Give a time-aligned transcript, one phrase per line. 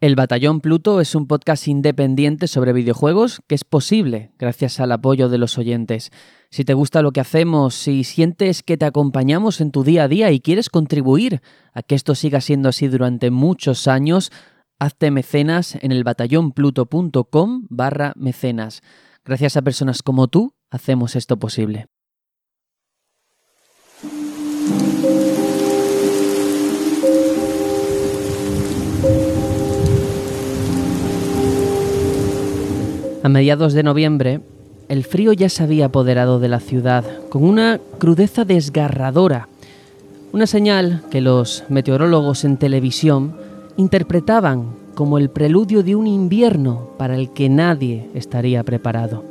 [0.00, 5.28] El Batallón Pluto es un podcast independiente sobre videojuegos que es posible gracias al apoyo
[5.28, 6.10] de los oyentes.
[6.48, 10.08] Si te gusta lo que hacemos, si sientes que te acompañamos en tu día a
[10.08, 11.42] día y quieres contribuir
[11.74, 14.32] a que esto siga siendo así durante muchos años,
[14.78, 18.80] hazte mecenas en el batallonpluto.com barra mecenas.
[19.22, 21.88] Gracias a personas como tú, hacemos esto posible.
[33.22, 34.40] A mediados de noviembre,
[34.88, 39.48] el frío ya se había apoderado de la ciudad, con una crudeza desgarradora,
[40.32, 43.36] una señal que los meteorólogos en televisión
[43.76, 49.22] interpretaban como el preludio de un invierno para el que nadie estaría preparado.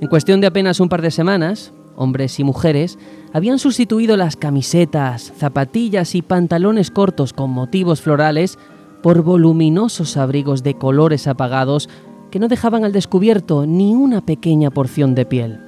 [0.00, 2.98] En cuestión de apenas un par de semanas, hombres y mujeres
[3.32, 8.58] habían sustituido las camisetas, zapatillas y pantalones cortos con motivos florales
[9.00, 11.88] por voluminosos abrigos de colores apagados
[12.32, 15.60] que no dejaban al descubierto ni una pequeña porción de piel.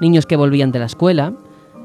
[0.00, 1.34] Niños que volvían de la escuela,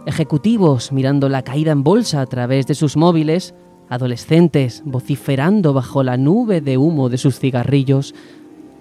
[0.08, 3.54] ejecutivos mirando la caída en bolsa a través de sus móviles,
[3.90, 8.16] adolescentes vociferando bajo la nube de humo de sus cigarrillos,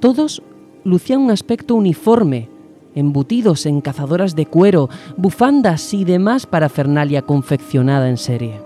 [0.00, 0.42] todos
[0.84, 2.48] lucían un aspecto uniforme,
[2.94, 4.88] embutidos en cazadoras de cuero,
[5.18, 8.62] bufandas y demás parafernalia confeccionada en serie.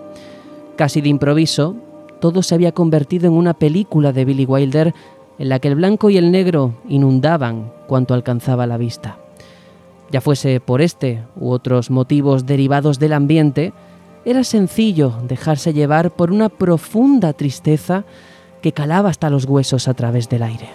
[0.77, 1.75] Casi de improviso,
[2.21, 4.95] todo se había convertido en una película de Billy Wilder
[5.41, 9.17] en la que el blanco y el negro inundaban cuanto alcanzaba la vista.
[10.13, 13.73] Ya fuese por este u otros motivos derivados del ambiente,
[14.27, 18.05] era sencillo dejarse llevar por una profunda tristeza
[18.61, 20.69] que calaba hasta los huesos a través del aire.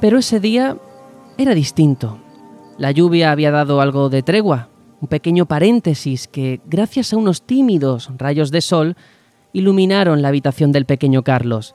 [0.00, 0.78] Pero ese día
[1.36, 2.19] era distinto.
[2.80, 4.70] La lluvia había dado algo de tregua,
[5.02, 8.96] un pequeño paréntesis que, gracias a unos tímidos rayos de sol,
[9.52, 11.74] iluminaron la habitación del pequeño Carlos.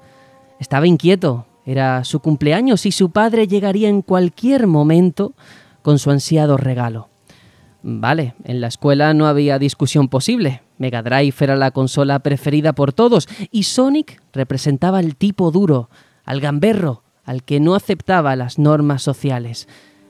[0.59, 5.33] Estaba inquieto, era su cumpleaños y su padre llegaría en cualquier momento
[5.83, 7.09] con su ansiado regalo.
[7.83, 10.63] Vale, en la escuela no había discusión posible.
[10.79, 15.91] Mega Drive era la consola preferida por todos y Sonic representaba el tipo duro,
[16.23, 19.67] al gamberro, al que no aceptaba las normas sociales.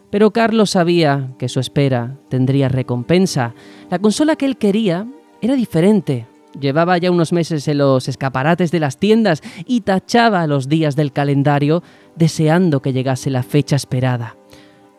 [0.09, 3.53] Pero Carlos sabía que su espera tendría recompensa.
[3.89, 5.07] La consola que él quería
[5.41, 6.27] era diferente.
[6.59, 11.11] Llevaba ya unos meses en los escaparates de las tiendas y tachaba los días del
[11.11, 11.83] calendario
[12.15, 14.37] deseando que llegase la fecha esperada.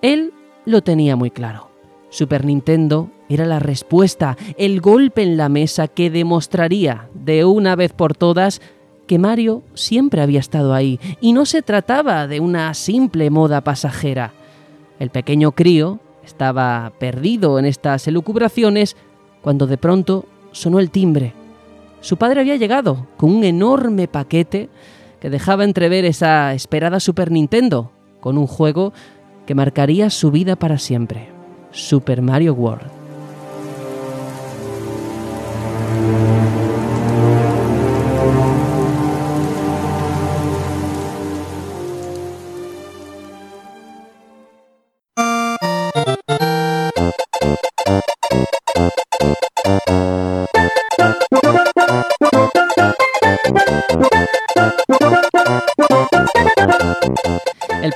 [0.03, 0.35] Él
[0.67, 1.71] lo tenía muy claro.
[2.11, 7.93] Super Nintendo era la respuesta, el golpe en la mesa que demostraría de una vez
[7.93, 8.61] por todas
[9.07, 14.33] que Mario siempre había estado ahí y no se trataba de una simple moda pasajera.
[14.99, 18.97] El pequeño crío estaba perdido en estas elucubraciones
[19.43, 21.35] cuando de pronto sonó el timbre.
[22.01, 24.69] Su padre había llegado con un enorme paquete
[25.21, 27.91] que dejaba entrever esa esperada Super Nintendo,
[28.21, 28.93] con un juego
[29.47, 31.29] que marcaría su vida para siempre,
[31.71, 32.96] Super Mario World.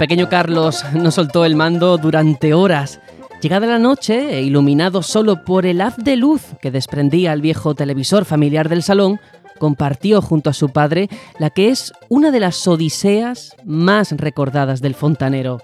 [0.00, 3.00] Pequeño Carlos no soltó el mando durante horas.
[3.42, 7.74] Llegada la noche, e iluminado solo por el haz de luz que desprendía el viejo
[7.74, 9.20] televisor familiar del salón,
[9.58, 14.94] compartió junto a su padre la que es una de las odiseas más recordadas del
[14.94, 15.60] fontanero.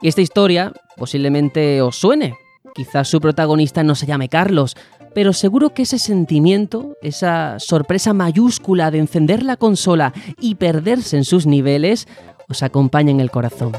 [0.00, 2.36] Y esta historia posiblemente os suene.
[2.76, 4.76] Quizás su protagonista no se llame Carlos,
[5.14, 11.24] pero seguro que ese sentimiento, esa sorpresa mayúscula de encender la consola y perderse en
[11.24, 12.08] sus niveles,
[12.48, 13.72] os acompaña en el corazón.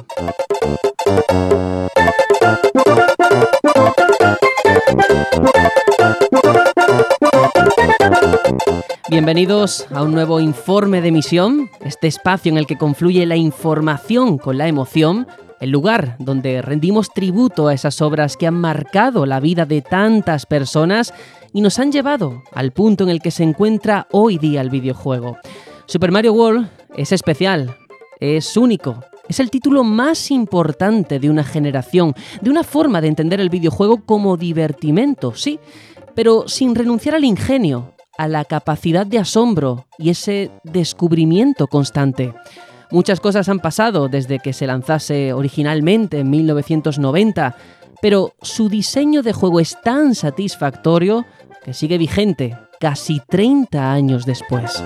[9.10, 14.38] Bienvenidos a un nuevo informe de misión, este espacio en el que confluye la información
[14.40, 15.28] con la emoción,
[15.60, 20.46] el lugar donde rendimos tributo a esas obras que han marcado la vida de tantas
[20.46, 21.14] personas
[21.54, 25.38] y nos han llevado al punto en el que se encuentra hoy día el videojuego.
[25.86, 27.78] Super Mario World es especial,
[28.24, 33.42] es único, es el título más importante de una generación, de una forma de entender
[33.42, 35.60] el videojuego como divertimento, sí,
[36.16, 42.34] pero sin renunciar al ingenio, a la capacidad de asombro y ese descubrimiento constante.
[42.92, 47.56] Muchas cosas han pasado desde que se lanzase originalmente en 1990,
[48.02, 51.26] pero su diseño de juego es tan satisfactorio
[51.66, 54.84] que sigue vigente casi 30 años después.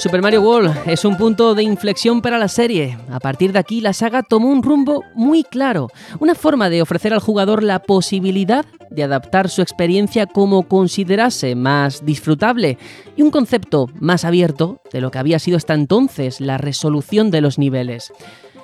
[0.00, 2.96] Super Mario World es un punto de inflexión para la serie.
[3.10, 5.88] A partir de aquí, la saga tomó un rumbo muy claro,
[6.20, 12.04] una forma de ofrecer al jugador la posibilidad de adaptar su experiencia como considerase más
[12.04, 12.78] disfrutable
[13.14, 17.42] y un concepto más abierto de lo que había sido hasta entonces la resolución de
[17.42, 18.10] los niveles.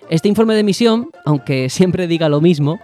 [0.08, 2.80] Este informe de misión, aunque siempre diga lo mismo,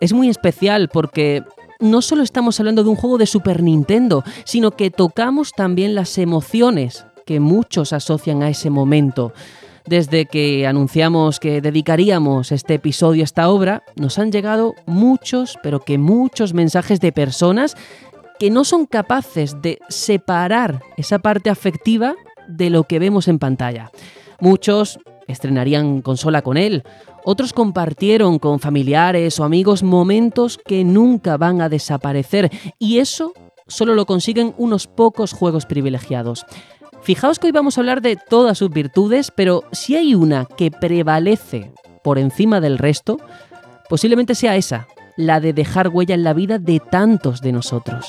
[0.00, 1.44] es muy especial porque
[1.80, 6.16] no solo estamos hablando de un juego de Super Nintendo, sino que tocamos también las
[6.18, 9.32] emociones que muchos asocian a ese momento.
[9.86, 15.80] Desde que anunciamos que dedicaríamos este episodio a esta obra, nos han llegado muchos, pero
[15.80, 17.76] que muchos mensajes de personas
[18.38, 22.14] que no son capaces de separar esa parte afectiva
[22.48, 23.90] de lo que vemos en pantalla.
[24.40, 24.98] Muchos
[25.28, 26.82] estrenarían consola con él,
[27.24, 33.32] otros compartieron con familiares o amigos momentos que nunca van a desaparecer y eso
[33.66, 36.44] solo lo consiguen unos pocos juegos privilegiados.
[37.02, 40.70] Fijaos que hoy vamos a hablar de todas sus virtudes, pero si hay una que
[40.70, 41.72] prevalece
[42.04, 43.18] por encima del resto,
[43.88, 44.86] posiblemente sea esa,
[45.16, 48.06] la de dejar huella en la vida de tantos de nosotros.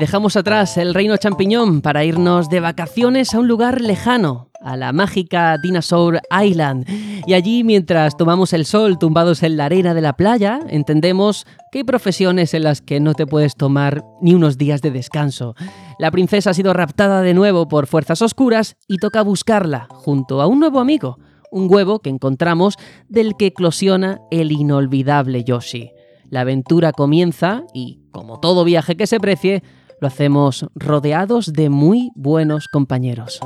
[0.00, 4.92] Dejamos atrás el reino champiñón para irnos de vacaciones a un lugar lejano, a la
[4.92, 6.86] mágica Dinosaur Island.
[7.26, 11.78] Y allí, mientras tomamos el sol tumbados en la arena de la playa, entendemos que
[11.78, 15.54] hay profesiones en las que no te puedes tomar ni unos días de descanso.
[15.98, 20.46] La princesa ha sido raptada de nuevo por fuerzas oscuras y toca buscarla junto a
[20.46, 21.18] un nuevo amigo,
[21.50, 22.76] un huevo que encontramos
[23.08, 25.92] del que eclosiona el inolvidable Yoshi.
[26.28, 29.62] La aventura comienza y, como todo viaje que se precie,
[30.00, 33.40] lo hacemos rodeados de muy buenos compañeros.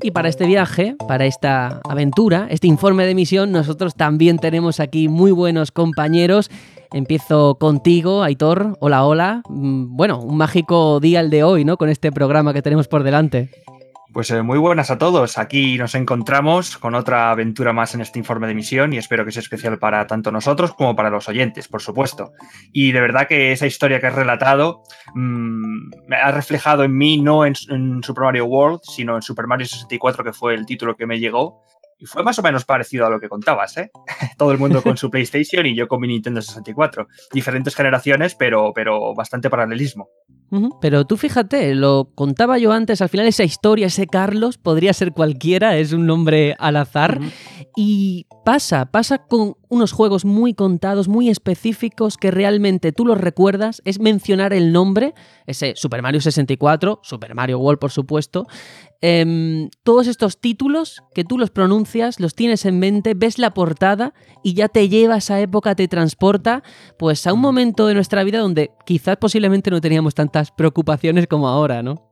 [0.00, 5.08] Y para este viaje, para esta aventura, este informe de misión, nosotros también tenemos aquí
[5.08, 6.50] muy buenos compañeros.
[6.92, 8.76] Empiezo contigo, Aitor.
[8.80, 9.42] Hola, hola.
[9.48, 11.76] Mm, bueno, un mágico día el de hoy, ¿no?
[11.76, 13.50] Con este programa que tenemos por delante.
[14.12, 15.36] Pues eh, muy buenas a todos.
[15.36, 19.32] Aquí nos encontramos con otra aventura más en este informe de misión y espero que
[19.32, 22.32] sea especial para tanto nosotros como para los oyentes, por supuesto.
[22.72, 24.82] Y de verdad que esa historia que has relatado
[25.14, 29.66] mm, me ha reflejado en mí no en, Super Mario World, sino en Super Mario
[29.66, 31.62] 64, que fue el título que me llegó.
[31.98, 33.90] Y fue más o menos parecido a lo que contabas, ¿eh?
[34.38, 37.08] Todo el mundo con su PlayStation y yo con mi Nintendo 64.
[37.32, 40.08] Diferentes generaciones, pero, pero bastante paralelismo.
[40.80, 45.12] Pero tú fíjate, lo contaba yo antes, al final esa historia, ese Carlos, podría ser
[45.12, 47.20] cualquiera, es un nombre al azar.
[47.76, 53.82] Y pasa, pasa con unos juegos muy contados, muy específicos, que realmente tú los recuerdas,
[53.84, 55.14] es mencionar el nombre,
[55.46, 58.46] ese Super Mario 64, Super Mario World por supuesto,
[59.00, 64.12] Em, todos estos títulos que tú los pronuncias, los tienes en mente, ves la portada
[64.42, 66.64] y ya te lleva a esa época, te transporta
[66.98, 71.48] pues a un momento de nuestra vida donde quizás posiblemente no teníamos tantas preocupaciones como
[71.48, 72.04] ahora, ¿no?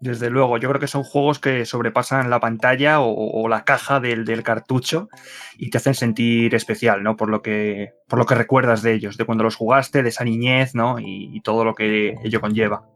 [0.00, 4.42] Desde luego, yo creo que son juegos que sobrepasan la pantalla o, la caja del,
[4.44, 5.08] cartucho
[5.56, 7.16] y te hacen sentir especial, ¿no?
[7.16, 10.24] Por lo que, por lo que recuerdas de ellos, de cuando los jugaste, de esa
[10.24, 11.00] niñez, ¿no?
[11.00, 12.86] y todo lo que ello conlleva.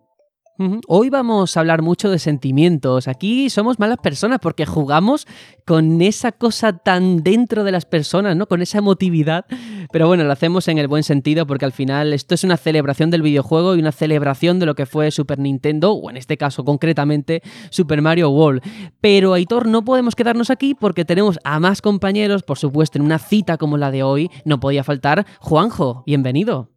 [0.87, 3.09] Hoy vamos a hablar mucho de sentimientos.
[3.09, 5.27] Aquí somos malas personas porque jugamos
[5.67, 8.47] con esa cosa tan dentro de las personas, ¿no?
[8.47, 9.47] Con esa emotividad.
[9.93, 13.11] Pero bueno, lo hacemos en el buen sentido porque al final esto es una celebración
[13.11, 16.65] del videojuego y una celebración de lo que fue Super Nintendo, o en este caso
[16.65, 18.63] concretamente Super Mario World.
[19.01, 23.19] Pero Aitor, no podemos quedarnos aquí porque tenemos a más compañeros, por supuesto, en una
[23.19, 24.31] cita como la de hoy.
[24.45, 26.03] No podía faltar Juanjo.
[26.07, 26.71] Bienvenido.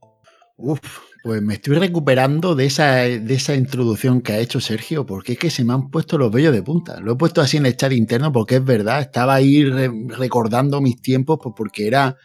[0.58, 0.80] Uf,
[1.25, 5.39] pues me estoy recuperando de esa, de esa introducción que ha hecho Sergio, porque es
[5.39, 7.00] que se me han puesto los vellos de punta.
[7.00, 11.01] Lo he puesto así en el chat interno porque es verdad, estaba ahí recordando mis
[11.01, 12.15] tiempos pues porque era,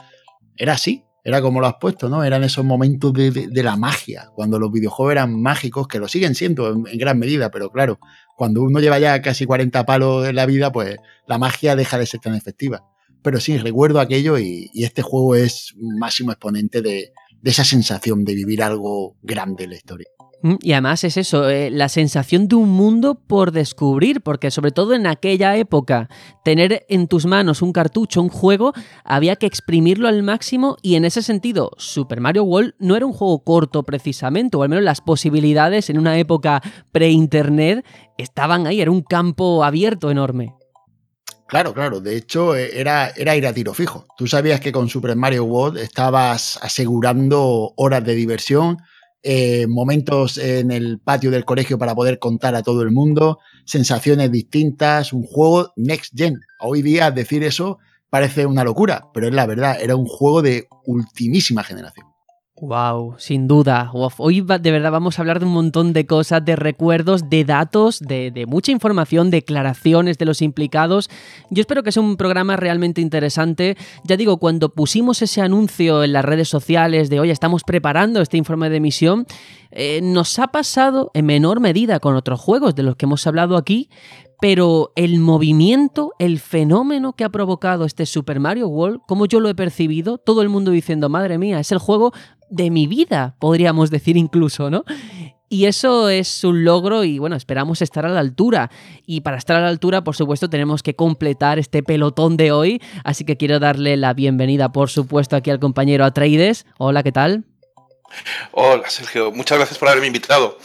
[0.54, 2.22] era así, era como lo has puesto, ¿no?
[2.24, 6.68] Eran esos momentos de, la magia, cuando los videojuegos eran mágicos, que lo siguen siendo
[6.70, 8.00] en, gran medida, pero claro,
[8.36, 12.04] cuando uno lleva ya casi 40 palos en la vida, pues la magia deja de
[12.04, 12.84] ser tan efectiva.
[13.22, 18.34] Pero sí, recuerdo aquello y este juego es máximo exponente de, de esa sensación de
[18.34, 20.06] vivir algo grande en la historia.
[20.42, 24.72] Mm, y además es eso, eh, la sensación de un mundo por descubrir, porque sobre
[24.72, 26.08] todo en aquella época,
[26.44, 28.72] tener en tus manos un cartucho, un juego,
[29.04, 33.12] había que exprimirlo al máximo y en ese sentido, Super Mario World no era un
[33.12, 37.84] juego corto precisamente, o al menos las posibilidades en una época pre-internet
[38.16, 40.54] estaban ahí, era un campo abierto enorme.
[41.50, 42.00] Claro, claro.
[42.00, 44.06] De hecho, eh, era, era ir a tiro fijo.
[44.16, 48.76] Tú sabías que con Super Mario World estabas asegurando horas de diversión,
[49.24, 54.30] eh, momentos en el patio del colegio para poder contar a todo el mundo, sensaciones
[54.30, 56.38] distintas, un juego next gen.
[56.60, 57.78] Hoy día decir eso
[58.10, 62.09] parece una locura, pero es la verdad, era un juego de ultimísima generación.
[62.60, 63.90] Wow, sin duda.
[64.18, 68.00] Hoy de verdad vamos a hablar de un montón de cosas, de recuerdos, de datos,
[68.00, 71.08] de, mucha información, declaraciones de los implicados.
[71.48, 73.78] Yo espero que sea un programa realmente interesante.
[74.04, 78.36] Ya digo, cuando pusimos ese anuncio en las redes sociales de hoy estamos preparando este
[78.36, 79.26] informe de emisión,
[79.70, 83.56] eh, nos ha pasado en menor medida con otros juegos de los que hemos hablado
[83.56, 83.88] aquí,
[84.40, 89.48] pero el movimiento, el fenómeno que ha provocado este Super Mario World, como yo lo
[89.48, 92.12] he percibido, todo el mundo diciendo, madre mía, es el juego
[92.50, 94.84] de mi vida, podríamos decir incluso, ¿no?
[95.52, 98.70] Y eso es un logro y bueno, esperamos estar a la altura.
[99.04, 102.80] Y para estar a la altura, por supuesto, tenemos que completar este pelotón de hoy.
[103.02, 106.66] Así que quiero darle la bienvenida, por supuesto, aquí al compañero Atreides.
[106.78, 107.46] Hola, ¿qué tal?
[108.52, 109.32] Hola, Sergio.
[109.32, 110.56] Muchas gracias por haberme invitado.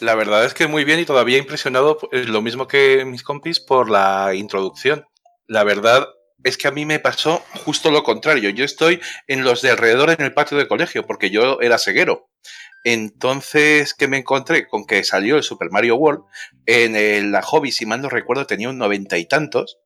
[0.00, 3.60] La verdad es que muy bien y todavía impresionado, eh, lo mismo que mis compis,
[3.60, 5.04] por la introducción.
[5.48, 6.08] La verdad
[6.44, 8.50] es que a mí me pasó justo lo contrario.
[8.50, 12.28] Yo estoy en los de alrededor en el patio de colegio, porque yo era ceguero.
[12.84, 14.66] Entonces, ¿qué me encontré?
[14.66, 16.24] Con que salió el Super Mario World.
[16.66, 19.78] En la hobby, si mal no recuerdo, tenía un noventa y tantos.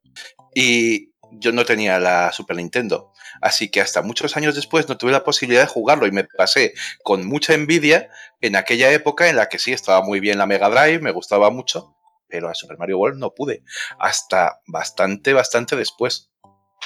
[0.55, 3.13] Y yo no tenía la Super Nintendo.
[3.41, 6.75] Así que hasta muchos años después no tuve la posibilidad de jugarlo y me pasé
[7.03, 8.09] con mucha envidia
[8.41, 11.51] en aquella época en la que sí estaba muy bien la Mega Drive, me gustaba
[11.51, 11.97] mucho,
[12.29, 13.63] pero a Super Mario World no pude.
[13.99, 16.31] Hasta bastante, bastante después.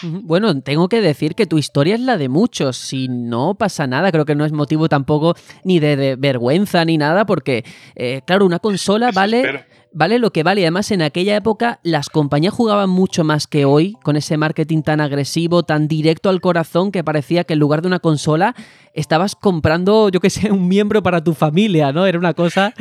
[0.03, 2.77] Bueno, tengo que decir que tu historia es la de muchos.
[2.77, 7.27] Si no pasa nada, creo que no es motivo tampoco ni de, vergüenza ni nada,
[7.27, 7.65] porque,
[7.97, 10.63] eh, claro, una consola vale vale lo que vale.
[10.63, 15.01] Además, en aquella época las compañías jugaban mucho más que hoy, con ese marketing tan
[15.01, 18.55] agresivo, tan directo al corazón, que parecía que en lugar de una consola
[18.95, 22.07] estabas comprando, yo qué sé, un miembro para tu familia, ¿no?
[22.07, 22.75] Era una cosa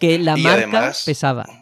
[0.00, 1.61] que la marca pesaba.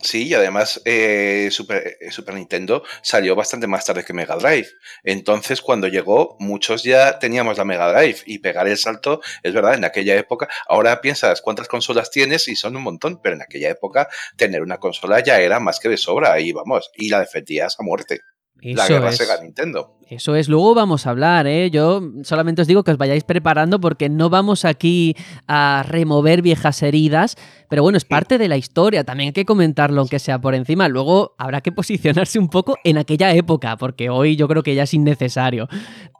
[0.00, 4.68] Sí, y además eh, Super, eh, Super, Nintendo salió bastante más tarde que Mega Drive.
[5.04, 9.74] Entonces, cuando llegó, muchos ya teníamos la Mega Drive y pegar el salto, es verdad,
[9.74, 13.70] en aquella época, ahora piensas cuántas consolas tienes y son un montón, pero en aquella
[13.70, 17.76] época tener una consola ya era más que de sobra y vamos, y la defendías
[17.78, 18.22] a muerte.
[18.62, 19.96] La guerra Sega Nintendo.
[20.10, 21.70] Eso es, luego vamos a hablar, ¿eh?
[21.70, 25.14] Yo solamente os digo que os vayáis preparando porque no vamos aquí
[25.46, 27.36] a remover viejas heridas,
[27.68, 30.88] pero bueno, es parte de la historia, también hay que comentarlo aunque sea por encima.
[30.88, 34.82] Luego habrá que posicionarse un poco en aquella época, porque hoy yo creo que ya
[34.82, 35.68] es innecesario.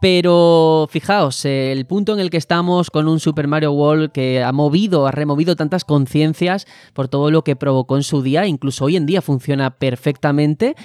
[0.00, 4.52] Pero fijaos, el punto en el que estamos con un Super Mario World que ha
[4.52, 8.94] movido, ha removido tantas conciencias por todo lo que provocó en su día, incluso hoy
[8.94, 10.76] en día funciona perfectamente.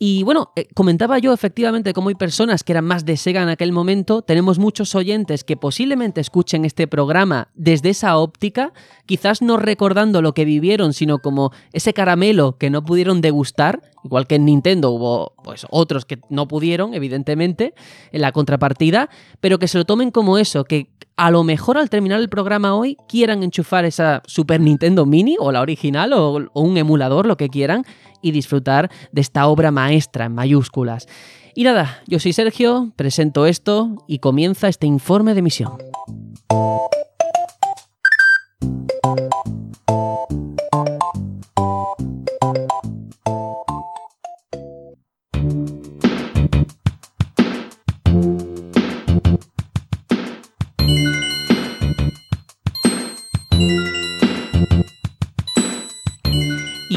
[0.00, 3.48] Y bueno, eh, comentaba yo efectivamente cómo hay personas que eran más de Sega en
[3.48, 8.72] aquel momento, tenemos muchos oyentes que posiblemente escuchen este programa desde esa óptica,
[9.06, 14.28] quizás no recordando lo que vivieron, sino como ese caramelo que no pudieron degustar, igual
[14.28, 17.74] que en Nintendo hubo pues otros que no pudieron, evidentemente,
[18.12, 21.90] en la contrapartida, pero que se lo tomen como eso, que a lo mejor al
[21.90, 26.60] terminar el programa hoy quieran enchufar esa Super Nintendo Mini o la original o, o
[26.60, 27.84] un emulador, lo que quieran,
[28.22, 31.06] y disfrutar de esta obra maestra en mayúsculas.
[31.54, 35.72] Y nada, yo soy Sergio, presento esto y comienza este informe de misión.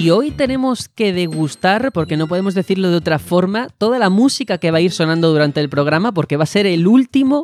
[0.02, 4.58] Y hoy tenemos que degustar, porque no podemos decirlo de otra forma, toda la música
[4.58, 7.44] que va a ir sonando durante el programa, porque va a ser el último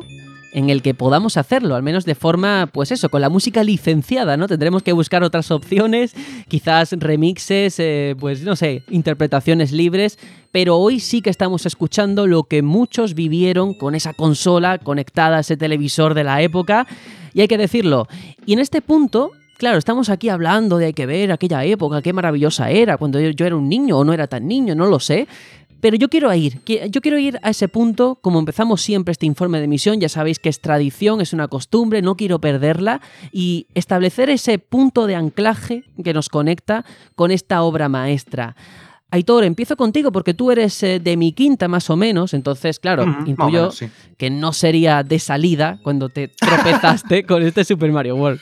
[0.52, 4.36] en el que podamos hacerlo, al menos de forma, pues eso, con la música licenciada,
[4.36, 4.48] ¿no?
[4.48, 6.16] Tendremos que buscar otras opciones,
[6.48, 10.18] quizás remixes, eh, pues no sé, interpretaciones libres,
[10.50, 15.40] pero hoy sí que estamos escuchando lo que muchos vivieron con esa consola conectada a
[15.40, 16.88] ese televisor de la época,
[17.34, 18.08] y hay que decirlo.
[18.46, 22.12] Y en este punto Claro, estamos aquí hablando de hay que ver aquella época, qué
[22.12, 25.26] maravillosa era, cuando yo, era un niño o no era tan niño, no lo sé.
[25.80, 29.60] Pero yo quiero ir, yo quiero ir a ese punto, como empezamos siempre este informe
[29.60, 33.00] de misión, ya sabéis que es tradición, es una costumbre, no quiero perderla,
[33.32, 36.84] y establecer ese punto de anclaje que nos conecta
[37.16, 38.54] con esta obra maestra.
[39.10, 43.04] Aitor, empiezo contigo porque tú eres eh, de mi quinta más o menos, entonces, claro,
[43.26, 43.70] intuyo
[44.16, 48.40] que no sería de salida cuando te tropezaste con este Super Mario World.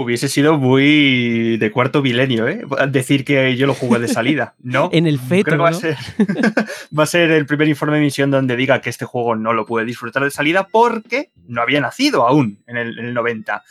[0.00, 2.62] Hubiese sido muy de cuarto milenio, ¿eh?
[2.88, 4.54] Decir que yo lo jugué de salida.
[4.62, 4.90] No.
[4.92, 5.46] en el feto.
[5.46, 5.96] Creo que va, a ser,
[6.96, 9.66] va a ser el primer informe de misión donde diga que este juego no lo
[9.66, 13.64] pude disfrutar de salida porque no había nacido aún en el, en el 90.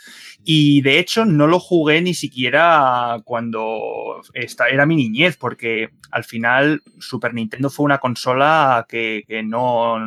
[0.44, 6.24] Y de hecho no lo jugué ni siquiera cuando esta, era mi niñez, porque al
[6.24, 9.98] final Super Nintendo fue una consola que, que no,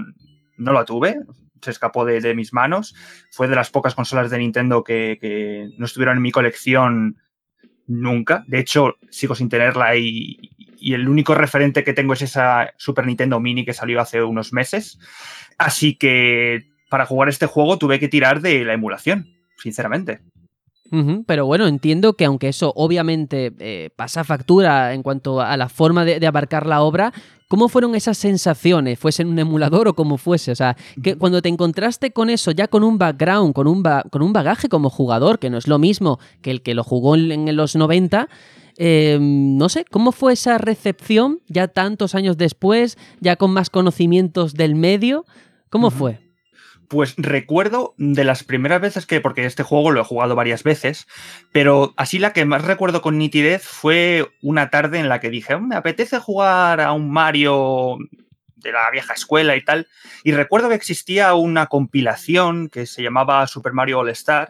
[0.58, 1.18] no la tuve
[1.62, 2.96] se escapó de, mis manos.
[3.30, 7.18] Fue de las pocas consolas de Nintendo que, no estuvieron en mi colección
[7.88, 8.44] nunca.
[8.48, 10.38] De hecho, sigo sin tenerla y,
[10.82, 14.98] el único referente que tengo es esa Super Nintendo Mini que salió hace unos meses.
[15.60, 19.28] Así que para jugar este juego tuve que tirar de la emulación,
[19.58, 20.22] sinceramente
[21.26, 26.04] pero bueno, entiendo que aunque eso obviamente eh, pasa factura en cuanto a la forma
[26.04, 27.14] de, abarcar la obra,
[27.48, 29.00] ¿cómo fueron esas sensaciones?
[29.00, 30.52] ¿Fuese en un emulador o como fuese?
[30.52, 34.22] O sea, que cuando te encontraste con eso, ya con un background, con un, con
[34.22, 37.56] un bagaje como jugador, que no es lo mismo que el que lo jugó en,
[37.56, 38.28] los 90,
[38.78, 44.56] em, no sé, ¿cómo fue esa recepción ya tantos años después, ya con más conocimientos
[44.56, 45.26] del medio?
[45.70, 46.31] ¿Cómo fue?
[46.92, 51.08] Pues recuerdo de las primeras veces que, porque este juego lo he jugado varias veces,
[51.54, 55.58] pero así la que más recuerdo con nitidez fue una tarde en la que dije,
[55.58, 57.98] me apetece jugar a un Mario
[58.58, 59.88] de la vieja escuela y tal,
[60.26, 64.50] y recuerdo que existía una compilación que se llamaba Super Mario All Star,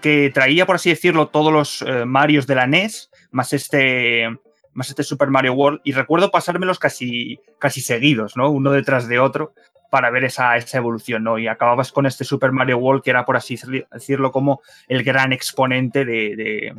[0.00, 4.30] que traía, por así decirlo, todos los eh, Marios de la NES, más este,
[4.72, 8.48] más este Super Mario World, y recuerdo pasármelos casi, casi seguidos, ¿no?
[8.48, 9.52] Uno detrás de otro
[9.92, 11.38] para ver esa, esa, evolución, ¿no?
[11.38, 13.58] Y acababas con este Super Mario World, que era, por así
[13.92, 16.72] decirlo, como el gran exponente de,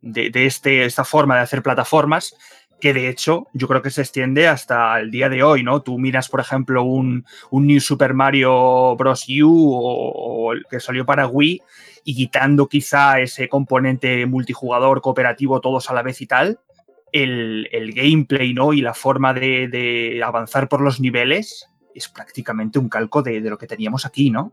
[0.00, 2.34] de, este, esta forma de hacer plataformas,
[2.80, 5.82] que de hecho yo creo que se extiende hasta el día de hoy, ¿no?
[5.82, 9.26] Tú miras, por ejemplo, un, un New Super Mario Bros.
[9.42, 11.60] U o, el que salió para Wii,
[12.04, 16.60] y quitando quizá ese componente multijugador, cooperativo, todos a la vez y tal,
[17.12, 18.72] el, el gameplay, ¿no?
[18.72, 23.58] Y la forma de, de avanzar por los niveles es prácticamente un calco de, lo
[23.58, 24.52] que teníamos aquí, ¿no?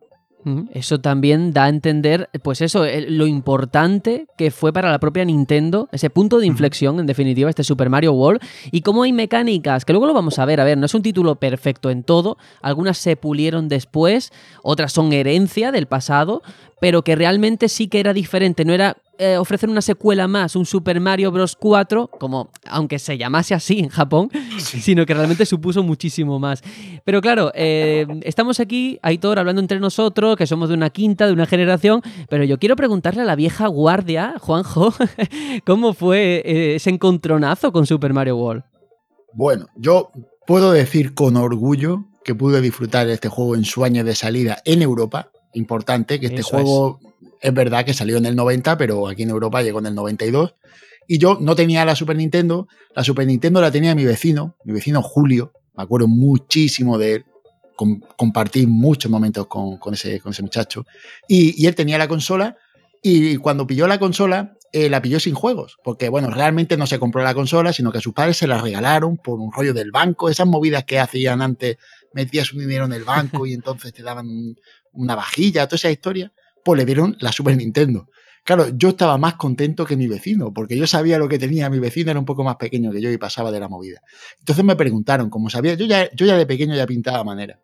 [0.74, 5.88] Eso también da a entender, pues eso, lo importante que fue para la propia Nintendo,
[5.92, 9.94] ese punto de inflexión, en definitiva, este Super Mario World, y cómo hay mecánicas, que
[9.94, 12.98] luego lo vamos a ver, a ver, no es un título perfecto en todo, algunas
[12.98, 14.32] se pulieron después,
[14.64, 16.42] otras son herencia del pasado,
[16.82, 20.66] pero que realmente sí que era diferente, no era eh, ofrecer una secuela más, un
[20.66, 21.56] Super Mario Bros.
[21.56, 26.64] 4, como aunque se llamase así en Japón, sino que realmente supuso muchísimo más.
[27.06, 31.34] Pero claro, eh, estamos aquí, Aitor, hablando entre nosotros, que somos de una quinta, de
[31.34, 34.92] una generación, pero yo quiero preguntarle a la vieja guardia, Juanjo,
[35.68, 38.64] ¿cómo fue eh, ese encontronazo con Super Mario World?
[39.34, 40.10] Bueno, yo
[40.48, 44.64] puedo decir con orgullo que pude disfrutar de este juego en su año de salida
[44.66, 45.30] en Europa.
[45.54, 47.00] Importante que este juego
[47.42, 50.56] es verdad que salió en el 90, pero aquí en Europa llegó en el 92.
[51.08, 54.74] Y yo no tenía la Super Nintendo, la Super Nintendo la tenía mi vecino, mi
[54.74, 57.26] vecino Julio, me acuerdo muchísimo de él,
[58.16, 60.86] compartí muchos momentos con, ese, con ese muchacho,
[61.28, 62.56] y, él tenía la consola,
[63.02, 67.00] y cuando pilló la consola, eh, la pilló sin juegos, porque bueno, realmente no se
[67.00, 69.92] compró la consola, sino que a sus padres se la regalaron por un rollo del
[69.92, 71.78] banco, esas movidas que hacían antes,
[72.14, 74.56] metías un dinero en el banco y entonces te daban
[74.94, 76.32] una vajilla, toda esa historia
[76.64, 78.10] pues le dieron la Super Nintendo.
[78.44, 81.70] Claro, yo estaba más contento que mi vecino, porque yo sabía lo que tenía.
[81.70, 84.02] Mi vecino era un poco más pequeño que yo y pasaba de la movida.
[84.40, 87.60] Entonces me preguntaron, como sabía, yo ya, yo ya de pequeño ya pintaba manera.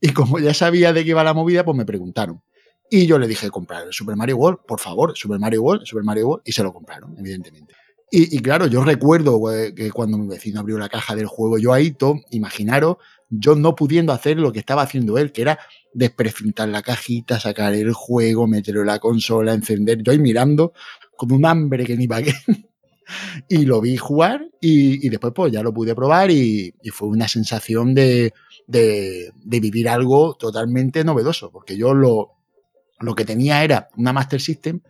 [0.00, 2.42] Y como ya sabía de qué iba la movida, pues me preguntaron.
[2.90, 6.04] Y yo le dije, comprar el Super Mario World, por favor, Super Mario World, Super
[6.04, 7.74] Mario World, y se lo compraron, evidentemente.
[8.14, 9.40] Y, claro, yo recuerdo
[9.74, 12.98] que cuando mi vecino abrió la caja del juego, yo ahí, todo, imaginaros,
[13.34, 15.58] yo no pudiendo hacer lo que estaba haciendo él, que era
[15.94, 20.02] desprecintar la cajita, sacar el juego, meterlo en la consola, encender.
[20.02, 20.74] Yo ahí mirando
[21.16, 22.34] con un hambre que ni pagué.
[23.48, 27.94] y lo vi jugar y, después pues ya lo pude probar y, fue una sensación
[27.94, 28.34] de,
[28.66, 32.32] de, vivir algo totalmente novedoso, porque yo lo,
[33.00, 34.80] lo que tenía era una Master System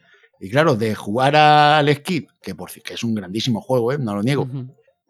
[0.41, 3.99] y claro, de jugar al Skip, que por que es un grandísimo juego, ¿eh?
[3.99, 4.49] no lo niego,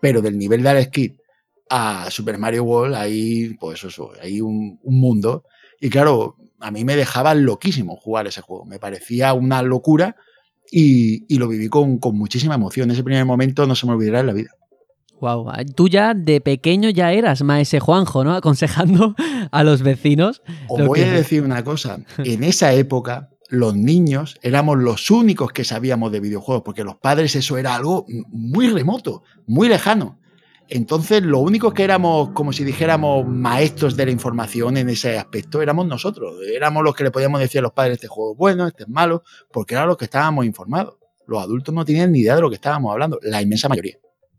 [0.01, 1.22] pero del nivel de al Skip
[1.71, 5.45] a Super Mario World hay pues eso, hay un, un mundo
[5.81, 8.65] y claro, a mí me dejaba loquísimo jugar ese juego.
[8.65, 10.17] Me parecía una locura
[10.71, 12.91] y, lo viví con, muchísima emoción.
[12.91, 14.51] Ese primer momento no se me olvidará en la vida.
[15.21, 18.35] Wow, tú ya de pequeño ya eras maese Juanjo, ¿no?
[18.35, 19.15] Aconsejando
[19.51, 20.43] a los vecinos.
[20.69, 21.99] Os voy a decir una cosa.
[22.19, 27.35] En esa época, los niños éramos los únicos que sabíamos de videojuegos, porque los padres
[27.37, 30.21] eso era algo muy remoto, muy lejano.
[30.75, 35.61] Entonces, lo único que éramos, como si dijéramos, maestros de la información en ese aspecto,
[35.61, 36.37] éramos nosotros.
[36.51, 38.89] Éramos los que le podíamos decir a los padres, este juego es bueno, este es
[38.89, 40.95] malo, porque eran los que estábamos informados.
[41.27, 43.97] Los adultos no tenían ni idea de lo que estábamos hablando, la inmensa mayoría.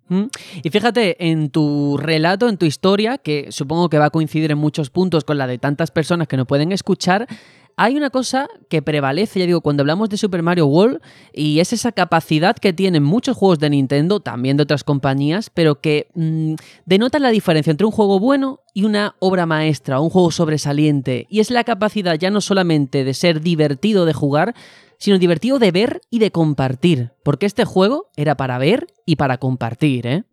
[0.10, 0.24] Mm.
[0.64, 4.58] Y fíjate, en tu relato, en tu historia, que supongo que va a coincidir en
[4.58, 7.28] muchos puntos con la de tantas personas que no pueden escuchar,
[7.76, 11.02] hay una cosa que prevalece, ya digo, cuando hablamos de Super Mario World,
[11.34, 15.82] y es esa capacidad que tienen muchos juegos de Nintendo, también de otras compañías, pero
[15.82, 16.56] que mm,
[16.86, 21.28] denota la diferencia entre un juego bueno y una obra maestra, un juego sobresaliente.
[21.30, 24.56] Y es la capacidad ya no solamente de ser divertido de jugar,
[24.98, 27.12] sino divertido de ver y de compartir.
[27.24, 30.24] Porque este juego era para ver y para compartir, ¿eh?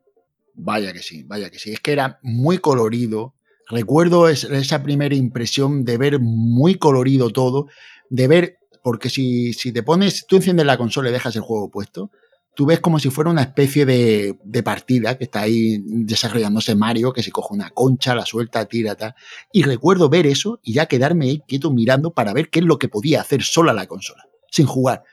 [0.55, 1.73] Vaya que sí, vaya que sí.
[1.73, 3.35] Es que era muy colorido,
[3.71, 7.69] Recuerdo esa primera impresión de ver muy colorido todo,
[8.09, 11.71] de ver, porque si, si te pones, tú enciendes la consola y dejas el juego
[11.71, 12.11] puesto,
[12.55, 17.13] tú ves como si fuera una especie de, de, partida que está ahí desarrollándose Mario,
[17.13, 19.15] que se coge una concha, la suelta, tira, tal.
[19.53, 22.77] Y recuerdo ver eso y ya quedarme ahí quieto mirando para ver qué es lo
[22.77, 25.05] que podía hacer sola la consola, sin jugar,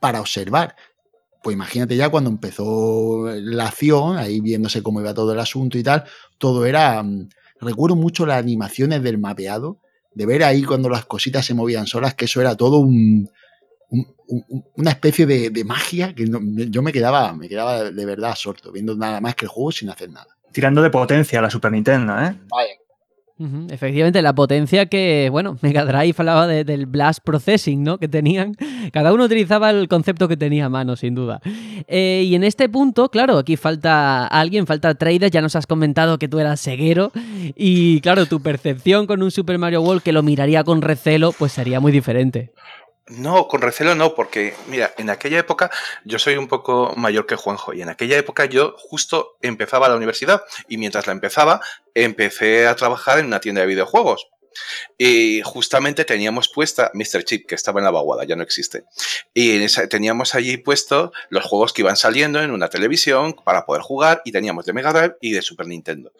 [0.00, 0.76] para observar.
[1.42, 5.82] Pues imagínate ya cuando empezó la acción, ahí viéndose cómo iba todo el asunto y
[5.82, 6.04] tal,
[6.38, 7.28] todo era mm,
[7.60, 9.78] recuerdo mucho las animaciones del mapeado,
[10.14, 13.30] de ver ahí cuando las cositas se movían solas, que eso era todo un,
[14.76, 16.28] una especie de, magia que
[16.70, 19.90] yo me quedaba, me quedaba de verdad absorto, viendo nada más que el juego sin
[19.90, 20.36] hacer nada.
[20.52, 22.34] Tirando de potencia a la Super Nintendo, ¿eh?
[22.48, 22.72] Vaya,
[23.70, 27.98] Efectivamente, la potencia que, bueno, Mega Drive hablaba del blast processing, ¿no?
[27.98, 28.56] Que tenían.
[28.92, 31.40] Cada uno utilizaba el concepto que tenía a mano, sin duda.
[31.86, 35.30] Eh, y en este punto, claro, aquí falta alguien, falta trader.
[35.30, 37.12] Ya nos has comentado que tú eras ceguero.
[37.54, 41.52] Y claro, tu percepción con un Super Mario World que lo miraría con recelo, pues
[41.52, 42.52] sería muy diferente.
[43.08, 45.70] No, con recelo no, porque mira, en aquella época
[46.04, 49.96] yo soy un poco mayor que Juanjo y en aquella época yo justo empezaba la
[49.96, 51.60] universidad y mientras la empezaba
[52.04, 54.28] empecé a trabajar en una tienda de videojuegos.
[54.96, 57.24] Y justamente teníamos puesta Mr.
[57.24, 58.84] Chip, que estaba en la vaguada, ya no existe.
[59.34, 64.22] Y teníamos allí puesto los juegos que iban saliendo en una televisión para poder jugar
[64.24, 66.12] y teníamos de Mega Drive y de Super Nintendo.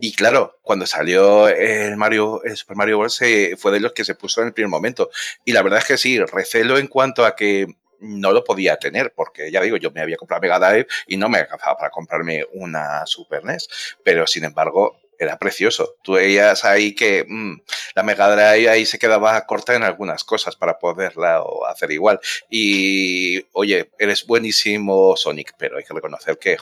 [0.00, 3.20] Y claro, cuando salió el Mario, el Super Mario Bros.
[3.58, 5.10] fue de los que se puso en el primer momento.
[5.44, 7.66] Y la verdad es que sí, recelo en cuanto a que
[8.00, 11.28] no lo podía tener, porque ya digo, yo me había comprado Mega Drive y no
[11.28, 13.68] me alcanzaba para comprarme una Super NES.
[14.02, 15.96] Pero sin embargo, era precioso.
[16.02, 17.60] Tú veías ahí que mm,
[17.94, 22.20] la Mega Drive ahí se quedaba corta en algunas cosas para poderla hacer igual.
[22.48, 26.56] Y oye, eres buenísimo Sonic, pero hay que reconocer que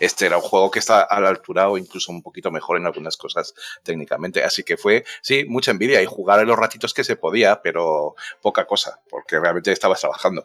[0.00, 2.86] este era un juego que está a la altura o incluso un poquito mejor en
[2.86, 4.42] algunas cosas técnicamente.
[4.42, 8.14] Así que fue, sí, mucha envidia y jugar en los ratitos que se podía, pero
[8.42, 10.44] poca cosa, porque realmente estabas trabajando.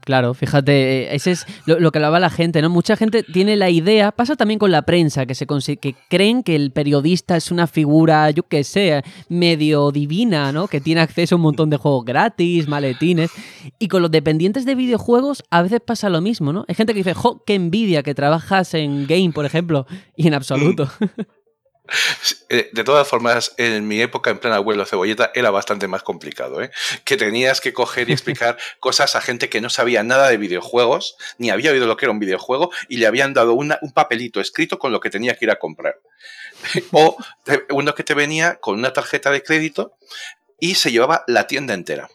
[0.00, 2.70] Claro, fíjate, ese es lo, que hablaba la gente, ¿no?
[2.70, 6.54] Mucha gente tiene la idea, pasa también con la prensa, que, se que creen que
[6.54, 10.68] el periodista es una figura, yo qué sé, medio divina, ¿no?
[10.68, 13.30] Que tiene acceso a un montón de juegos gratis, maletines.
[13.78, 16.64] Y con los dependientes de videojuegos a veces pasa lo mismo, ¿no?
[16.68, 20.34] Hay gente que dice, jo, qué envidia que trabajas en game, por ejemplo, y en
[20.34, 20.88] absoluto.
[22.48, 26.62] Eh, de todas formas, en mi época en plena abuelo cebolleta era bastante más complicado,
[26.62, 26.70] ¿eh?
[27.04, 31.16] Que tenías que coger y explicar cosas a gente que no sabía nada de videojuegos,
[31.38, 34.78] ni había oído lo que era un videojuego, y le habían dado un papelito escrito
[34.78, 36.00] con lo que tenía que ir a comprar.
[36.92, 37.16] o
[37.70, 39.94] uno que te venía con una tarjeta de crédito
[40.58, 42.08] y se llevaba la tienda entera.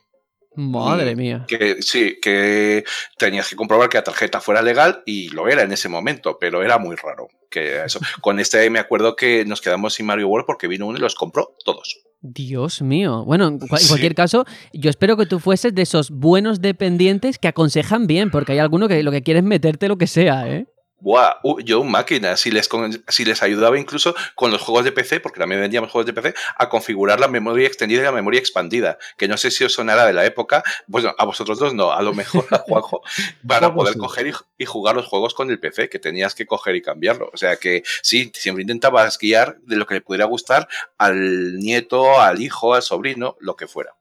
[0.59, 1.45] Madre mía.
[1.47, 2.83] Que sí, que
[3.17, 6.63] tenías que comprobar que la tarjeta fuera legal y lo era en ese momento, pero
[6.63, 7.99] era muy raro que eso.
[8.21, 11.15] Con este me acuerdo que nos quedamos sin Mario World porque vino uno y los
[11.15, 12.01] compró todos.
[12.21, 13.23] Dios mío.
[13.23, 14.43] Bueno, en, cualquier caso,
[14.73, 18.89] yo espero que tú fueses de esos buenos dependientes que aconsejan bien, porque hay alguno
[18.89, 20.67] que lo que quiere es meterte lo que sea, ¿eh?
[21.01, 22.69] Buah, yo máquina, si les,
[23.07, 26.33] si les ayudaba incluso con los juegos de PC, porque también vendíamos juegos de PC,
[26.57, 30.05] a configurar la memoria extendida y la memoria expandida, que no sé si os sonará
[30.05, 33.01] de la época, bueno, a vosotros dos no, a lo mejor a Juanjo,
[33.47, 36.81] para poder coger y, jugar los juegos con el PC, que tenías que coger y
[36.81, 37.29] cambiarlo.
[37.33, 42.19] O sea que sí, siempre intentabas guiar de lo que le pudiera gustar al nieto,
[42.19, 43.98] al hijo, al sobrino, lo que fuera.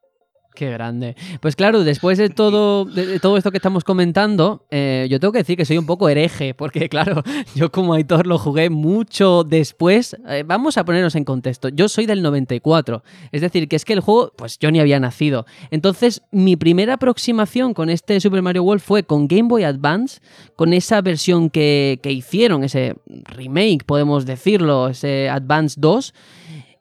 [0.58, 1.14] Qué grande.
[1.40, 5.38] Pues claro, después de todo, de, todo esto que estamos comentando, eh, yo tengo que
[5.38, 7.22] decir que soy un poco hereje, porque claro,
[7.54, 10.16] yo como Aitor lo jugué mucho después.
[10.28, 11.68] Eh, vamos a ponernos en contexto.
[11.68, 14.98] Yo soy del 94, es decir, que es que el juego, pues yo ni había
[14.98, 15.46] nacido.
[15.70, 20.18] Entonces, mi primera aproximación con este Super Mario World fue con Game Boy Advance,
[20.56, 26.12] con esa versión que, que hicieron, ese remake, podemos decirlo, ese Advance 2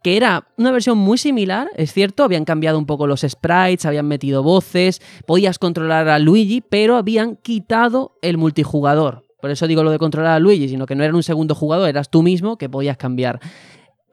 [0.04, 4.08] que era una versión muy similar, es cierto, habían cambiado un poco los sprites, habían
[4.08, 9.26] metido voces, podías controlar a Luigi, pero habían quitado el multijugador.
[9.42, 11.90] Por eso digo lo de controlar a Luigi, sino que no era un segundo jugador,
[11.90, 13.40] eras tú mismo que podías cambiar.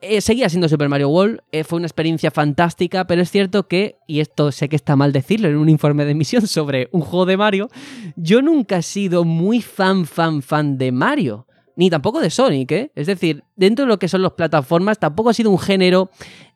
[0.01, 3.95] Eh, seguía siendo Super Mario World, eh, fue una experiencia fantástica, pero es cierto que,
[4.07, 7.25] y esto sé que está mal decirlo en un informe de emisión sobre un juego
[7.25, 7.69] de Mario,
[8.15, 12.91] yo nunca he sido muy fan, fan, fan de Mario ni tampoco de Sonic, ¿eh?
[12.95, 16.09] Es decir, dentro de lo que son las plataformas, tampoco ha sido un género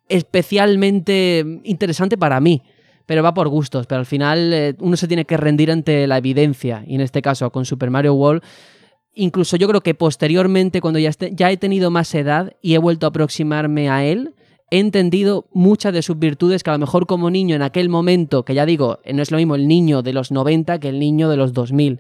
[0.08, 2.62] especialmente interesante para mí.
[3.06, 6.18] Pero va por gustos, pero al final eh, uno se tiene que rendir ante la
[6.18, 6.84] evidencia.
[6.86, 8.44] Y en este caso, con Super Mario World,
[9.16, 13.08] incluso yo creo que posteriormente, cuando ya, ya he tenido más edad y he vuelto
[13.08, 14.36] a aproximarme a él,
[14.70, 18.46] he entendido muchas de sus virtudes que a lo mejor como niño en aquel momento,
[18.46, 21.30] que ya digo, no es lo mismo el niño de los 90 que el niño
[21.30, 22.00] de los 2000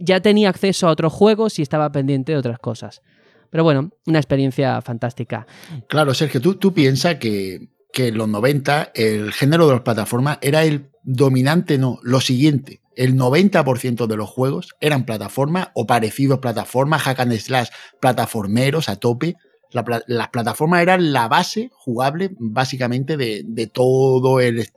[0.00, 3.02] ya tenía acceso a otros juegos y estaba pendiente de otras cosas.
[3.50, 5.46] Pero bueno, una experiencia fantástica.
[5.88, 10.64] Claro, Sergio, tú, tú piensas que, en los 90 el género de las plataformas era
[10.64, 12.80] el dominante, no, lo siguiente.
[12.96, 17.68] El 90% de los juegos eran plataformas o parecidos plataformas, hack and slash,
[18.00, 19.36] plataformeros a tope.
[19.72, 24.68] las plataformas eran la base jugable básicamente de, todo el,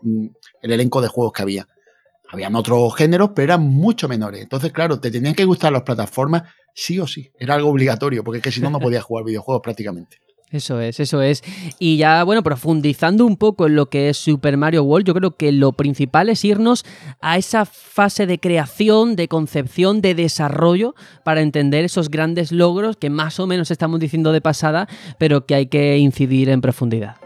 [0.61, 1.67] elenco de juegos que había.
[2.33, 4.41] Habían otros géneros, pero eran mucho menores.
[4.41, 6.41] Entonces, claro, te tenían que gustar las plataformas
[6.73, 7.31] sí o sí.
[7.37, 10.17] Era algo obligatorio, porque es que si no, no podías jugar videojuegos prácticamente.
[10.49, 11.43] Eso es, eso es.
[11.77, 15.37] Y ya, bueno, profundizando un poco en lo que es Super Mario World, yo creo
[15.37, 16.85] que lo principal es irnos
[17.21, 23.11] a esa fase de creación, de concepción, de desarrollo, para entender esos grandes logros que
[23.11, 24.87] más o menos estamos diciendo de pasada,
[25.19, 27.22] pero que hay que incidir en profundidad.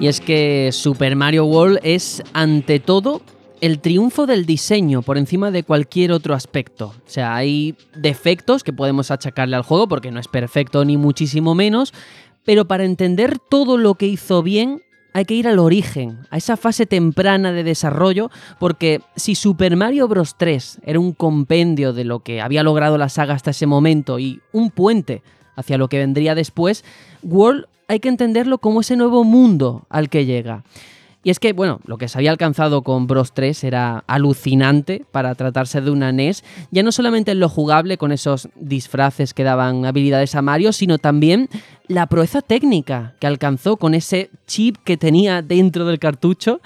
[0.00, 3.20] Y es que Super Mario World es, ante todo,
[3.60, 6.94] el triunfo del diseño por encima de cualquier otro aspecto.
[7.04, 11.56] O sea, hay defectos que podemos achacarle al juego porque no es perfecto ni muchísimo
[11.56, 11.92] menos,
[12.44, 14.82] pero para entender todo lo que hizo bien
[15.14, 18.30] hay que ir al origen, a esa fase temprana de desarrollo,
[18.60, 20.36] porque si Super Mario Bros.
[20.38, 24.40] 3 era un compendio de lo que había logrado la saga hasta ese momento y
[24.52, 25.22] un puente
[25.58, 26.84] hacia lo que vendría después,
[27.22, 30.62] World hay que entenderlo como ese nuevo mundo al que llega.
[31.24, 35.34] Y es que, bueno, lo que se había alcanzado con Bros 3 era alucinante para
[35.34, 39.84] tratarse de una NES, ya no solamente en lo jugable con esos disfraces que daban
[39.84, 41.48] habilidades a Mario, sino también
[41.88, 46.60] la proeza técnica que alcanzó con ese chip que tenía dentro del cartucho.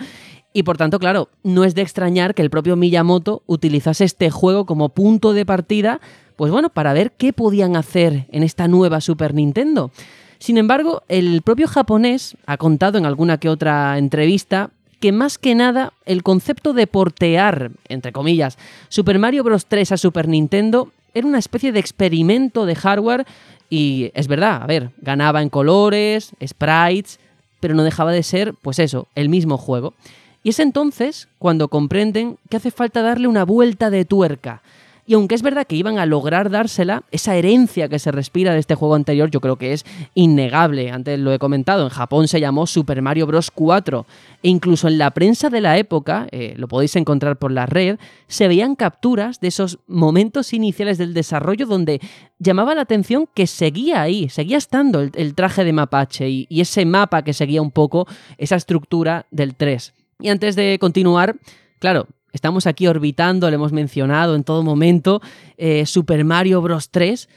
[0.53, 4.67] Y por tanto, claro, no es de extrañar que el propio Miyamoto utilizase este juego
[4.67, 6.01] como punto de partida,
[6.37, 9.91] pues bueno, para ver qué podían hacer en esta nueva Super Nintendo.
[10.39, 15.55] Sin embargo, el propio japonés ha contado en alguna que otra entrevista que más que
[15.55, 18.57] nada el concepto de portear, entre comillas,
[18.89, 19.67] Super Mario Bros.
[19.67, 23.27] 3 a Super Nintendo era una especie de experimento de hardware
[23.69, 27.19] y es verdad, a ver, ganaba en colores, sprites,
[27.59, 29.95] pero no dejaba de ser, pues eso, el mismo juego.
[30.43, 34.63] Y es entonces cuando comprenden que hace falta darle una vuelta de tuerca
[35.05, 38.61] y aunque es verdad que iban a lograr dársela, esa herencia que se respira de
[38.61, 39.85] este juego anterior yo creo que es
[40.15, 40.91] innegable.
[40.91, 43.51] Antes lo he comentado, en Japón se llamó Super Mario Bros.
[43.51, 44.07] 4
[44.43, 47.99] e incluso en la prensa de la época, eh, lo podéis encontrar por la red,
[48.29, 52.01] se veían capturas de esos momentos iniciales del desarrollo donde
[52.39, 56.85] llamaba la atención que seguía ahí, seguía estando el, traje de mapache y, y ese
[56.85, 58.07] mapa que seguía un poco
[58.39, 59.95] esa estructura del 3.
[60.21, 61.37] Y antes de continuar,
[61.81, 65.21] claro, Estamos aquí orbitando, lo hemos mencionado en todo momento,
[65.59, 66.91] eh, Super Mario Bros.
[66.91, 67.29] 3,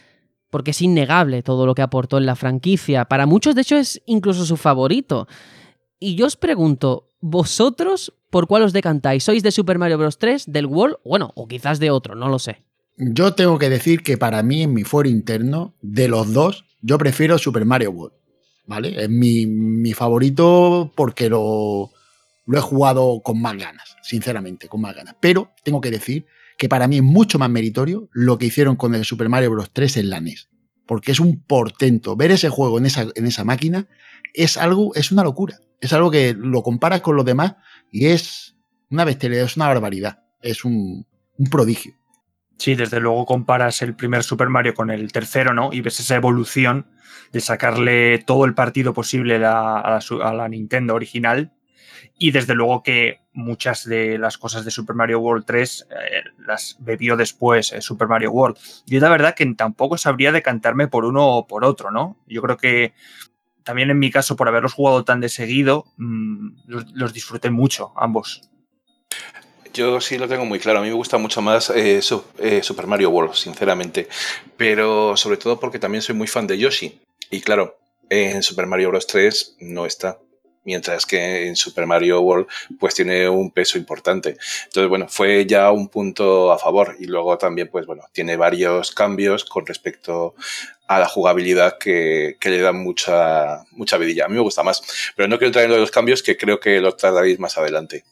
[0.49, 3.05] porque es innegable todo lo que aportó en la franquicia.
[3.05, 5.27] Para muchos, de hecho, es incluso su favorito.
[5.99, 9.23] Y yo os pregunto, ¿vosotros por cuál os decantáis?
[9.23, 10.17] ¿Sois de Super Mario Bros.
[10.17, 10.97] 3, del World?
[11.03, 12.63] Bueno, o quizás de otro, no lo sé.
[12.97, 16.97] Yo tengo que decir que para mí, en mi foro interno, de los dos, yo
[16.97, 18.15] prefiero Super Mario World.
[18.67, 19.03] ¿Vale?
[19.03, 21.91] Es mi, mi favorito porque lo,
[22.45, 25.15] lo he jugado con más ganas, sinceramente, con más ganas.
[25.19, 26.25] Pero tengo que decir
[26.57, 29.71] que para mí es mucho más meritorio lo que hicieron con el Super Mario Bros.
[29.71, 30.49] 3 en la NES.
[30.85, 32.15] porque es un portento.
[32.15, 33.87] Ver ese juego en esa, en esa máquina
[34.35, 35.57] es algo, es una locura.
[35.81, 37.55] Es algo que lo comparas con los demás
[37.91, 38.55] y es
[38.91, 40.23] una bestialidad, es una barbaridad.
[40.41, 41.07] Es un,
[41.49, 41.95] prodigio.
[42.57, 45.73] Sí, desde luego comparas el primer Super Mario con el tercero, ¿no?
[45.73, 46.87] Y ves esa evolución
[47.33, 51.54] de sacarle todo el partido posible a la Nintendo original
[52.17, 55.95] y desde luego que muchas de las cosas de Super Mario World 3 eh,
[56.45, 58.57] las bebió después eh, Super Mario World.
[58.85, 62.17] Yo la verdad que tampoco sabría decantarme por uno o por otro, ¿no?
[62.27, 62.93] Yo creo que
[63.63, 68.43] también en mi caso, por haberlos jugado tan de seguido, mm, los, disfruté mucho, ambos.
[69.73, 70.79] Yo sí lo tengo muy claro.
[70.79, 74.07] A mí me gusta mucho más eh, Super Mario World, sinceramente.
[74.55, 77.01] Pero sobre todo porque también soy muy fan de Yoshi.
[77.31, 77.77] Y claro,
[78.09, 79.07] en Super Mario Bros.
[79.07, 80.19] 3 no está
[80.65, 82.47] mientras que en Super Mario World
[82.79, 84.37] pues tiene un peso importante.
[84.65, 88.91] Entonces, bueno, fue ya un punto a favor y luego también pues bueno, tiene varios
[88.91, 90.35] cambios con respecto
[90.87, 94.25] a la jugabilidad que, le dan mucha, mucha vidilla.
[94.25, 94.83] A mí me gusta más,
[95.15, 98.03] pero no quiero entrar en los cambios que creo que los trataréis más adelante.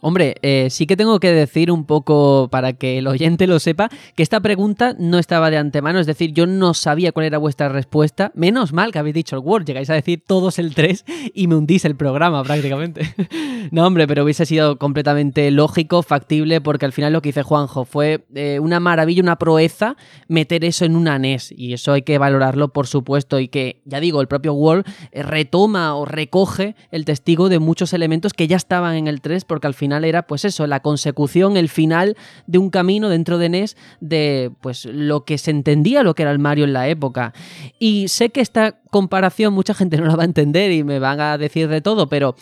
[0.00, 3.88] Hombre, eh, sí que tengo que decir un poco para que el oyente lo sepa
[4.14, 7.68] que esta pregunta no estaba de antemano, es decir, yo no sabía cuál era vuestra
[7.70, 8.32] respuesta.
[8.34, 11.54] Menos mal que habéis dicho el Word, llegáis a decir todos el 3 y me
[11.54, 13.14] hundís el programa prácticamente.
[13.70, 17.84] no, hombre, pero hubiese sido completamente lógico, factible, porque al final lo que hice Juanjo
[17.84, 19.96] fue eh, una maravilla, una proeza
[20.28, 24.00] meter eso en una NES y eso hay que valorarlo, por supuesto, y que, ya
[24.00, 28.56] digo, el propio Word eh, retoma o recoge el testigo de muchos elementos que ya
[28.56, 32.56] estaban en el 3 porque al final era pues eso, la consecución, el final de
[32.56, 36.38] un camino dentro de NES de pues lo que se entendía lo que era el
[36.38, 37.34] Mario en la época.
[37.78, 41.20] Y sé que esta comparación mucha gente no la va a entender y me van
[41.20, 42.34] a decir de todo, pero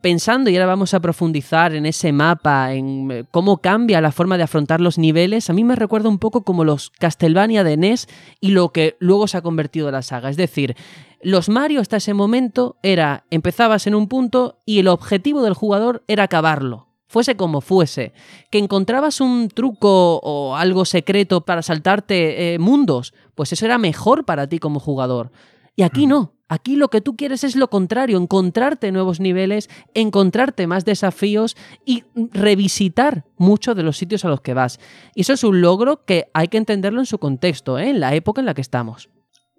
[0.00, 4.36] pensando, y ahora vamos a profundizar en ese mapa, en eh, cómo cambia la forma
[4.36, 8.08] de afrontar los niveles, a mí me recuerda un poco como los Castlevania de NES
[8.40, 10.30] y lo que luego se ha convertido en la saga.
[10.30, 10.76] Es decir,
[11.22, 16.04] los Mario hasta ese momento era, empezabas en un punto y el objetivo del jugador
[16.08, 16.88] era acabarlo.
[17.08, 18.12] Fuese como fuese,
[18.50, 24.24] que encontrabas un truco o algo secreto para saltarte eh, mundos, pues eso era mejor
[24.24, 25.30] para ti como jugador.
[25.76, 30.66] Y aquí no, aquí lo que tú quieres es lo contrario, encontrarte nuevos niveles, encontrarte
[30.66, 34.78] más desafíos y revisitar muchos de los sitios a los que vas.
[35.14, 37.90] Y eso es un logro que hay que entenderlo en su contexto, ¿eh?
[37.90, 39.08] en la época en la que estamos.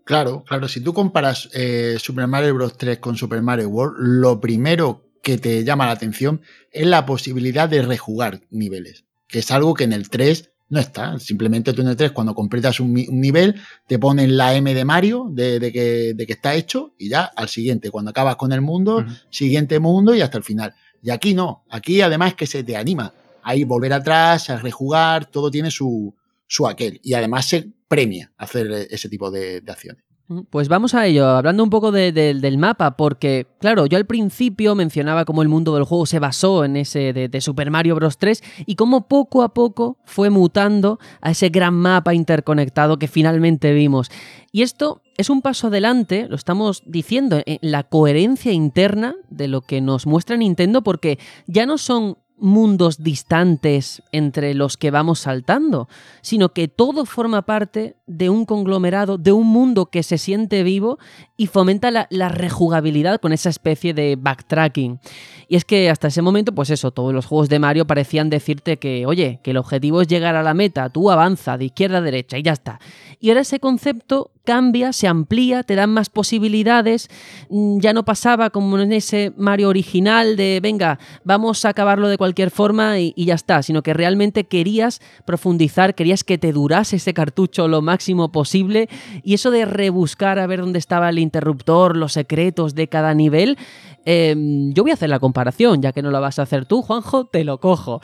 [0.06, 0.70] Claro, claro.
[0.70, 2.78] Si tú comparas eh, Super Mario Bros.
[2.78, 7.68] 3 con Super Mario World, lo primero que te llama la atención es la posibilidad
[7.68, 11.18] de rejugar niveles, que es algo que en el 3 no está.
[11.20, 13.56] Simplemente tú en el 3, cuando completas un, nivel,
[13.88, 17.90] te ponen la M de Mario de, que, está hecho y ya al siguiente.
[17.90, 20.74] Cuando acabas con el mundo, siguiente mundo y hasta el final.
[21.02, 21.64] Y aquí no.
[21.70, 26.14] Aquí además que se te anima a ir volver atrás, a rejugar, todo tiene su,
[26.48, 27.00] su aquel.
[27.04, 30.04] Y además se premia hacer ese tipo de, acciones.
[30.50, 35.24] Pues vamos a ello, hablando un poco del mapa, porque, claro, yo al principio mencionaba
[35.24, 38.18] cómo el mundo del juego se basó en ese de, Super Mario Bros.
[38.18, 43.72] 3 y cómo poco a poco fue mutando a ese gran mapa interconectado que finalmente
[43.72, 44.12] vimos.
[44.52, 49.62] Y esto es un paso adelante, lo estamos diciendo, en la coherencia interna de lo
[49.62, 55.90] que nos muestra Nintendo, porque ya no son mundos distantes entre los que vamos saltando,
[56.22, 61.00] sino que todo forma parte de un conglomerado, de un mundo que se siente vivo
[61.36, 65.00] y fomenta la, rejugabilidad con esa especie de backtracking.
[65.48, 68.78] Y es que hasta ese momento, pues eso, todos los juegos de Mario parecían decirte
[68.78, 72.02] que, oye, que el objetivo es llegar a la meta, tú avanza de izquierda a
[72.02, 72.80] derecha y ya está.
[73.20, 77.10] Y ahora ese concepto cambia, se amplía, te dan más posibilidades,
[77.50, 82.18] mm, ya no pasaba como en ese Mario original de, venga, vamos a acabarlo de
[82.18, 86.98] cualquier forma y, y ya está, sino que realmente querías profundizar, querías que te durase
[86.98, 88.90] ese cartucho lo máximo posible
[89.24, 93.58] y eso de rebuscar a ver dónde estaba el interruptor, los secretos de cada nivel,
[94.06, 96.82] em, yo voy a hacer la comparación, ya que no la vas a hacer tú,
[96.82, 98.02] Juanjo, te lo cojo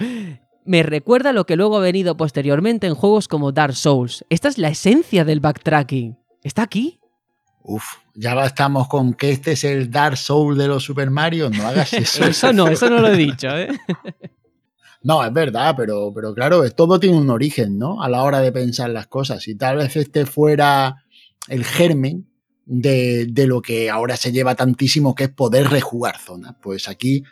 [0.65, 4.25] me recuerda lo que luego ha venido posteriormente en juegos como Dark Souls.
[4.29, 6.17] Esta es la esencia del backtracking.
[6.41, 6.99] ¿Está aquí?
[7.63, 11.49] Uf, ya estamos con que este es el Dark Souls de los Super Mario.
[11.49, 12.25] No hagas eso.
[12.25, 13.69] eso no, eso no lo he dicho, ¿eh?
[15.05, 18.01] No, es verdad, pero, pero claro, todo tiene un origen, ¿no?
[18.01, 19.49] A la hora de pensar las cosas.
[19.49, 21.03] Y tal vez este fuera
[21.49, 22.29] el germen
[22.65, 26.55] de, de lo que ahora se lleva tantísimo, que es poder rejugar zonas.
[26.61, 27.25] Pues aquí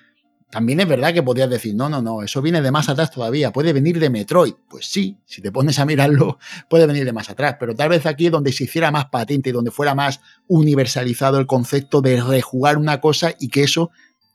[0.52, 3.52] también es verdad que podrías decir, no, no, no, eso viene de más atrás todavía,
[3.52, 4.54] puede venir de Metroid.
[4.70, 6.38] Pues sí, si te pones a mirarlo,
[6.70, 9.50] puede venir de más atrás, pero tal vez aquí es donde se hiciera más patente
[9.50, 13.92] y donde fuera más universalizado el concepto de rejugar una cosa y que eso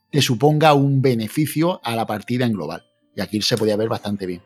[0.09, 2.83] te suponga un beneficio a la partida en global.
[3.15, 4.41] Y aquí se podía ver bastante bien.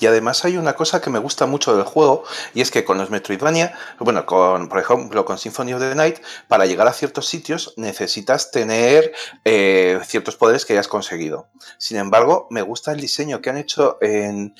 [0.00, 2.98] Y además hay una cosa que me gusta mucho del juego, y es que con
[2.98, 7.26] los Metroidvania, bueno, con, por ejemplo, con Symphony of the Night, para llegar a ciertos
[7.26, 9.12] sitios necesitas tener
[9.44, 11.48] eh, ciertos poderes que hayas conseguido.
[11.78, 14.54] Sin embargo, me gusta el diseño que han hecho en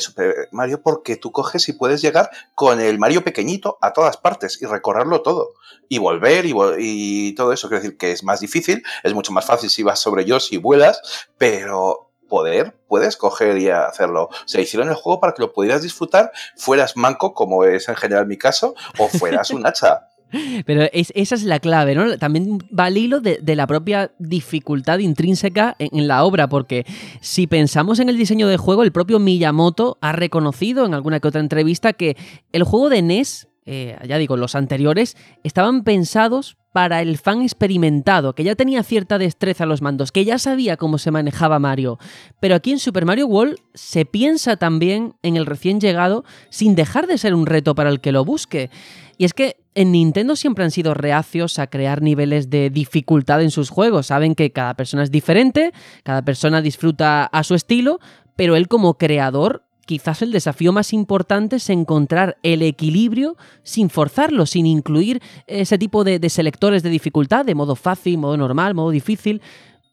[0.00, 4.60] Super Mario porque tú coges y puedes llegar con el Mario pequeñito a todas partes
[4.60, 5.54] y recorrerlo todo.
[5.88, 7.68] Y volver y, y todo eso.
[7.68, 10.56] Quiero decir que es más difícil, es mucho más fácil si vas sobre ellos y
[10.56, 11.00] vuelas,
[11.38, 14.28] pero poder, puedes coger y hacerlo.
[14.44, 18.26] Se hicieron el juego para que lo pudieras disfrutar, fueras manco, como es en general
[18.26, 20.08] mi caso, o fueras un hacha.
[20.66, 22.18] Pero esa es la clave, ¿no?
[22.18, 26.84] También va al hilo de, la propia dificultad intrínseca en, la obra, porque
[27.20, 31.28] si pensamos en el diseño del juego, el propio Miyamoto ha reconocido en alguna que
[31.28, 32.16] otra entrevista que
[32.50, 38.34] el juego de NES, eh, ya digo, los anteriores, estaban pensados para el fan experimentado,
[38.34, 41.98] que ya tenía cierta destreza a los mandos, que ya sabía cómo se manejaba Mario.
[42.40, 47.06] Pero aquí en Super Mario World se piensa también en el recién llegado sin dejar
[47.06, 48.70] de ser un reto para el que lo busque.
[49.18, 53.50] Y es que en Nintendo siempre han sido reacios a crear niveles de dificultad en
[53.50, 54.06] sus juegos.
[54.06, 58.00] Saben que cada persona es diferente, cada persona disfruta a su estilo,
[58.36, 64.46] pero él como creador quizás el desafío más importante es encontrar el equilibrio sin forzarlo,
[64.46, 69.42] sin incluir ese tipo de, selectores de dificultad, de modo fácil, modo normal, modo difícil.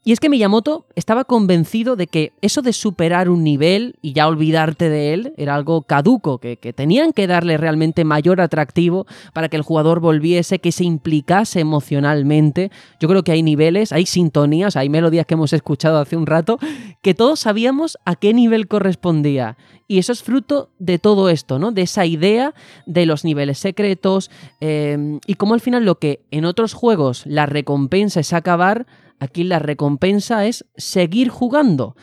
[0.04, 4.28] Y es que Miyamoto estaba convencido de que eso de superar un nivel y ya
[4.28, 9.58] olvidarte de él era algo caduco, que, tenían que darle realmente mayor atractivo para que
[9.58, 12.72] el jugador volviese, que se implicase emocionalmente.
[13.00, 16.58] Yo creo que hay niveles, hay sintonías, hay melodías que hemos escuchado hace un rato,
[17.04, 19.56] que todos sabíamos a qué nivel correspondía.
[19.88, 21.72] Y eso es fruto de todo esto, ¿no?
[21.72, 22.56] De esa idea
[22.88, 24.32] de los niveles secretos
[24.62, 28.88] eh, y cómo al final lo que en otros juegos la recompensa es acabar
[29.22, 31.96] Aquí la recompensa es seguir jugando.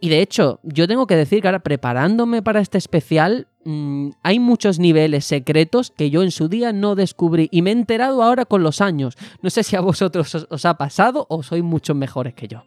[0.00, 4.40] Y de hecho, yo tengo que decir que ahora preparándome para este especial, mm, hay
[4.40, 8.44] muchos niveles secretos que yo en su día no descubrí y me he enterado ahora
[8.44, 9.16] con los años.
[9.40, 12.64] No sé si a vosotros os, ha pasado o sois mucho mejores que yo.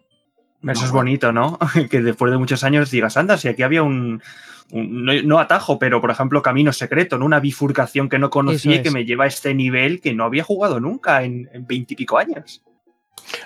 [0.65, 1.59] Eso es bonito, ¿no?
[1.89, 4.21] que después de muchos años digas, anda, si aquí había un,
[4.71, 7.25] no, atajo, pero por ejemplo camino secreto, ¿no?
[7.25, 10.45] una bifurcación que no conocía y que me lleva a este nivel que no había
[10.45, 12.61] jugado nunca en veintipico años.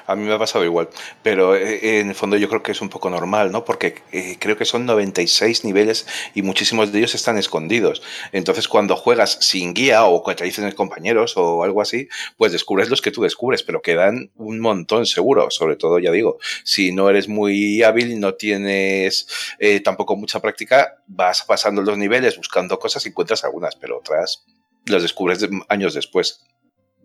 [0.05, 0.89] A mí me ha pasado igual,
[1.23, 3.65] pero eh, en el fondo yo creo que es un poco normal, ¿no?
[3.65, 8.01] Porque eh, creo que son 96 niveles y muchísimos de ellos están escondidos.
[8.31, 12.07] Entonces, cuando juegas sin guía o que te dicen compañeros o algo así,
[12.37, 15.49] pues descubres los que tú descubres, pero quedan un montón seguro.
[15.51, 19.27] Sobre todo, ya digo, si no eres muy hábil, no tienes
[19.59, 24.45] eh, tampoco mucha práctica, vas pasando los niveles buscando cosas y encuentras algunas, pero otras
[24.85, 26.45] las descubres años después.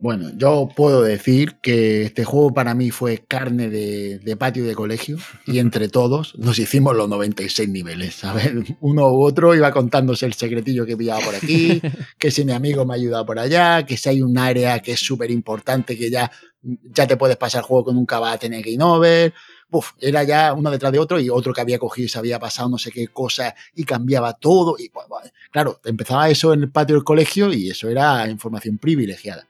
[0.02, 5.18] Bueno, yo puedo decir que este juego para mí fue carne de, patio de colegio
[5.46, 8.24] y entre todos nos hicimos los 96 niveles.
[8.24, 11.82] A ver, uno u otro iba contándose el secretillo que pillaba por aquí,
[12.18, 15.00] que si mi amigo me ayuda por allá, que si hay un área que es
[15.00, 16.30] súper importante que ya,
[16.62, 19.34] ya te puedes pasar el juego con un vas a tener game over.
[19.70, 22.38] Uf, era ya uno detrás de otro y otro que había cogido y se había
[22.38, 24.76] pasado no sé qué cosa y cambiaba todo.
[24.78, 25.06] Y pues,
[25.52, 29.49] claro, empezaba eso en el patio del colegio y eso era información privilegiada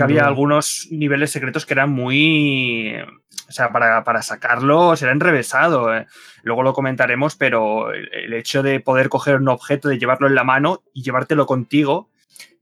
[0.00, 2.94] había algunos niveles secretos que eran muy.
[3.48, 5.94] O sea, para, para sacarlos era enrevesado.
[5.94, 6.06] Eh.
[6.42, 10.44] Luego lo comentaremos, pero el, hecho de poder coger un objeto, de llevarlo en la
[10.44, 12.10] mano y llevártelo contigo.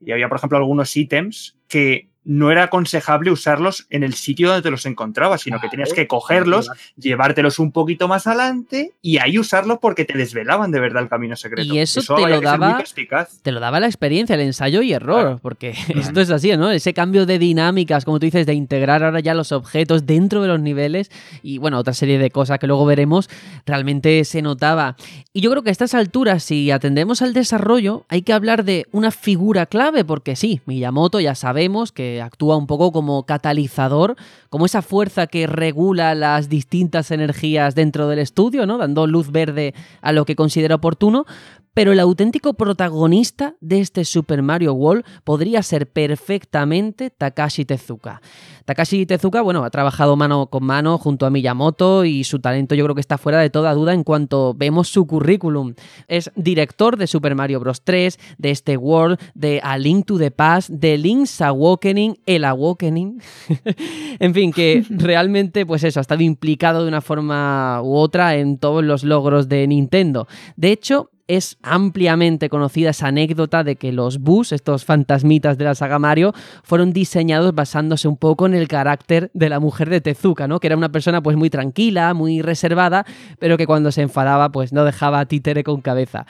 [0.01, 4.62] Y había, por ejemplo, algunos ítems que no era aconsejable usarlos en el sitio donde
[4.62, 9.39] te los encontrabas, sino que tenías que cogerlos, llevártelos un poquito más adelante y ahí
[9.39, 11.75] usarlos porque te desvelaban de verdad el camino secreto.
[11.75, 12.83] Y eso, te lo daba
[13.43, 16.70] te lo daba la experiencia, el ensayo y error, porque esto es así, ¿no?
[16.70, 20.49] Ese cambio de dinámicas, como tú dices, de integrar ahora ya los objetos dentro de
[20.49, 21.11] los niveles
[21.43, 23.29] y bueno, otra serie de cosas que luego veremos,
[23.66, 24.97] realmente se notaba.
[25.33, 28.87] Y yo creo que a estas alturas, si atendemos al desarrollo, hay que hablar de
[28.93, 34.17] una figura clave, porque sí, Miyamoto ya sabemos que actúa un poco como catalizador,
[34.51, 38.79] como esa fuerza que regula las distintas energías dentro del estudio, ¿no?
[38.79, 41.27] dando luz verde a lo que considera oportuno,
[41.75, 48.22] pero el auténtico protagonista de este Super Mario World podría ser perfectamente Takashi Tezuka.
[48.64, 52.85] Takashi Tezuka, bueno, ha trabajado mano con mano junto a Miyamoto y su talento yo
[52.85, 55.75] creo que está fuera de toda duda en cuanto vemos su currículum.
[56.09, 57.83] Es director de Super Mario Bros.
[57.83, 63.20] 3, de este World, de A Link to the Past, de Link's Awakening, el Awakening.
[64.18, 68.59] en fin, que realmente, pues eso, ha estado implicado de una forma u otra en
[68.59, 70.27] todos los logros de Nintendo.
[70.57, 75.75] De hecho, es ampliamente conocida esa anécdota de que los Bus, estos fantasmitas de la
[75.75, 80.47] saga Mario, fueron diseñados basándose un poco en el carácter de la mujer de Tezuka,
[80.49, 80.61] ¿no?
[80.61, 83.07] Que era una persona pues muy tranquila, muy reservada,
[83.39, 86.27] pero que cuando se enfadaba pues no dejaba títere con cabeza.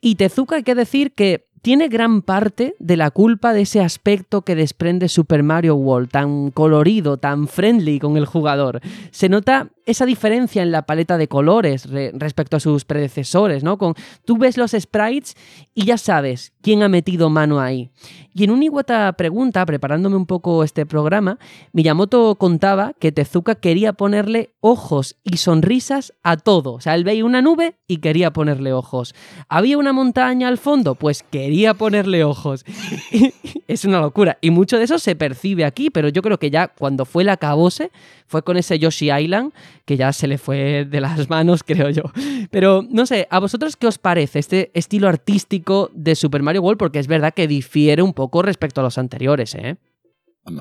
[0.00, 4.42] Y Tezuka hay que decir que tiene gran parte de la culpa de ese aspecto
[4.42, 8.82] que desprende Super Mario World, tan colorido, tan friendly con el jugador.
[9.12, 13.78] Se nota esa diferencia en la paleta de colores respecto a sus predecesores, ¿no?
[13.78, 13.94] Con,
[14.26, 15.36] tú ves los sprites
[15.74, 17.90] y ya sabes quién ha metido mano ahí.
[18.32, 21.38] Y en un Iwata pregunta, preparándome un poco este programa,
[21.72, 26.72] Miyamoto contaba que Tezuka quería ponerle ojos y sonrisas a todo.
[26.72, 29.14] O sea, él veía una nube y quería ponerle ojos.
[29.48, 32.64] Había una montaña al fondo, pues quería ponerle ojos.
[33.68, 34.38] es una locura.
[34.40, 37.36] Y mucho de eso se percibe aquí, pero yo creo que ya cuando fue la
[37.36, 37.92] cabose,
[38.26, 39.52] fue con ese Yoshi Island
[39.84, 42.04] que ya se le fue de las manos, creo yo.
[42.50, 46.98] Pero no sé, ¿a vosotros qué os parece este estilo artístico de Super Mario Porque
[46.98, 49.76] es verdad que difiere un poco respecto a los anteriores, ¿eh?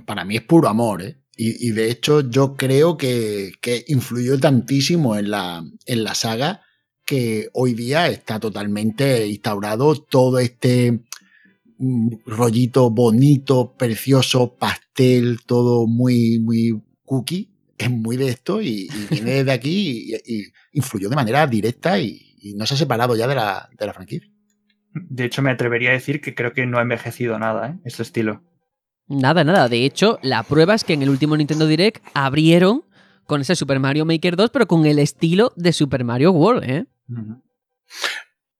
[0.05, 1.17] para mí es puro amor, ¿eh?
[1.35, 3.53] Y, de hecho yo creo que,
[3.87, 6.61] influyó tantísimo en la, en la saga
[7.05, 10.99] que hoy día está totalmente instaurado todo este
[11.79, 19.43] mm, rollito bonito, precioso, pastel, todo muy, muy cookie, es muy de esto y, viene
[19.43, 23.69] de aquí y, influyó de manera directa y, no se ha separado ya de la,
[23.77, 24.29] de la, franquicia.
[24.93, 27.79] De hecho, me atrevería a decir que creo que no ha envejecido nada, ¿eh?
[27.85, 28.43] Este estilo.
[29.07, 29.67] Nada, nada.
[29.69, 32.83] De hecho, la prueba es que en el último Nintendo Direct abrieron
[33.25, 36.85] con ese Super Mario Maker 2, pero con el estilo de Super Mario World, ¿eh?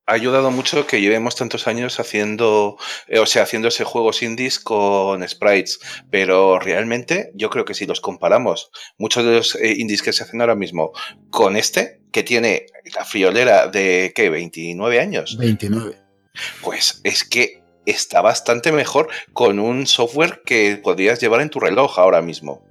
[0.06, 2.78] ha ayudado mucho que llevemos tantos años haciendo,
[3.08, 5.80] eh, o sea, haciéndose juegos indies con sprites,
[6.10, 10.24] pero realmente yo creo que si los comparamos, muchos de los eh, indies que se
[10.24, 10.92] hacen ahora mismo
[11.30, 12.66] con este, que tiene
[12.96, 14.30] la friolera de, ¿qué?
[14.30, 15.38] 29 años.
[15.38, 16.03] 29.
[16.62, 22.00] Pues es que está bastante mejor con un software que podrías llevar en tu reloj
[22.00, 22.66] ahora mismo.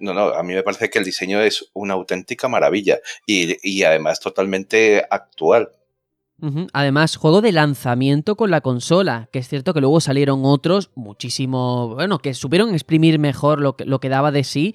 [0.00, 3.82] No, no, a mí me parece que el diseño es una auténtica maravilla y, y
[3.82, 5.72] además totalmente actual.
[6.72, 11.94] Además, juego de lanzamiento con la consola, que es cierto que luego salieron otros muchísimo,
[11.94, 14.74] bueno, que supieron exprimir mejor lo que, lo que daba de sí,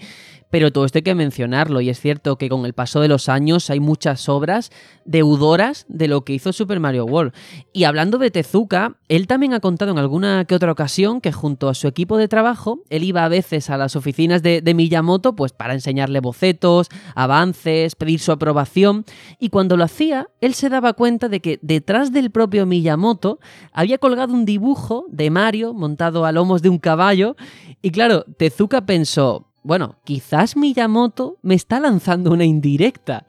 [0.53, 3.27] pero todo esto hay que mencionarlo y es cierto que con el paso de los
[3.27, 4.69] años hay muchas obras
[5.03, 7.33] deudoras de lo que hizo Super Mario World.
[7.73, 11.69] Y hablando de Tezuka, él también ha contado en alguna que otra ocasión que junto
[11.69, 15.35] a su equipo de trabajo, él iba a veces a las oficinas de, de Miyamoto
[15.35, 19.05] pues para enseñarle bocetos, avances, pedir su aprobación
[19.39, 23.39] y cuando lo hacía, él se daba cuenta de que detrás del propio Miyamoto
[23.71, 27.35] había colgado un dibujo de Mario montado a lomos de un caballo
[27.81, 33.25] y claro, Tezuka pensó, bueno, quizás Miyamoto me está lanzando una indirecta.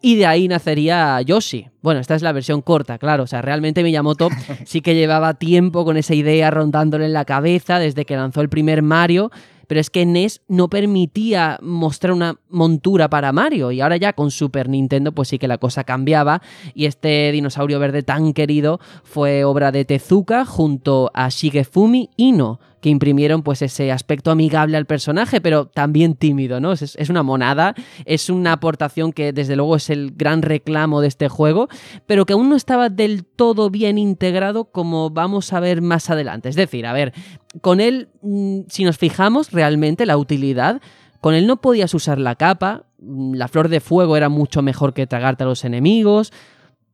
[0.00, 1.68] Y de ahí nacería Yoshi.
[1.82, 3.24] Bueno, esta es la versión corta, claro.
[3.24, 4.28] O sea, realmente Miyamoto
[4.64, 8.48] sí que llevaba tiempo con esa idea rondándole en la cabeza desde que lanzó el
[8.48, 9.32] primer Mario.
[9.72, 13.72] Pero es que NES no permitía mostrar una montura para Mario.
[13.72, 16.42] Y ahora ya con Super Nintendo, pues sí que la cosa cambiaba.
[16.74, 22.90] Y este dinosaurio verde tan querido fue obra de Tezuka junto a Shigefumi Ino que
[22.90, 26.72] imprimieron pues ese aspecto amigable al personaje, pero también tímido, ¿no?
[26.72, 27.74] Es, es, una monada,
[28.04, 31.68] es una aportación que desde luego es el gran reclamo de este juego,
[32.06, 36.48] pero que aún no estaba del todo bien integrado como vamos a ver más adelante.
[36.48, 37.14] Es decir, a ver,
[37.60, 40.82] con él, mm, si nos fijamos realmente la utilidad,
[41.20, 44.92] con él no podías usar la capa, mm, la flor de fuego era mucho mejor
[44.92, 46.32] que tragarte a los enemigos,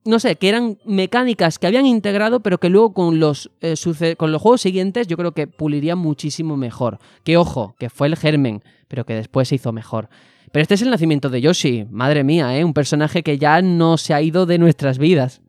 [0.05, 3.75] no sé, que eran mecánicas que habían integrado, pero que luego con los, eh,
[4.17, 6.99] con los juegos siguientes yo creo que pulirían muchísimo mejor.
[7.25, 10.09] Que ojo, que fue el germen, pero que después se hizo mejor.
[10.51, 12.65] Pero este es el nacimiento de Yoshi, madre mía, ¿eh?
[12.65, 15.43] un personaje que ya no se ha ido de nuestras vidas.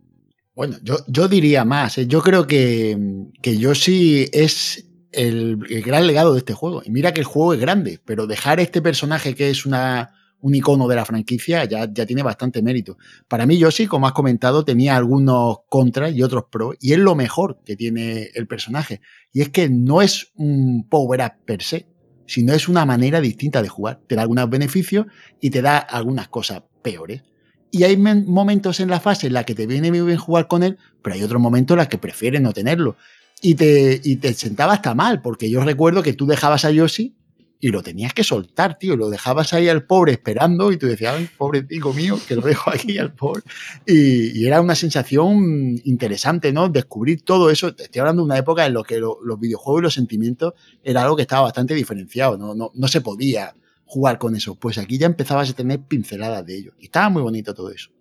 [0.56, 2.08] Bueno, yo, yo diría más, ¿eh?
[2.08, 2.98] yo creo que,
[3.42, 6.82] que Yoshi es el, el gran legado de este juego.
[6.84, 10.56] Y mira que el juego es grande, pero dejar este personaje que es una un
[10.56, 12.98] icono de la franquicia, ya, ya tiene bastante mérito.
[13.28, 17.16] Para mí, Yoshi, como has comentado, tenía algunos contras y otros pros, y es lo
[17.16, 19.02] mejor que tiene el personaje.
[19.34, 21.88] Y es que no es un power up per se,
[22.26, 24.02] sino es una manera distinta de jugar.
[24.08, 25.08] Te da algunos beneficios
[25.42, 27.24] y te da algunas cosas peores.
[27.72, 30.64] Y hay momentos en la fase en la que te viene muy bien jugar con
[30.64, 32.98] él, pero hay otros momentos en los que prefieres no tenerlo.
[33.42, 37.16] Y te, y te sentaba hasta mal, porque yo recuerdo que tú dejabas a Yoshi
[37.62, 38.96] y lo tenías que soltar, tío.
[38.96, 42.70] Lo dejabas ahí al pobre esperando y tú decías, pobre tío mío, que lo dejo
[42.70, 43.44] aquí al pobre.
[43.86, 46.70] Y, era una sensación interesante, ¿no?
[46.70, 47.68] Descubrir todo eso.
[47.68, 50.54] Estoy hablando de una época en la que los videojuegos y los sentimientos
[50.84, 52.56] era algo que estaba bastante diferenciado, ¿no?
[52.56, 53.56] No, no se podía
[53.86, 54.56] jugar con eso.
[54.56, 56.74] Pues aquí ya empezabas a tener pinceladas de ello.
[56.80, 57.92] Y estaba muy bonito todo eso.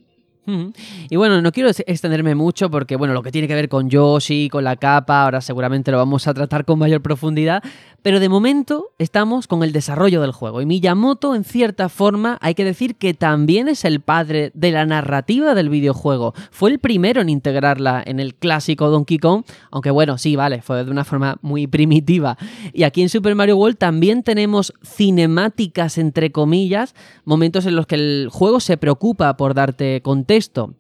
[1.11, 4.49] Y bueno, no quiero extenderme mucho porque, bueno, lo que tiene que ver con Yoshi,
[4.49, 7.63] con la capa, ahora seguramente lo vamos a tratar con mayor profundidad,
[8.01, 10.63] pero de momento estamos con el desarrollo del juego.
[10.63, 14.87] Y Miyamoto, en cierta forma, hay que decir que también es el padre de la
[14.87, 16.33] narrativa del videojuego.
[16.51, 20.83] Fue el primero en integrarla en el clásico Donkey Kong, aunque bueno, sí, vale, fue
[20.83, 22.39] de una forma muy primitiva.
[22.73, 26.95] Y aquí en Super Mario World también tenemos cinemáticas, entre comillas,
[27.27, 30.38] momentos en los que el juego se preocupa por darte contexto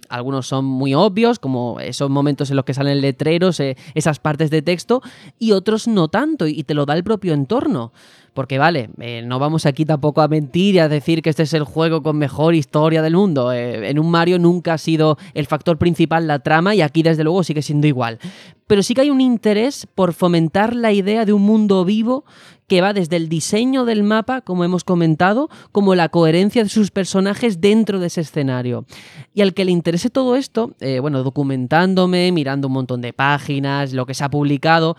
[0.08, 4.50] algunos son muy obvios, como esos momentos en los que salen letreros, eh, esas partes
[4.50, 5.02] de texto,
[5.38, 7.92] y otros no tanto, y te lo da el propio entorno.
[8.38, 11.54] Porque vale, eh, no vamos aquí tampoco a mentir y a decir que este es
[11.54, 13.50] el juego con mejor historia del mundo.
[13.50, 17.24] Eh, en un Mario nunca ha sido el factor principal la trama y aquí desde
[17.24, 18.20] luego sigue siendo igual.
[18.68, 22.24] Pero sí que hay un interés por fomentar la idea de un mundo vivo
[22.68, 26.92] que va desde el diseño del mapa, como hemos comentado, como la coherencia de sus
[26.92, 28.84] personajes dentro de ese escenario.
[29.34, 33.94] Y al que le interese todo esto, eh, bueno, documentándome, mirando un montón de páginas,
[33.94, 34.96] lo que se ha publicado,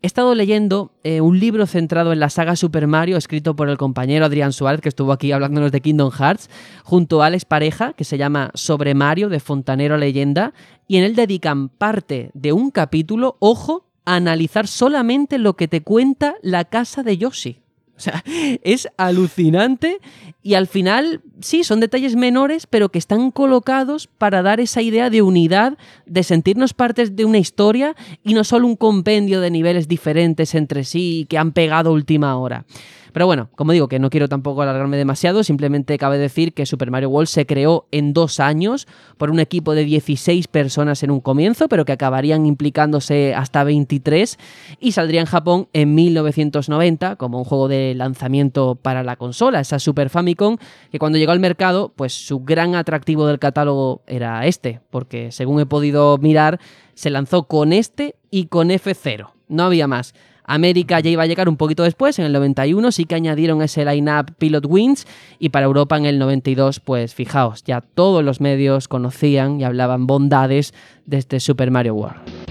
[0.00, 3.76] He estado leyendo eh, un libro centrado en la saga Super Mario, escrito por el
[3.76, 6.48] compañero Adrián Suárez, que estuvo aquí hablándonos de Kingdom Hearts,
[6.84, 10.54] junto a Alex Pareja, que se llama Sobre Mario, de Fontanero Leyenda,
[10.86, 15.82] y en él dedican parte de un capítulo, ojo, a analizar solamente lo que te
[15.82, 17.62] cuenta la casa de Yoshi.
[17.98, 18.22] O sea,
[18.62, 19.98] es alucinante
[20.40, 25.10] y al final, sí, son detalles menores, pero que están colocados para dar esa idea
[25.10, 25.76] de unidad,
[26.06, 30.84] de sentirnos partes de una historia y no solo un compendio de niveles diferentes entre
[30.84, 32.64] sí que han pegado última hora.
[33.12, 36.90] Pero bueno, como digo, que no quiero tampoco alargarme demasiado, simplemente cabe decir que Super
[36.90, 38.86] Mario World se creó en dos años
[39.16, 44.38] por un equipo de 16 personas en un comienzo, pero que acabarían implicándose hasta 23
[44.80, 49.78] y saldría en Japón en 1990 como un juego de lanzamiento para la consola, esa
[49.78, 50.56] Super Famicom,
[50.90, 55.60] que cuando llegó al mercado, pues su gran atractivo del catálogo era este, porque según
[55.60, 56.60] he podido mirar,
[56.94, 60.14] se lanzó con este y con F0, no había más.
[60.48, 63.84] América ya iba a llegar un poquito después, en el 91 sí que añadieron ese
[63.84, 65.06] line-up Pilot Wings
[65.38, 70.06] y para Europa en el 92, pues fijaos, ya todos los medios conocían y hablaban
[70.06, 70.72] bondades
[71.04, 72.47] de este Super Mario World.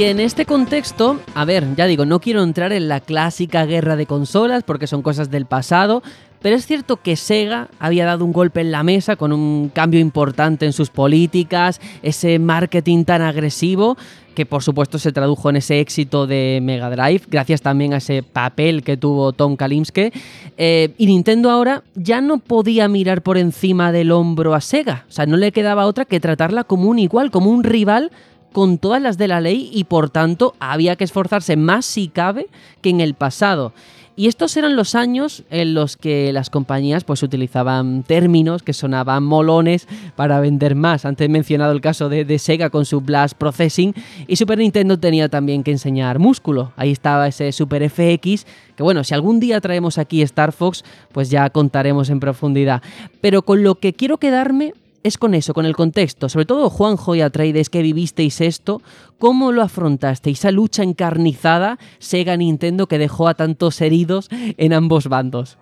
[0.00, 3.96] Y en este contexto, a ver, ya digo, no quiero entrar en la clásica guerra
[3.96, 6.02] de consolas porque son cosas del pasado,
[6.40, 10.00] pero es cierto que Sega había dado un golpe en la mesa con un cambio
[10.00, 13.98] importante en sus políticas, ese marketing tan agresivo
[14.34, 18.22] que por supuesto se tradujo en ese éxito de Mega Drive, gracias también a ese
[18.22, 20.14] papel que tuvo Tom Kalimske.
[20.56, 25.12] Eh, y Nintendo ahora ya no podía mirar por encima del hombro a Sega, o
[25.12, 28.10] sea, no le quedaba otra que tratarla como un igual, como un rival
[28.52, 32.48] con todas las de la ley y por tanto había que esforzarse más si cabe
[32.82, 33.72] que en el pasado.
[34.20, 39.22] Y estos eran los años en los que las compañías pues utilizaban términos que sonaban
[39.22, 41.06] molones para vender más.
[41.06, 43.94] Antes he mencionado el caso de, de, Sega con su Blast Processing
[44.26, 46.72] y Super Nintendo tenía también que enseñar músculo.
[46.76, 48.46] Ahí estaba ese Super FX
[48.76, 52.82] que bueno, si algún día traemos aquí Star Fox pues ya contaremos en profundidad.
[53.22, 57.14] Pero con lo que quiero quedarme es con eso, con el contexto, sobre todo Juanjo
[57.14, 58.82] y Atreides que vivisteis esto,
[59.18, 60.40] ¿cómo lo afrontasteis?
[60.40, 65.58] Esa lucha encarnizada Sega-Nintendo que dejó a tantos heridos en ambos bandos.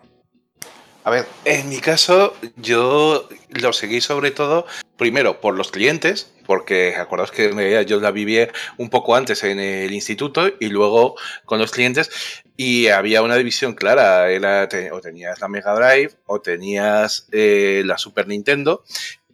[1.04, 4.66] A ver, en mi caso yo lo seguí sobre todo,
[4.98, 8.38] primero por los clientes, porque acordaos que yo la viví
[8.76, 11.14] un poco antes en el instituto y luego
[11.46, 12.10] con los clientes
[12.58, 17.96] y había una división clara, era, o tenías la Mega Drive o tenías eh, la
[17.96, 18.82] Super Nintendo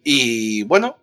[0.05, 0.97] y bueno,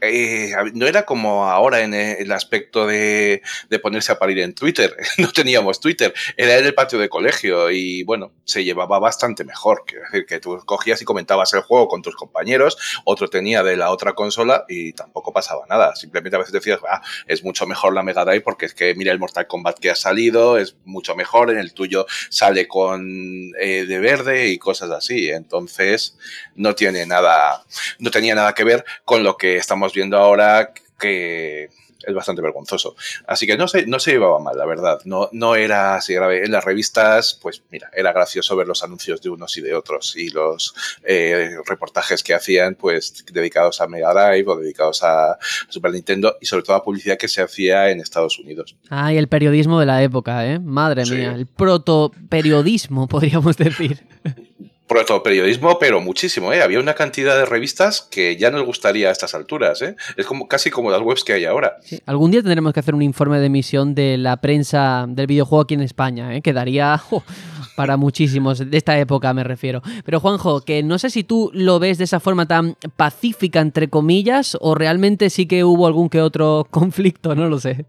[0.00, 3.42] eh, no era como ahora en el aspecto de,
[3.82, 4.94] ponerse a parir en Twitter.
[5.18, 9.82] No teníamos Twitter, era en el patio de colegio y bueno, se llevaba bastante mejor.
[9.86, 13.76] Quiero decir que tú cogías y comentabas el juego con tus compañeros, otro tenía de
[13.76, 15.96] la otra consola y tampoco pasaba nada.
[15.96, 19.10] Simplemente a veces decías, ah, es mucho mejor la Mega Drive porque es que mira
[19.10, 23.86] el Mortal Kombat que ha salido, es mucho mejor, en el tuyo sale con eh,
[23.86, 25.30] de verde y cosas así.
[25.30, 26.18] Entonces
[26.54, 27.64] no tiene nada,
[27.98, 31.68] no tenía nada que ver con lo que estamos viendo ahora que
[32.06, 32.94] es bastante vergonzoso.
[33.26, 35.00] Así que no se, no se llevaba mal, la verdad.
[35.04, 36.44] No, no era así grave.
[36.44, 40.16] En las revistas, pues mira, era gracioso ver los anuncios de unos y de otros
[40.16, 45.38] y los eh, reportajes que hacían, pues dedicados a Mega Drive o dedicados a
[45.68, 48.76] Super Nintendo y sobre todo a publicidad que se hacía en Estados Unidos.
[48.88, 50.60] Ah, y el periodismo de la época, ¿eh?
[50.60, 54.06] Madre mía, el proto-periodismo, podríamos decir.
[54.86, 56.62] Protoperiodismo, pero muchísimo, ¿eh?
[56.62, 59.96] Había una cantidad de revistas que ya nos gustaría a estas alturas, ¿eh?
[60.16, 61.78] Es como, casi como las webs que hay ahora.
[62.06, 65.74] Algún día tendremos que hacer un informe de emisión de la prensa del videojuego aquí
[65.74, 66.40] en España, ¿eh?
[66.40, 67.02] Quedaría
[67.76, 69.82] para muchísimos, de esta época me refiero.
[70.04, 73.88] Pero Juanjo, que no sé si tú lo ves de esa forma tan pacífica, entre
[73.88, 77.86] comillas, o realmente sí que hubo algún que otro conflicto, no lo sé.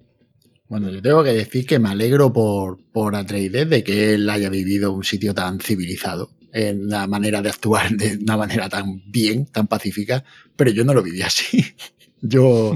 [0.67, 4.49] Bueno, yo tengo que decir que me alegro por, por Atreides de que él haya
[4.49, 9.45] vivido un sitio tan civilizado en la manera de actuar de una manera tan bien,
[9.45, 10.23] tan pacífica,
[10.55, 11.63] pero yo no lo viví así.
[12.19, 12.73] Yo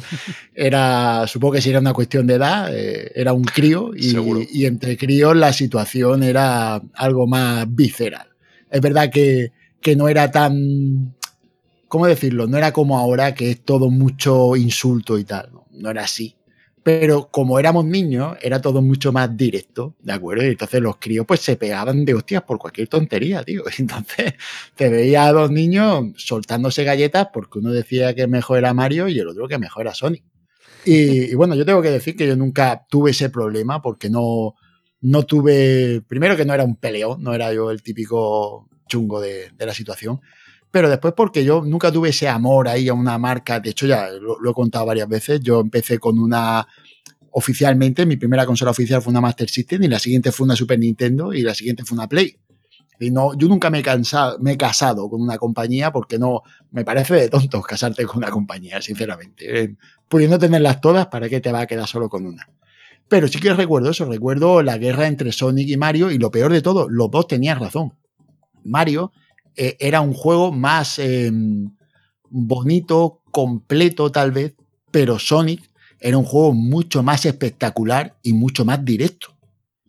[0.54, 4.16] era, supongo que si era una cuestión de edad, eh, era un crío y,
[4.52, 8.28] y, entre críos la situación era algo más visceral.
[8.70, 9.52] Es verdad que,
[9.82, 11.16] que no era tan,
[11.88, 12.46] ¿cómo decirlo?
[12.46, 16.36] No era como ahora que es todo mucho insulto y tal, no, no era así
[16.84, 20.44] pero como éramos niños, era todo mucho más directo, ¿de acuerdo?
[20.44, 23.64] Y entonces los críos pues se pegaban de hostias por cualquier tontería, tío.
[23.78, 24.34] Entonces
[24.76, 29.20] te veía a dos niños soltándose galletas porque uno decía que mejor era Mario y
[29.20, 30.24] el otro que mejor era Sonic.
[30.84, 34.56] Y, bueno, yo tengo que decir que yo nunca tuve ese problema porque no,
[35.02, 39.52] no tuve, primero que no era un peleón, no era yo el típico chungo de
[39.60, 40.20] la situación,
[40.72, 44.10] pero después porque yo nunca tuve ese amor ahí a una marca, de hecho ya
[44.10, 46.66] lo, he contado varias veces, yo empecé con una,
[47.32, 50.80] oficialmente, mi primera consola oficial fue una Master System y la siguiente fue una Super
[50.80, 52.38] Nintendo y la siguiente fue una Play.
[53.00, 56.44] Y no, yo nunca me he, cansado, me he casado con una compañía porque no,
[56.70, 59.64] me parece de tontos casarte con una compañía, sinceramente.
[59.64, 59.76] Eh,
[60.08, 62.48] pudiendo tenerlas todas, ¿para qué te va a quedar solo con una?
[63.08, 66.54] Pero sí que recuerdo eso, recuerdo la guerra entre Sonic y Mario y lo peor
[66.54, 67.94] de todo, los dos tenían razón.
[68.64, 69.12] Mario
[69.56, 71.72] eh, era un juego más em,
[72.30, 74.56] bonito, completo tal vez,
[74.92, 79.38] pero Sonic era un juego mucho más espectacular y mucho más directo.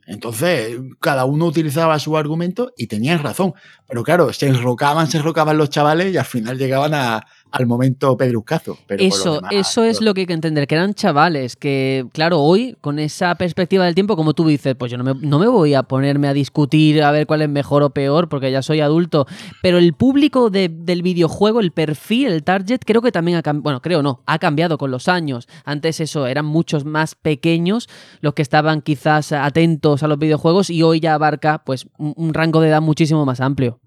[0.07, 3.55] Entonces, cada uno utilizaba su argumento y tenían razón.
[3.89, 8.17] Pero claro, se enrocaban, se enrocaban los chavales y al final llegaban a, al momento
[8.17, 8.79] pedruscazo.
[8.87, 12.77] Pero eso, eso es lo que hay que entender, que eran chavales, que claro, hoy
[12.81, 15.75] con esa perspectiva del tiempo, como tú dices, pues yo no me, no me voy
[15.75, 19.27] a ponerme a discutir a ver cuál es mejor o peor, porque ya soy adulto,
[19.63, 23.83] pero el público del videojuego, el perfil, el target, creo que también ha cambiado, bueno,
[23.83, 25.49] creo no, ha cambiado con los años.
[25.65, 27.89] Antes eso, eran muchos más pequeños
[28.21, 32.61] los que estaban quizás atentos a los videojuegos y hoy ya abarca pues un rango
[32.61, 33.79] de edad muchísimo más amplio.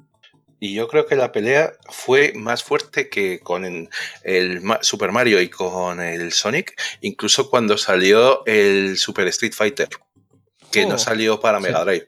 [0.59, 3.89] Y yo creo que la pelea fue más fuerte que con el,
[4.81, 9.89] Super Mario y con el Sonic, incluso cuando salió el Super Street Fighter,
[10.71, 10.99] que no oh.
[10.99, 12.07] salió para Mega Drive.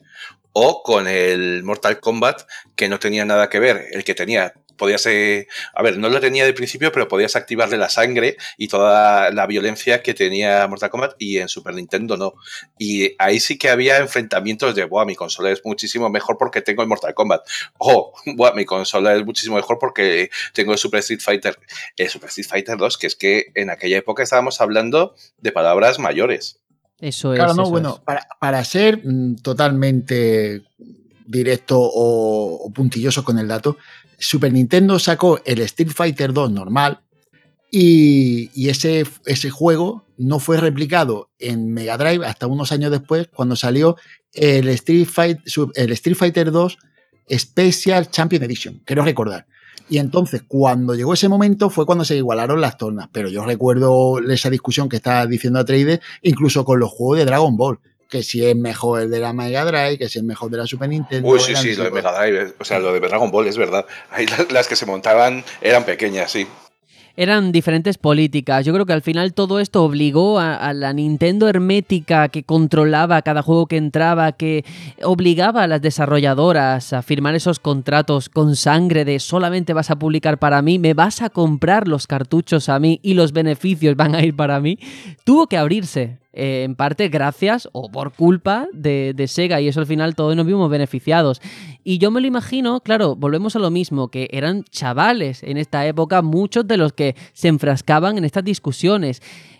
[0.53, 3.89] O con el Mortal Kombat, que no tenía nada que ver.
[3.91, 7.89] El que tenía podías, a ver, no lo tenía de principio, pero podías activarle la
[7.89, 12.35] sangre y toda la violencia que tenía Mortal Kombat y en Super Nintendo no.
[12.77, 16.81] Y ahí sí que había enfrentamientos de, Buah, mi consola es muchísimo mejor porque tengo
[16.81, 17.41] el Mortal Kombat.
[17.77, 21.57] O, Buah, mi consola es muchísimo mejor porque tengo el Super Street Fighter.
[21.95, 25.99] El Super Street Fighter 2, que es que en aquella época estábamos hablando de palabras
[25.99, 26.59] mayores.
[26.99, 27.39] Eso es.
[27.39, 30.63] Claro, no, bueno, Para, para, ser mm, totalmente
[31.27, 33.77] directo o, puntilloso con el dato,
[34.17, 37.01] Super Nintendo sacó el Street Fighter 2 normal
[37.71, 43.55] y, ese, ese juego no fue replicado en Mega Drive hasta unos años después cuando
[43.55, 43.97] salió
[44.33, 45.07] el Street,
[45.75, 46.77] el Street Fighter 2
[47.29, 49.45] Special Champion Edition, quiero recordar.
[49.89, 53.07] Y entonces, cuando llegó ese momento, fue cuando se igualaron las tornas.
[53.11, 57.25] Pero yo recuerdo esa discusión que estaba diciendo a Trade, incluso con los juegos de
[57.25, 57.79] Dragon Ball
[58.09, 60.67] que si es mejor el de la Mega Drive, que si es mejor de la
[60.67, 61.27] Super Nintendo.
[61.27, 63.85] Uy, sí, sí, lo de Mega Drive, o sea, lo de Dragon Ball es verdad.
[64.09, 66.47] Ahí las que se montaban eran pequeñas, sí
[67.17, 68.63] eran diferentes políticas.
[68.63, 73.41] Yo creo que al final todo esto obligó a, la Nintendo hermética que controlaba cada
[73.41, 74.63] juego que entraba, que
[75.03, 80.37] obligaba a las desarrolladoras a firmar esos contratos con sangre de solamente vas a publicar
[80.37, 84.23] para mí, me vas a comprar los cartuchos a mí y los beneficios van a
[84.23, 84.77] ir para mí.
[85.23, 89.87] Tuvo que abrirse eh, en parte gracias o por culpa de, Sega y eso al
[89.87, 91.41] final todos nos vimos beneficiados.
[91.83, 95.87] Y yo me lo imagino, claro, volvemos a lo mismo, que eran chavales en esta
[95.87, 99.19] época muchos de los que se enfrascaban en estas discusiones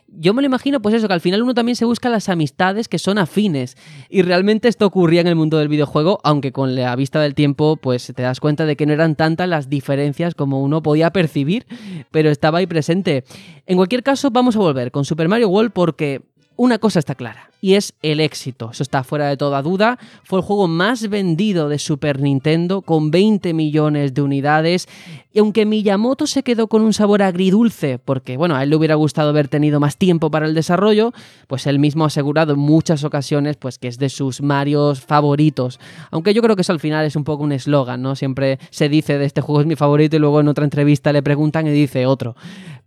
[0.09, 2.87] yo me lo imagino, pues eso, que al final uno también se busca las amistades
[2.87, 3.75] que son afines.
[4.09, 7.75] Y realmente esto ocurría en el mundo del videojuego, aunque con la vista del tiempo,
[7.75, 11.65] pues te das cuenta de que no eran tantas las diferencias como uno podía percibir,
[12.09, 13.25] pero estaba ahí presente.
[13.65, 16.21] En cualquier caso, vamos a volver con Super Mario World porque
[16.57, 17.49] una cosa está clara.
[17.59, 18.69] y es el éxito.
[18.71, 19.97] Eso está fuera de toda duda.
[20.23, 24.87] Fue el juego más vendido de Super Nintendo con 20 millones de unidades.
[25.33, 28.95] Y aunque Miyamoto se quedó con un sabor agridulce, porque bueno, a él le hubiera
[28.95, 31.13] gustado haber tenido más tiempo para el desarrollo,
[31.47, 35.79] pues él mismo ha asegurado en muchas ocasiones pues que es de sus Marios favoritos.
[36.11, 38.15] Aunque yo creo que eso al final es un poco un eslogan, ¿no?
[38.15, 41.23] Siempre se dice de este juego es mi favorito y luego en otra entrevista le
[41.23, 42.35] preguntan y dice otro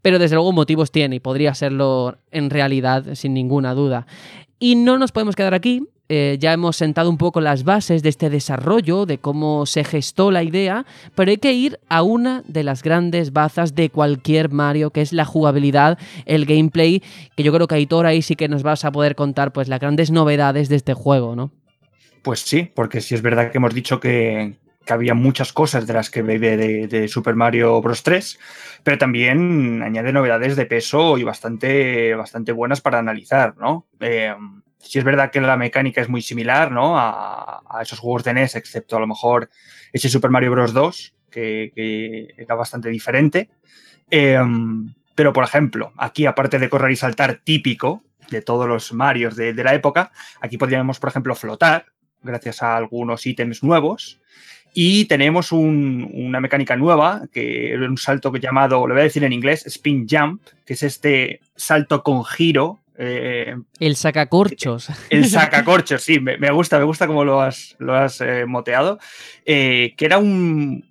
[0.03, 4.07] pero desde luego motivos tiene y podría serlo en realidad sin ninguna duda.
[4.59, 5.83] Y no nos podemos quedar aquí.
[6.13, 10.33] Eh, ya hemos sentado un poco las bases de este desarrollo, de cómo se gestó
[10.33, 10.85] la idea,
[11.15, 15.13] pero hay que ir a una de las grandes bazas de cualquier Mario, que es
[15.13, 17.01] la jugabilidad, el gameplay,
[17.37, 19.79] que yo creo que Aitor ahí sí que nos vas a poder contar pues las
[19.79, 21.53] grandes novedades de este juego, ¿no?
[22.23, 24.57] Pues sí, porque sí es verdad que hemos dicho que,
[24.91, 28.03] que había muchas cosas de las que bebe de, Super Mario Bros.
[28.03, 28.41] 3,
[28.83, 33.87] pero también añade novedades de peso y bastante, bastante buenas para analizar, ¿no?
[34.01, 34.35] Eh,
[34.79, 36.99] sí es verdad que la mecánica es muy similar, ¿no?
[36.99, 39.49] A, esos juegos de NES, excepto a lo mejor
[39.93, 40.73] ese Super Mario Bros.
[40.73, 43.49] 2, que, era bastante diferente.
[44.11, 44.41] Eh,
[45.15, 49.53] pero, por ejemplo, aquí, aparte de correr y saltar típico de todos los Marios de,
[49.53, 50.11] de la época,
[50.41, 51.87] aquí podríamos, por ejemplo, flotar,
[52.25, 54.21] gracias a algunos ítems nuevos.
[54.73, 59.33] Y tenemos una mecánica nueva, que es un salto llamado, lo voy a decir en
[59.33, 62.79] inglés, spin jump, que es este salto con giro.
[62.97, 64.89] Eh, el sacacorchos.
[65.11, 68.99] El sacacorchos, sí, me, gusta, me gusta cómo lo has, lo has eh, moteado.
[69.45, 70.85] Eh, que era un,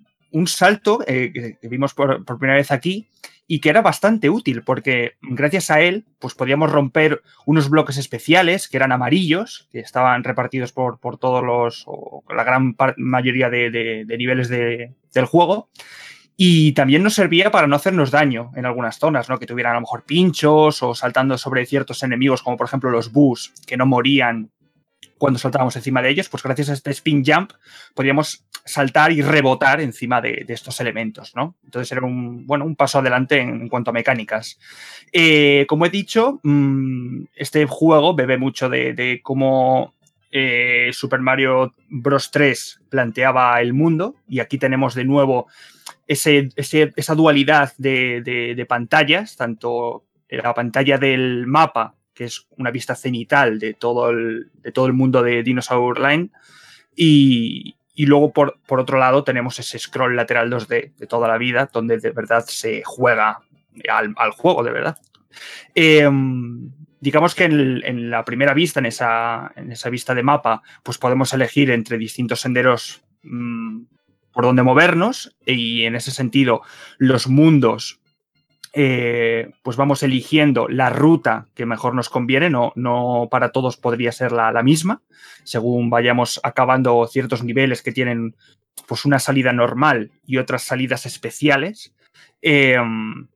[0.46, 3.06] salto que, vimos por, por, primera vez aquí
[3.52, 8.68] y que era bastante útil porque gracias a él pues podíamos romper unos bloques especiales
[8.68, 14.06] que eran amarillos, que estaban repartidos por, por todos los, o la gran mayoría de,
[14.06, 15.68] niveles del juego.
[16.36, 19.40] Y también nos servía para no hacernos daño en algunas zonas, ¿no?
[19.40, 23.10] Que tuvieran a lo mejor pinchos o saltando sobre ciertos enemigos, como por ejemplo los
[23.10, 24.52] bus, que no morían
[25.20, 27.52] cuando saltábamos encima de ellos, pues gracias a este spin jump
[27.94, 31.56] podíamos saltar y rebotar encima de, estos elementos, ¿no?
[31.62, 34.58] Entonces era un, bueno, un paso adelante en, cuanto a mecánicas.
[35.12, 39.92] Eh, como he dicho, mm, este juego bebe mucho de, cómo
[40.30, 42.30] eh, Super Mario Bros.
[42.30, 45.48] 3 planteaba el mundo y aquí tenemos de nuevo
[46.06, 48.22] esa dualidad de,
[48.56, 54.50] de pantallas, tanto la pantalla del mapa que es una vista cenital de todo el,
[54.56, 56.28] de todo el mundo de Dinosaur Line.
[56.94, 61.96] Y, luego, por, otro lado, tenemos ese scroll lateral 2D de toda la vida, donde
[61.96, 63.38] de verdad se juega
[63.88, 64.98] al, juego, de verdad.
[65.74, 70.98] Em, digamos que en, la primera vista, en esa, en esa, vista de mapa, pues
[70.98, 73.84] podemos elegir entre distintos senderos mm,
[74.30, 76.60] por donde movernos y en ese sentido
[76.98, 77.99] los mundos
[78.72, 84.12] eh, pues vamos eligiendo la ruta que mejor nos conviene, no, no para todos podría
[84.12, 85.02] ser la, misma,
[85.42, 88.36] según vayamos acabando ciertos niveles que tienen
[88.86, 91.94] pues una salida normal y otras salidas especiales.
[92.42, 93.26] Em,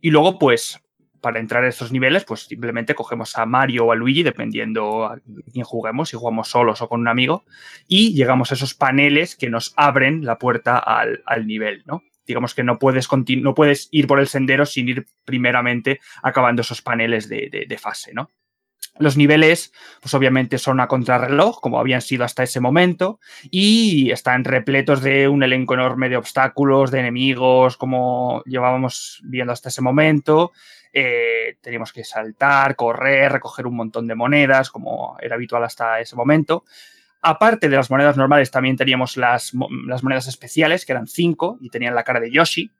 [0.00, 0.80] y luego, pues,
[1.20, 5.20] para entrar a estos niveles, pues simplemente cogemos a Mario o a Luigi, dependiendo a
[5.52, 7.44] quién juguemos, si jugamos solos o con un amigo,
[7.86, 12.02] y llegamos a esos paneles que nos abren la puerta al, al nivel, ¿no?
[12.26, 13.08] Digamos que no puedes,
[13.38, 18.12] no puedes ir por el sendero sin ir primeramente acabando esos paneles de, fase.
[18.98, 23.18] Los niveles, pues obviamente son a contrarreloj, como habían sido hasta ese momento,
[23.50, 29.68] y están repletos de un elenco enorme de obstáculos, de enemigos, como llevábamos viendo hasta
[29.68, 30.52] ese momento.
[30.92, 36.16] Eh, teníamos que saltar, correr, recoger un montón de monedas, como era habitual hasta ese
[36.16, 36.64] momento.
[37.22, 41.94] Aparte de las monedas normales, también teníamos las, monedas especiales, que eran cinco y tenían
[41.94, 42.70] la cara de Yoshi,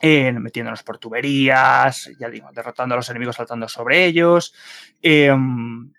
[0.00, 4.54] eh, metiéndonos por tuberías, ya digo, derrotando a los enemigos saltando sobre ellos.
[5.00, 5.92] Em,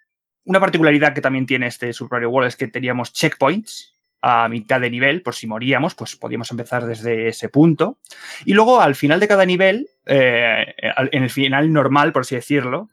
[0.44, 4.82] una particularidad que también tiene este Super Mario World es que teníamos checkpoints a mitad
[4.82, 8.00] de nivel, por si moríamos, pues podíamos empezar desde ese punto.
[8.46, 12.90] Y luego al final de cada nivel, eh, en el final normal, por así decirlo,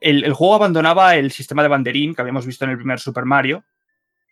[0.00, 3.64] el, juego abandonaba el sistema de banderín que habíamos visto en el primer Super Mario.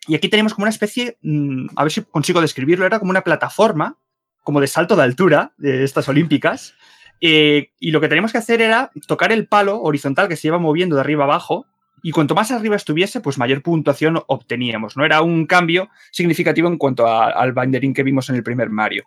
[0.07, 3.23] Y aquí tenemos como una especie, mm, a ver si consigo describirlo, era como una
[3.23, 3.99] plataforma,
[4.43, 6.75] como de salto de altura, de estas olímpicas.
[7.21, 10.59] Eh, y lo que teníamos que hacer era tocar el palo horizontal que se iba
[10.59, 11.67] moviendo de arriba abajo.
[12.03, 14.97] Y cuanto más arriba estuviese, pues mayor puntuación obteníamos.
[14.97, 19.05] No era un cambio significativo en cuanto al banderín que vimos en el primer Mario.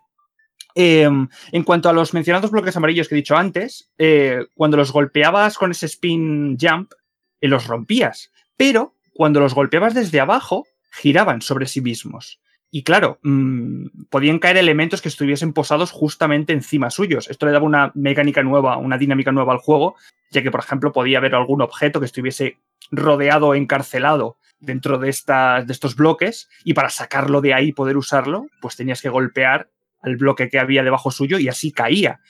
[0.74, 4.92] Em, en cuanto a los mencionados bloques amarillos que he dicho antes, eh, cuando los
[4.92, 6.92] golpeabas con ese spin jump,
[7.40, 8.32] eh, los rompías.
[8.56, 12.38] Pero cuando los golpeabas desde abajo, giraban sobre sí mismos.
[12.74, 17.28] y claro, mm, podían caer elementos que estuviesen posados justamente encima suyos.
[17.28, 19.94] Esto le daba una mecánica nueva, una dinámica nueva al juego,
[20.30, 22.56] ya que, por ejemplo, podía haber algún objeto que estuviese
[22.90, 27.98] rodeado o encarcelado dentro de, de estos bloques y para sacarlo de ahí y poder
[27.98, 29.68] usarlo, pues tenías que golpear
[30.02, 32.20] al bloque que había debajo suyo y así caía,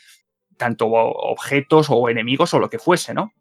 [0.56, 3.32] tanto objetos o enemigos o lo que fuese, ¿no?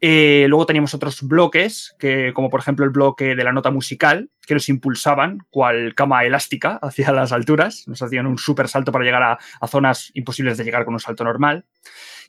[0.00, 4.30] Eh, luego teníamos otros bloques, que, como por ejemplo el bloque de la nota musical,
[4.46, 7.84] que nos impulsaban, cual cama elástica, hacia las alturas.
[7.86, 11.24] Nos hacían un súper salto para llegar a, zonas imposibles de llegar con un salto
[11.24, 11.64] normal.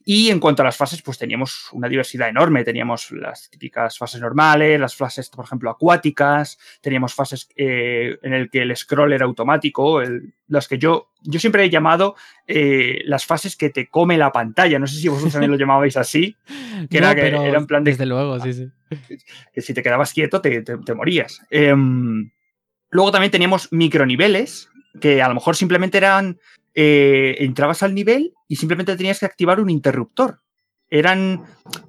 [0.10, 2.64] Y en cuanto a las fases, pues teníamos una diversidad enorme.
[2.64, 8.50] Teníamos las típicas fases normales, las fases, por ejemplo, acuáticas, teníamos fases eh, en el
[8.50, 10.02] que el scroll era automático,
[10.48, 12.16] las que yo, yo siempre he llamado
[12.48, 14.80] eh, las fases que te come la pantalla.
[14.80, 16.38] No sé si vosotros también lo llamabais así.
[16.90, 17.92] Que, era, que era, en plan de...
[17.92, 18.70] Desde luego, sí, sí.
[19.52, 21.42] Que si te quedabas quieto te, te, morías.
[21.50, 22.32] Em,
[22.92, 24.70] luego también teníamos microniveles,
[25.02, 26.40] que a lo mejor simplemente eran
[26.80, 30.42] eh, entrabas al nivel y simplemente tenías que activar un interruptor.
[30.92, 31.42] Eran,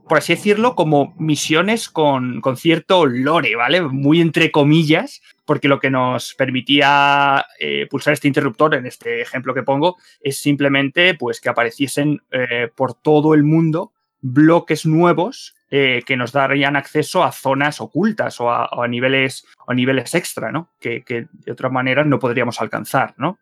[0.08, 3.82] por así decirlo, como misiones con, cierto lore, ¿vale?
[3.82, 9.52] Muy entre comillas, porque lo que nos permitía eh, pulsar este interruptor, en este ejemplo
[9.52, 16.16] que pongo, es simplemente pues, que apareciesen eh, por todo el mundo bloques nuevos que
[16.16, 20.70] nos darían acceso a zonas ocultas o a, niveles, o niveles extra, ¿no?
[20.80, 23.38] Que, que, de otra manera no podríamos alcanzar, ¿no?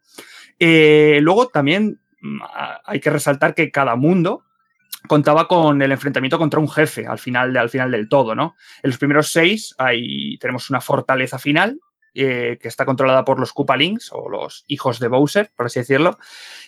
[0.59, 2.41] Eh, luego también mm,
[2.85, 4.43] hay que resaltar que cada mundo
[5.07, 8.57] contaba con el enfrentamiento contra un jefe al final, al final del todo, ¿no?
[8.83, 11.79] En los primeros seis hay, tenemos una fortaleza final
[12.19, 16.19] eh, que está controlada por los Koopalings o los hijos de Bowser, por así decirlo.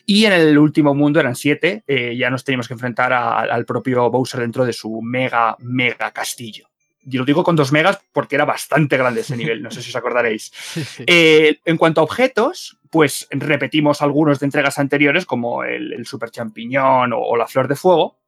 [0.04, 4.10] Y en el último mundo eran siete, eh, ya nos teníamos que enfrentar al propio
[4.10, 6.68] Bowser dentro de su mega, mega castillo.
[7.08, 9.90] Yo lo digo con dos megas porque era bastante grande ese nivel, no sé si
[9.90, 10.52] os acordaréis.
[11.06, 17.36] en cuanto a objetos, pues repetimos algunos de entregas anteriores, como el, Super Champiñón o,
[17.36, 18.18] la Flor de Fuego.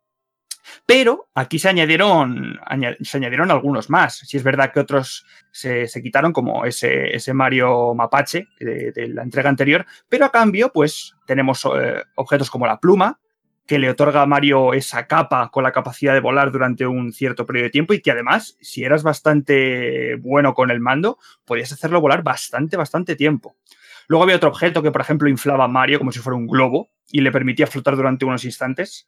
[0.86, 2.60] Pero aquí se añadieron,
[3.00, 4.18] se añadieron algunos más.
[4.18, 9.48] Si es verdad que otros se, quitaron, como ese, ese Mario Mapache de, la entrega
[9.48, 13.18] anterior, pero a cambio, pues tenemos eh, objetos como la pluma,
[13.70, 17.46] que le otorga a Mario esa capa con la capacidad de volar durante un cierto
[17.46, 22.00] periodo de tiempo y que además, si eras bastante bueno con el mando, podías hacerlo
[22.00, 23.54] volar bastante, bastante tiempo.
[24.08, 26.88] Luego había otro objeto que, por ejemplo, inflaba a Mario como si fuera un globo
[27.12, 29.06] y le permitía flotar durante unos instantes.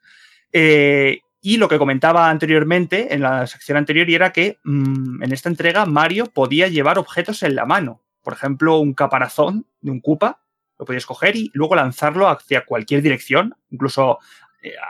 [0.53, 5.33] Eh, y lo que comentaba anteriormente, en la sección anterior, y era que mm, en
[5.33, 8.01] esta entrega Mario podía llevar objetos en la mano.
[8.23, 10.43] Por ejemplo, un caparazón de un Koopa,
[10.83, 14.19] lo podías coger y luego lanzarlo hacia cualquier dirección, incluso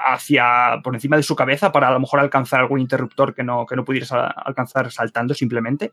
[0.06, 3.66] hacia por encima de su cabeza para a lo mejor alcanzar algún interruptor que no,
[3.66, 5.92] que no pudieras alcanzar saltando simplemente.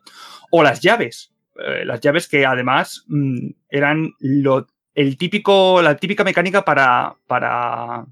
[0.51, 1.33] O las llaves.
[1.57, 8.05] Eh, las llaves que además mm, eran lo, el típico, la típica mecánica para, para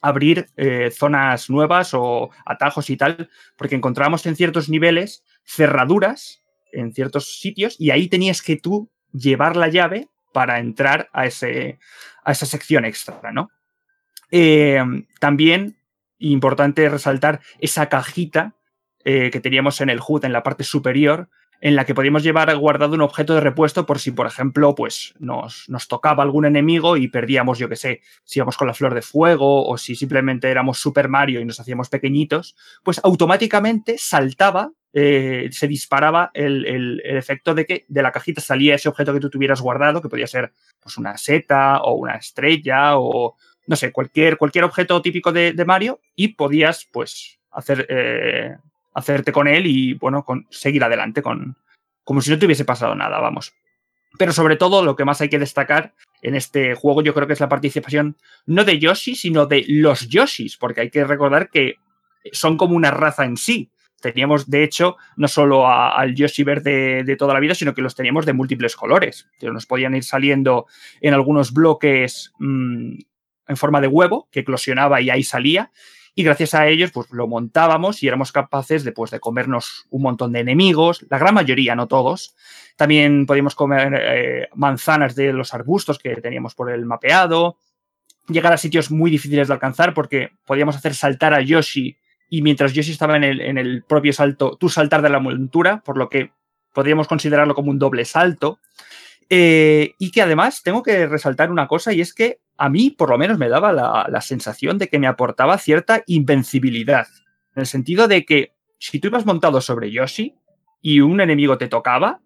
[0.00, 6.40] abrir eh, zonas nuevas o atajos y tal, porque encontrábamos en ciertos niveles cerraduras
[6.72, 11.78] en ciertos sitios y ahí tenías que tú llevar la llave para entrar a, ese,
[12.24, 13.50] a esa sección extra, ¿no?
[14.30, 14.82] Eh,
[15.18, 15.76] también,
[16.18, 18.54] importante resaltar esa cajita
[19.02, 22.94] que teníamos en el HUD en la parte superior, en la que podíamos llevar guardado
[22.94, 27.08] un objeto de repuesto por si, por ejemplo, pues nos, nos tocaba algún enemigo y
[27.08, 30.78] perdíamos, yo qué sé, si íbamos con la flor de fuego o si simplemente éramos
[30.78, 37.66] Super Mario y nos hacíamos pequeñitos, pues automáticamente saltaba, eh, se disparaba el, efecto de
[37.66, 40.96] que de la cajita salía ese objeto que tú tuvieras guardado, que podía ser pues,
[40.96, 43.36] una seta o una estrella o,
[43.70, 47.86] no sé, cualquier, cualquier objeto típico de, Mario y podías, pues, hacer...
[47.88, 48.56] Eh,
[48.92, 51.56] hacerte con él y, bueno, con, seguir adelante con,
[52.04, 53.54] como si no te hubiese pasado nada, vamos.
[54.18, 57.34] Pero sobre todo lo que más hay que destacar en este juego yo creo que
[57.34, 58.16] es la participación
[58.46, 61.76] no de Yoshi, sino de los Yoshis, porque hay que recordar que
[62.32, 63.70] son como una raza en sí.
[64.00, 67.94] Teníamos, de hecho, no solo al Yoshi verde de toda la vida, sino que los
[67.94, 69.28] teníamos de múltiples colores.
[69.42, 70.66] Nos podían ir saliendo
[71.02, 72.94] en algunos bloques mmm,
[73.50, 75.70] en forma de huevo, que eclosionaba y ahí salía
[76.14, 80.02] y gracias a ellos pues lo montábamos y éramos capaces de, pues, de comernos un
[80.02, 82.34] montón de enemigos, la gran mayoría, no todos.
[82.76, 87.56] También podíamos comer eh, manzanas de los arbustos que teníamos por el mapeado,
[88.28, 91.96] llegar a sitios muy difíciles de alcanzar porque podíamos hacer saltar a Yoshi
[92.28, 95.82] y mientras Yoshi estaba en el, en el propio salto, tú saltar de la montura,
[95.84, 96.32] por lo que
[96.72, 98.60] podríamos considerarlo como un doble salto.
[99.32, 103.10] Eh, y que además tengo que resaltar una cosa y es que a mí por
[103.10, 107.06] lo menos me daba la, sensación de que me aportaba cierta invencibilidad.
[107.54, 110.34] En el sentido de que si tú ibas montado sobre Yoshi
[110.82, 112.20] y un enemigo te tocaba,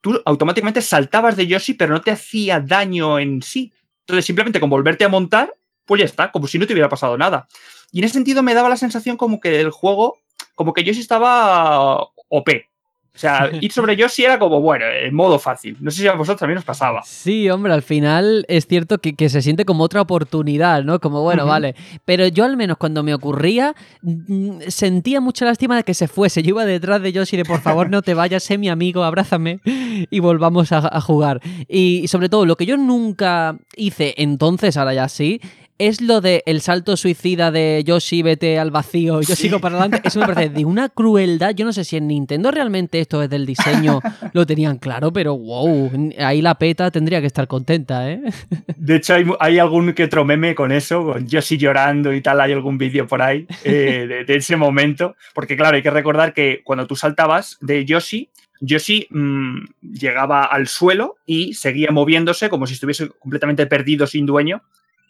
[0.00, 3.72] tú automáticamente saltabas de Yoshi, pero no te hacía daño en sí.
[4.00, 5.54] Entonces, simplemente con volverte a montar,
[5.86, 7.46] pues ya está, como si no te hubiera pasado nada.
[7.92, 10.18] Y en ese sentido me daba la sensación como que el juego,
[10.56, 12.69] como que Yoshi estaba OP.
[13.14, 15.76] O sea, ir sobre Yoshi era como, bueno, en modo fácil.
[15.80, 17.02] No sé si a vosotros también os pasaba.
[17.04, 21.00] Sí, hombre, al final es cierto que, se siente como otra oportunidad, ¿no?
[21.00, 21.74] Como, bueno, vale.
[22.04, 26.42] Pero yo al menos cuando me ocurría, mm, sentía mucha lástima de que se fuese.
[26.42, 29.60] Yo iba detrás de Yoshi de, por favor, no te vayas, sé mi amigo, abrázame
[29.64, 31.40] y volvamos a, a jugar.
[31.68, 35.40] Y sobre todo, lo que yo nunca hice entonces, ahora ya sí,
[35.80, 40.06] es lo de el salto suicida de Yoshi, vete al vacío, yo sigo para adelante.
[40.06, 41.54] Eso me parece de una crueldad.
[41.54, 44.00] Yo no sé si en Nintendo realmente esto es del diseño
[44.34, 48.20] lo tenían claro, pero wow, ahí la peta tendría que estar contenta, ¿eh?
[48.76, 52.42] De hecho, hay, algún que otro meme con eso, con Yoshi llorando y tal.
[52.42, 55.16] Hay algún vídeo por ahí eh, de, ese momento.
[55.34, 58.28] Porque, claro, hay que recordar que cuando tú saltabas de Yoshi,
[58.60, 64.62] Yoshi mm, llegaba al suelo y seguía moviéndose como si estuviese completamente perdido, sin dueño,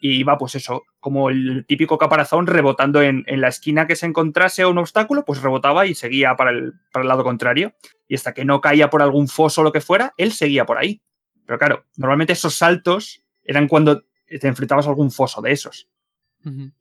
[0.03, 4.65] y iba, pues eso, como el típico caparazón rebotando en, la esquina que se encontrase
[4.65, 7.75] un obstáculo, pues rebotaba y seguía para el, para el lado contrario.
[8.07, 10.79] Y hasta que no caía por algún foso o lo que fuera, él seguía por
[10.79, 11.03] ahí.
[11.45, 15.87] Pero claro, normalmente esos saltos eran cuando te enfrentabas a algún foso de esos.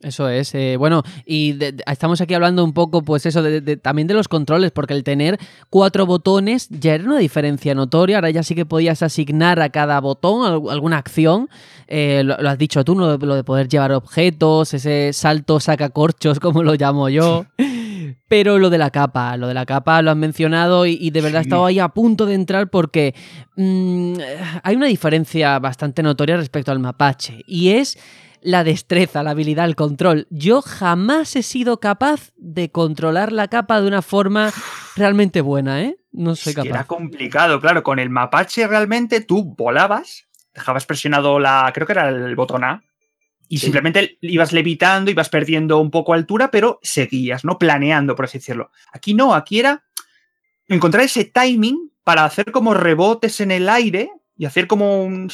[0.00, 0.54] Eso es.
[0.54, 4.70] Eh, bueno, y estamos aquí hablando un poco, pues eso, de, también de los controles,
[4.70, 5.38] porque el tener
[5.68, 8.16] cuatro botones ya era una diferencia notoria.
[8.16, 11.50] Ahora ya sí que podías asignar a cada botón alguna acción.
[11.88, 16.62] Eh, lo, has dicho tú, lo, de poder llevar objetos, ese salto saca corchos, como
[16.62, 17.44] lo llamo yo.
[18.28, 21.40] Pero lo de la capa, lo de la capa lo has mencionado y, de verdad
[21.40, 23.14] he estado ahí a punto de entrar porque
[23.56, 24.14] mm,
[24.62, 27.42] hay una diferencia bastante notoria respecto al mapache.
[27.46, 27.98] Y es
[28.42, 30.26] la destreza, la habilidad, el control.
[30.30, 34.52] Yo jamás he sido capaz de controlar la capa de una forma
[34.96, 35.98] realmente buena, ¿eh?
[36.12, 36.68] No soy capaz.
[36.68, 37.82] Era complicado, claro.
[37.82, 42.82] Con el mapache realmente tú volabas, dejabas presionado la, creo que era el botón A,
[43.48, 47.58] y simplemente ibas levitando, ibas perdiendo un poco altura, pero seguías, ¿no?
[47.58, 48.70] Planeando, por así decirlo.
[48.92, 49.84] Aquí no, aquí era
[50.68, 55.28] encontrar ese timing para hacer como rebotes en el aire y hacer como un,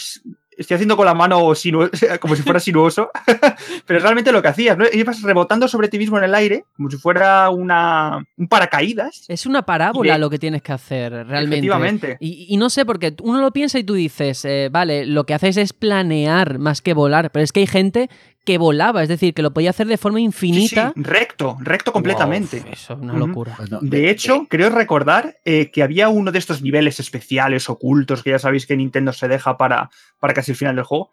[0.57, 1.39] estoy haciendo con la mano
[2.21, 3.11] como si fuera sinuoso,
[3.87, 4.85] pero realmente lo que hacías, ¿no?
[4.93, 9.25] Ibas rebotando sobre ti mismo en el aire, como si fuera una, un paracaídas.
[9.29, 11.57] Es una parábola lo que tienes que hacer, realmente.
[11.57, 12.17] Efectivamente.
[12.21, 15.57] Y, no sé, porque uno lo piensa y tú dices, eh, vale, lo que haces
[15.57, 18.11] es planear más que volar, pero es que hay gente
[18.47, 20.93] que volaba, es decir, que lo podía hacer de forma infinita.
[20.95, 22.63] recto, recto completamente.
[22.73, 23.55] eso es una locura.
[23.57, 28.31] Pues de hecho, creo recordar eh, que había uno de estos niveles especiales, ocultos, que
[28.31, 29.91] ya sabéis que Nintendo se deja para,
[30.21, 31.11] para casi el final del juego,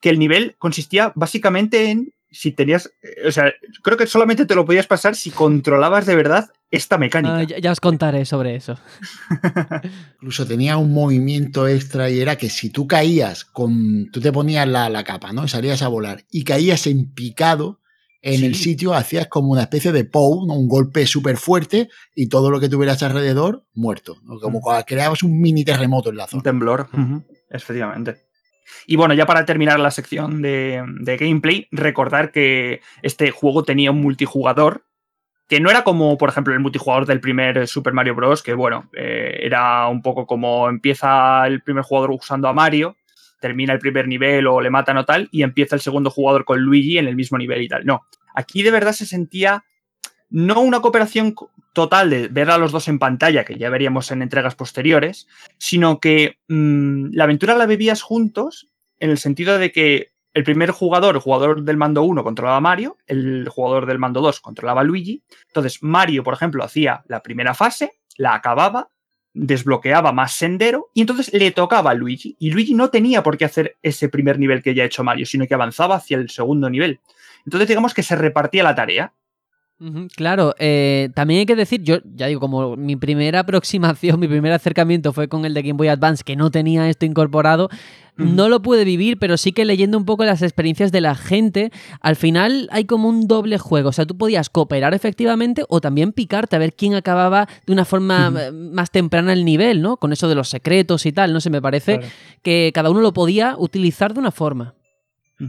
[0.00, 3.52] que el nivel consistía básicamente en si tenías, eh, o sea,
[3.82, 7.38] creo que solamente te lo podías pasar si controlabas de verdad esta mecánica.
[7.38, 8.78] Ah, ya, os contaré sobre eso.
[10.14, 14.68] Incluso tenía un movimiento extra y era que si tú caías con, tú te ponías
[14.68, 15.44] la, capa, ¿no?
[15.44, 17.80] Y salías a volar y caías en picado
[18.22, 22.50] en el sitio, hacías como una especie de POW, un golpe súper fuerte y todo
[22.50, 24.18] lo que tuvieras alrededor muerto.
[24.42, 24.82] Como mm.
[24.86, 26.40] creabas un mini terremoto en la zona.
[26.40, 26.88] Un temblor,
[27.48, 28.30] efectivamente.
[28.86, 34.00] Y bueno, ya para terminar la sección de, gameplay, recordar que este juego tenía un
[34.00, 34.84] multijugador
[35.50, 38.88] que no era como, por ejemplo, el multijugador del primer Super Mario Bros., que bueno,
[38.96, 42.96] eh, era un poco como empieza el primer jugador usando a Mario,
[43.40, 46.60] termina el primer nivel o le matan o tal, y empieza el segundo jugador con
[46.60, 47.84] Luigi en el mismo nivel y tal.
[47.84, 49.64] No, aquí de verdad se sentía
[50.28, 51.34] no una cooperación
[51.72, 55.26] total de ver a los dos en pantalla, que ya veríamos en entregas posteriores,
[55.58, 58.70] sino que mm, la aventura la vivías juntos
[59.00, 62.96] en el sentido de que el primer jugador, el jugador del mando 1, controlaba Mario,
[63.06, 65.22] el jugador del mando 2 controlaba Luigi.
[65.48, 68.90] Entonces, Mario, por ejemplo, hacía la primera fase, la acababa,
[69.32, 72.36] desbloqueaba más sendero y entonces le tocaba a Luigi.
[72.38, 75.26] Y Luigi no tenía por qué hacer ese primer nivel que ya ha hecho Mario,
[75.26, 77.00] sino que avanzaba hacia el segundo nivel.
[77.44, 79.12] Entonces, digamos que se repartía la tarea.
[80.14, 84.52] Claro, eh, también hay que decir, yo ya digo, como mi primera aproximación, mi primer
[84.52, 87.70] acercamiento fue con el de Game Boy Advance, que no tenía esto incorporado,
[88.16, 91.72] no lo pude vivir, pero sí que leyendo un poco las experiencias de la gente,
[92.02, 96.12] al final hay como un doble juego, o sea, tú podías cooperar efectivamente o también
[96.12, 99.96] picarte a ver quién acababa de una forma eh, más temprana el nivel, ¿no?
[99.96, 102.00] Con eso de los secretos y tal, no sé, me parece
[102.42, 104.74] que cada uno lo podía utilizar de una forma.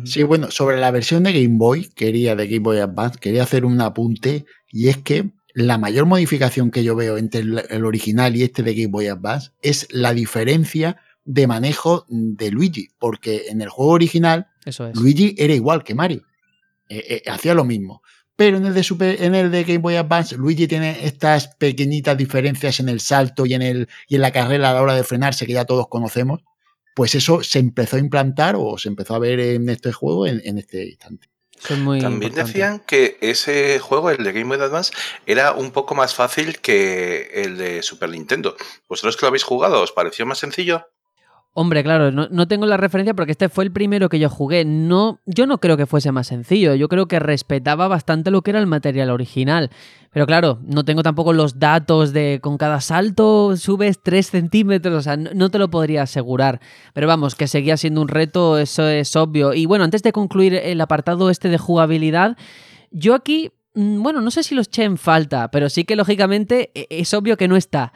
[0.05, 3.65] Sí, bueno, sobre la versión de Game Boy, quería de Game Boy Advance, quería hacer
[3.65, 8.43] un apunte y es que la mayor modificación que yo veo entre el, original y
[8.43, 13.69] este de Game Boy Advance es la diferencia de manejo de Luigi, porque en el
[13.69, 14.47] juego original
[14.93, 16.23] Luigi era igual que Mario,
[16.87, 18.01] eh, eh, hacía lo mismo,
[18.41, 22.17] pero en el, de Super, en el de Game Boy Advance, Luigi tiene estas pequeñitas
[22.17, 25.03] diferencias en el salto y en, el, y en la carrera a la hora de
[25.03, 26.41] frenarse, que ya todos conocemos.
[26.95, 30.41] Pues eso se empezó a implantar o se empezó a ver en este juego en,
[30.43, 31.31] en este instante.
[31.67, 34.93] También decían que ese juego, el de Game Boy Advance,
[35.27, 38.55] era un poco más fácil que el de Super Nintendo.
[38.89, 40.87] ¿Vosotros que lo habéis jugado, os pareció más sencillo?
[41.53, 44.63] Hombre, claro, no, tengo la referencia porque este fue el primero que yo jugué.
[44.63, 46.75] No, yo no creo que fuese más sencillo.
[46.75, 49.69] Yo creo que respetaba bastante lo que era el material original.
[50.13, 54.95] Pero claro, no tengo tampoco los datos de con cada salto subes 3 centímetros.
[54.95, 56.61] O sea, no, te lo podría asegurar.
[56.93, 59.53] Pero vamos, que seguía siendo un reto, eso es obvio.
[59.53, 62.37] Y bueno, antes de concluir el apartado este de jugabilidad,
[62.91, 66.71] yo aquí, mm, bueno, no sé si los eché en falta, pero sí que lógicamente
[66.75, 67.91] e, es obvio que no está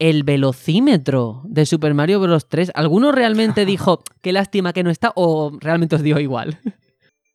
[0.00, 2.48] el velocímetro de Super Mario Bros.
[2.48, 2.72] 3.
[2.74, 6.58] ¿Alguno realmente dijo qué lástima que no está o realmente os dio igual?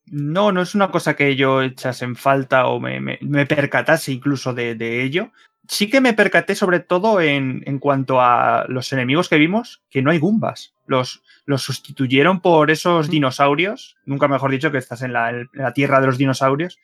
[0.08, 5.04] No, no es una cosa que yo echase en falta o me, percatase incluso de,
[5.04, 5.32] ello.
[5.68, 10.12] Sí que me percaté sobre todo en, cuanto a los enemigos que vimos, que no
[10.12, 10.74] hay Goombas.
[10.86, 15.74] Los, los sustituyeron por esos dinosaurios, nunca mejor dicho que estás en la, en la
[15.74, 16.80] tierra de los dinosaurios,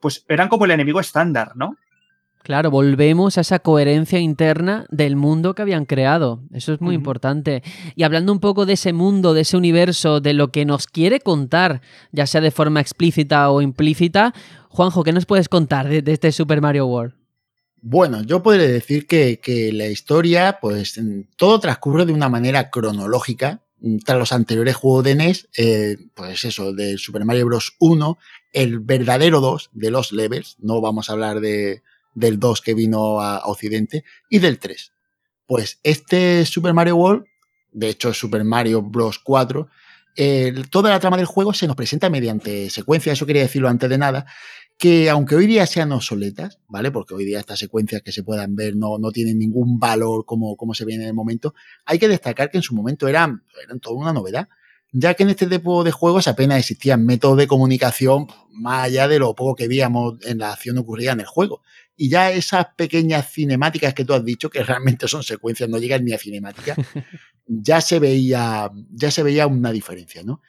[0.00, 1.76] pues eran como el enemigo estándar, ¿no?
[2.42, 6.42] Claro, volvemos a esa coherencia interna del mundo que habían creado.
[6.52, 7.62] Eso es muy importante.
[7.94, 11.20] Y hablando un poco de ese mundo, de ese universo, de lo que nos quiere
[11.20, 14.34] contar, ya sea de forma explícita o implícita,
[14.68, 17.14] Juanjo, ¿qué nos puedes contar de, este Super Mario World?
[17.80, 21.00] Bueno, yo podría decir que, la historia, pues
[21.36, 23.62] todo transcurre de una manera cronológica.
[24.04, 27.74] Tras los anteriores juegos de NES, eh, pues eso, de Super Mario Bros.
[27.80, 28.16] 1,
[28.52, 31.82] el verdadero 2 de los levels, no vamos a hablar de,
[32.14, 34.92] del 2 que vino a, Occidente y del 3.
[35.46, 37.24] Pues este Super Mario World,
[37.72, 39.18] de hecho Super Mario Bros.
[39.18, 39.68] 4,
[40.70, 43.98] toda la trama del juego se nos presenta mediante secuencias, eso quería decirlo antes de
[43.98, 44.26] nada,
[44.78, 46.90] que aunque hoy día sean obsoletas, ¿vale?
[46.90, 50.56] Porque hoy día estas secuencias que se puedan ver no, no tienen ningún valor como,
[50.56, 53.80] como se ve en el momento, hay que destacar que en su momento eran, eran
[53.80, 54.48] toda una novedad
[54.92, 59.18] ya que en este tipo de juegos apenas existían métodos de comunicación más allá de
[59.18, 61.62] lo poco que veíamos en la acción ocurrida en el juego.
[62.02, 66.04] Y ya esas pequeñas cinemáticas que tú has dicho, que realmente son secuencias, no llegan
[66.04, 66.76] ni a cinemáticas,
[67.46, 70.40] ya se veía, ya se veía una diferencia, ¿no?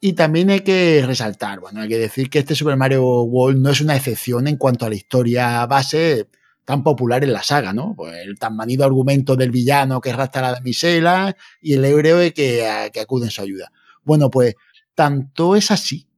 [0.00, 3.68] Y también hay que resaltar, bueno, hay que decir que este Super Mario World no
[3.68, 6.28] es una excepción en cuanto a la historia base
[6.64, 7.92] tan popular en la saga, ¿no?
[7.94, 12.32] Pues el tan manido argumento del villano que arrastra a la damisela y el héroe
[12.32, 13.70] que, que acude en su ayuda.
[14.02, 14.54] Bueno, pues
[14.94, 16.08] tanto es así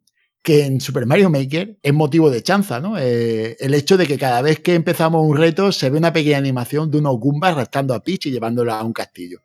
[0.44, 2.98] que en Super Mario Maker es motivo de chanza, ¿no?
[2.98, 6.36] Eh, el hecho de que cada vez que empezamos un reto se ve una pequeña
[6.36, 9.40] animación de unos Goombas arrastrando a Peach y llevándola a un castillo.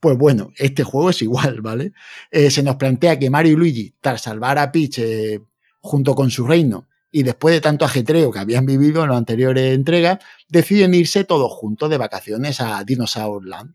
[0.00, 1.92] Pues bueno, este juego es igual, ¿vale?
[2.30, 5.40] Eh, se nos plantea que Mario y Luigi, tras salvar a Peach eh,
[5.80, 9.74] junto con su reino y después de tanto ajetreo que habían vivido en las anteriores
[9.74, 10.18] entregas,
[10.48, 13.74] deciden irse todos juntos de vacaciones a Dinosaur Land.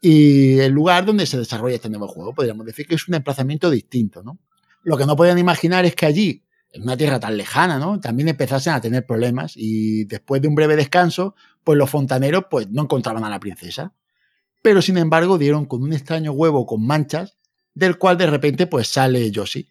[0.00, 3.68] Y el lugar donde se desarrolla este nuevo juego, podríamos decir que es un emplazamiento
[3.68, 4.38] distinto, ¿no?
[4.86, 7.98] Lo que no podían imaginar es que allí, en una tierra tan lejana, ¿no?
[7.98, 11.34] También empezasen a tener problemas y después de un breve descanso,
[11.64, 13.92] pues los fontaneros pues no encontraban a la princesa.
[14.62, 17.36] Pero sin embargo dieron con un extraño huevo con manchas,
[17.74, 19.68] del cual de repente pues sale Yoshi.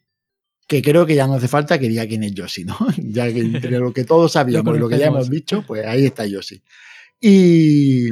[0.67, 2.77] Que creo que ya no hace falta que diga quién es Yoshi, ¿no?
[2.97, 6.05] ya que entre lo que todos sabíamos y lo que ya hemos dicho, pues ahí
[6.05, 6.61] está Yoshi.
[7.21, 8.11] Y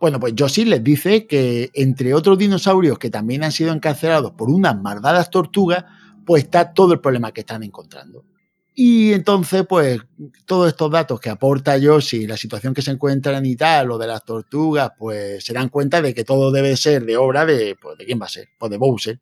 [0.00, 4.48] bueno, pues Yoshi les dice que entre otros dinosaurios que también han sido encarcelados por
[4.48, 5.84] unas malvadas tortugas,
[6.30, 8.24] pues está todo el problema que están encontrando.
[8.72, 9.98] Y entonces, pues,
[10.46, 14.06] todos estos datos que aporta Yoshi, la situación que se encuentran y tal, lo de
[14.06, 17.98] las tortugas, pues se dan cuenta de que todo debe ser de obra de, pues,
[17.98, 18.46] ¿de quién va a ser?
[18.56, 19.20] Pues de Bowser.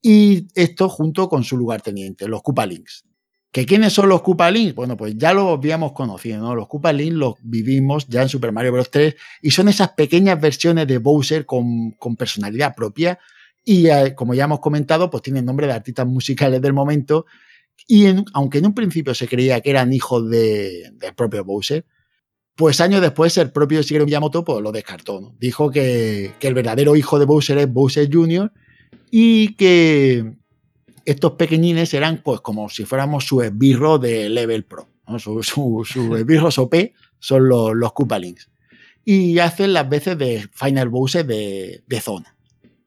[0.00, 3.04] Y esto junto con su lugarteniente, los Koopalings.
[3.52, 4.74] ¿Que quiénes son los Koopalings?
[4.74, 6.54] Bueno, pues ya los habíamos conocido, ¿no?
[6.54, 8.90] Los Koopalings los vivimos ya en Super Mario Bros.
[8.90, 13.18] 3 y son esas pequeñas versiones de Bowser con, personalidad propia
[13.68, 17.26] y eh, como ya hemos comentado, pues tienen nombre de artistas musicales del momento
[17.86, 21.84] y aunque en un principio se creía que eran hijos de, del propio Bowser,
[22.54, 25.20] pues años después el propio Shigeru Miyamoto pues, lo descartó.
[25.20, 25.36] ¿no?
[25.38, 28.50] Dijo que, que el verdadero hijo de Bowser es Bowser Jr.
[29.10, 30.32] y que
[31.04, 34.88] estos pequeñines eran pues como si fuéramos su esbirro de Level Pro.
[35.18, 36.74] Su, su, esbirros OP
[37.18, 37.92] son los, los.
[39.04, 42.34] Y hacen las veces de Final Bowser de, zona.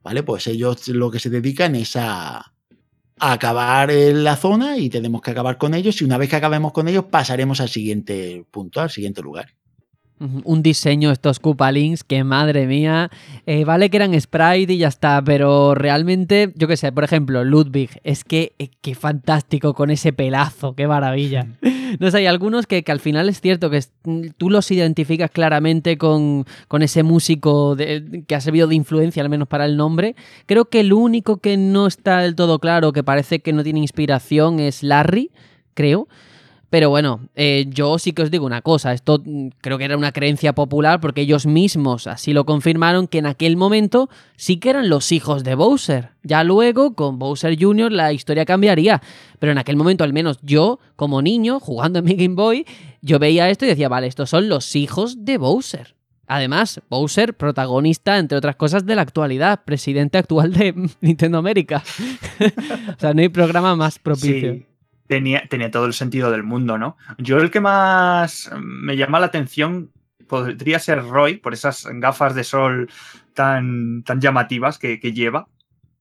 [0.04, 0.24] ¿Vale?
[0.24, 5.22] Pues ellos lo que se dedican es a, a acabar en la zona y tenemos
[5.22, 6.02] que acabar con ellos.
[6.02, 9.54] Y una vez que acabemos con ellos, pasaremos al siguiente punto, al siguiente lugar.
[10.44, 13.10] Un diseño, estos Koopalings, que madre mía.
[13.48, 17.44] Eh, vale que eran sprite y ya está, pero realmente, yo qué sé, por ejemplo,
[17.44, 21.48] Ludwig, es que eh, qué fantástico con ese pelazo, qué maravilla.
[22.00, 25.98] no sé, hay algunos que, al final es cierto que mm, tú los identificas claramente
[25.98, 26.46] con,
[26.82, 30.16] ese músico que ha servido de influencia, al menos para el nombre.
[30.46, 33.80] Creo que el único que no está del todo claro, que parece que no tiene
[33.80, 35.32] inspiración, es Larry,
[35.74, 36.08] creo.
[36.72, 39.98] Pero bueno, eh, yo sí que os digo una cosa, esto mm, creo que era
[39.98, 44.70] una creencia popular porque ellos mismos así lo confirmaron que en aquel momento sí que
[44.70, 46.12] eran los hijos de Bowser.
[46.24, 49.02] Ya luego, con Bowser Jr., la historia cambiaría.
[49.38, 52.66] Pero en aquel momento, al menos yo, como niño, jugando en mi Game Boy,
[53.02, 55.96] yo veía esto y decía, vale, estos son los hijos de Bowser.
[56.26, 61.84] Además, Bowser, protagonista, entre otras cosas, de la actualidad, presidente actual de Nintendo América.
[62.98, 64.71] o sea, no hay programa más propicio
[65.12, 66.96] tenía, tenía todo el sentido del mundo, ¿no?
[67.18, 69.92] Yo el que más me llama la atención
[70.26, 72.90] podría ser Roy, por esas gafas de sol
[73.34, 75.50] tan, tan llamativas que, lleva.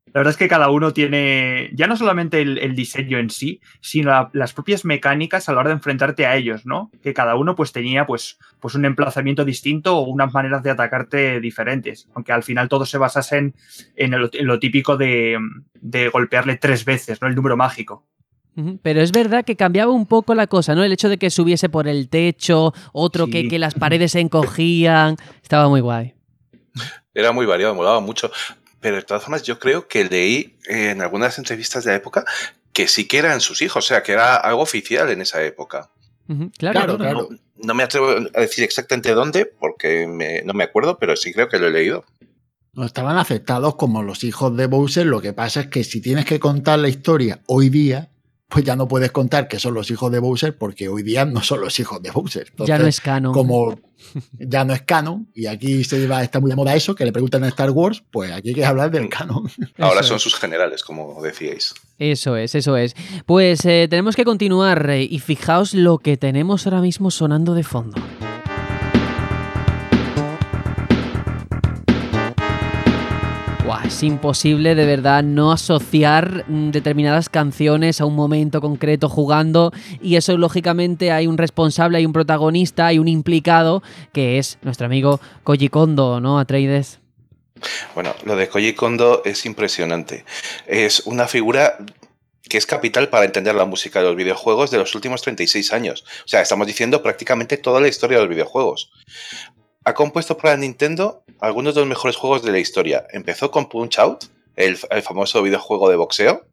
[0.07, 4.31] La verdad es que cada uno tiene ya no solamente el, diseño en sí, sino
[4.33, 6.93] las propias mecánicas a la hora de enfrentarte a ellos, ¿no?
[7.03, 11.41] Que cada uno pues tenía pues, pues un emplazamiento distinto o unas maneras de atacarte
[11.41, 12.09] diferentes.
[12.15, 13.55] Aunque al final todo se basase
[13.97, 15.37] en, lo típico de
[16.13, 17.27] golpearle tres veces, ¿no?
[17.27, 18.07] El número mágico.
[18.83, 20.85] Pero es verdad que cambiaba un poco la cosa, ¿no?
[20.85, 25.17] El hecho de que subiese por el techo, otro que, que, las paredes se encogían,
[25.43, 26.15] estaba muy guay.
[27.15, 28.31] Era muy variado, molaba mucho.
[28.81, 32.25] Pero de todas formas, yo creo que leí en algunas entrevistas de la época
[32.73, 35.91] que sí que eran sus hijos, o sea, que era algo oficial en esa época.
[36.59, 37.29] claro, claro.
[37.63, 40.07] No, me atrevo a decir exactamente dónde, porque
[40.45, 42.05] no me acuerdo, pero sí creo que lo he leído.
[42.73, 45.05] No estaban aceptados como los hijos de Bowser.
[45.05, 48.11] Lo que pasa es que si tienes que contar la historia hoy día,
[48.51, 51.41] pues ya no puedes contar que son los hijos de Bowser porque hoy día no
[51.41, 52.53] son los hijos de Bowser.
[52.67, 53.33] ya no es canon.
[53.33, 53.79] Como
[54.39, 57.13] ya no es canon y aquí se va, está muy de moda eso, que le
[57.13, 59.49] preguntan a Star Wars, pues aquí hay que hablar del canon.
[59.79, 61.75] Ahora son sus generales, como decíais.
[61.99, 62.97] Eso es, eso es.
[63.25, 67.63] Pues eh, tenemos que continuar eh, y fijaos lo que tenemos ahora mismo sonando de
[67.63, 68.01] fondo.
[73.91, 80.15] Es imposible de verdad no asociar mm, determinadas canciones a un momento concreto jugando y
[80.15, 85.21] eso lógicamente hay un responsable, hay un protagonista, hay un implicado que es nuestro amigo
[85.43, 86.39] Koji Kondo, ¿no?
[86.39, 87.01] Atreides.
[87.97, 90.25] Bueno, lo de Koji Kondo es impresionante.
[90.69, 91.77] Es una figura
[92.49, 96.05] que es capital para entender la música de los videojuegos de los últimos 36 años.
[96.25, 98.93] O sea, estamos diciendo prácticamente toda la historia de los videojuegos
[99.85, 103.07] ha compuesto para Nintendo algunos de los mejores juegos de la historia.
[103.13, 104.25] Empezó con Punch Out,
[104.57, 106.47] el, famoso videojuego de boxeo.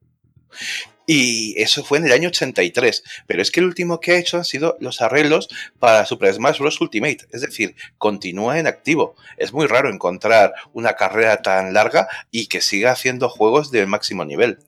[1.09, 3.03] Y eso fue en el año 83.
[3.27, 5.47] Pero es que el último que ha hecho han sido los arreglos
[5.79, 6.81] para Super Smash Bros.
[6.81, 7.19] Ultimate.
[7.31, 9.15] Es decir, continúa en activo.
[9.37, 14.25] Es muy raro encontrar una carrera tan larga y que siga haciendo juegos de máximo
[14.25, 14.59] nivel.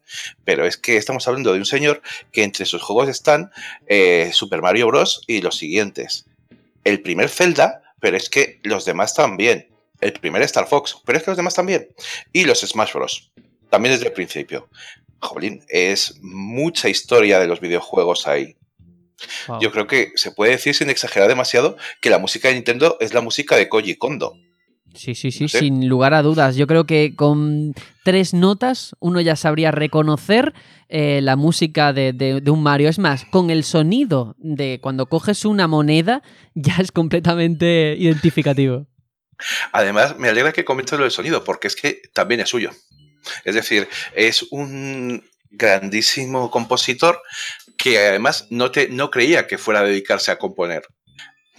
[0.45, 2.01] Pero es que estamos hablando de un señor
[2.31, 3.51] que entre sus juegos están
[3.87, 5.21] eh, Super Mario Bros.
[5.27, 6.25] y los siguientes.
[6.85, 9.67] El primer Zelda pero es que los demás también.
[10.01, 11.89] El primer Star Fox, pero es que los demás también.
[12.31, 13.31] Y los Smash Bros.
[13.69, 14.69] También desde el principio.
[15.19, 18.55] Jolín, es mucha historia de los videojuegos ahí.
[19.59, 23.13] Yo creo que se puede decir sin exagerar demasiado que la música de Nintendo es
[23.13, 24.33] la música de Koji Kondo.
[24.95, 26.55] Sí, sí, sí, sin lugar a dudas.
[26.55, 27.73] Yo creo que con
[28.03, 30.53] tres notas uno ya sabría reconocer
[30.87, 32.89] eh, la música de, un Mario.
[32.89, 36.23] Es más, con el sonido de cuando coges una moneda
[36.55, 38.87] ya es completamente identificativo.
[39.71, 42.71] Además, me alegra que comentes lo del sonido, porque es que también es suyo.
[43.43, 47.21] Es decir, es un grandísimo compositor
[47.77, 50.83] que además no, te, no creía que fuera a dedicarse a componer.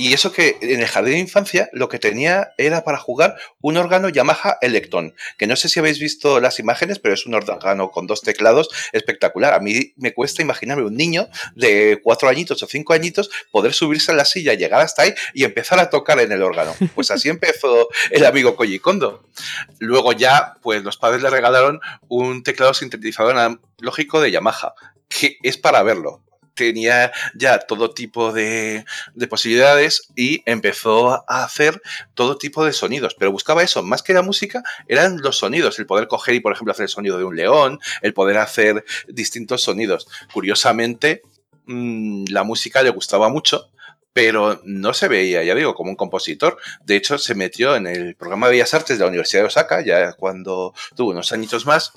[0.01, 3.77] Y eso que en el jardín de infancia lo que tenía era para jugar un
[3.77, 7.91] órgano Yamaha Electron, que no sé si habéis visto las imágenes, pero es un órgano
[7.91, 9.53] con dos teclados espectacular.
[9.53, 14.13] A mí me cuesta imaginarme un niño de cuatro añitos o cinco añitos poder subirse
[14.13, 16.75] a la silla, llegar hasta ahí y empezar a tocar en el órgano.
[16.95, 19.23] Pues así empezó el amigo Koji Kondo.
[19.81, 21.79] Luego ya, pues los padres le regalaron
[22.09, 24.73] un teclado sintetizador analógico de Yamaha,
[25.11, 26.23] que es para verlo
[26.61, 28.85] tenía ya todo tipo de,
[29.31, 31.81] posibilidades y empezó a hacer
[32.15, 35.87] todo tipo de sonidos, pero buscaba eso, más que la música, eran los sonidos, el
[35.87, 39.63] poder coger y, por ejemplo, hacer el sonido de un león, el poder hacer distintos
[39.63, 40.07] sonidos.
[40.35, 41.23] Curiosamente,
[41.65, 43.71] mm, la música le gustaba mucho,
[44.13, 46.59] pero no se veía, ya digo, como un compositor.
[46.85, 49.83] De hecho, se metió en el programa de Bellas Artes de la Universidad de Osaka,
[49.83, 51.93] ya cuando tuvo unos añitos más,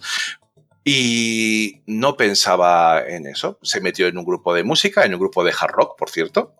[0.85, 3.57] y no pensaba en eso.
[3.61, 6.55] Se metió en un grupo de música, en un grupo de hard rock, por cierto,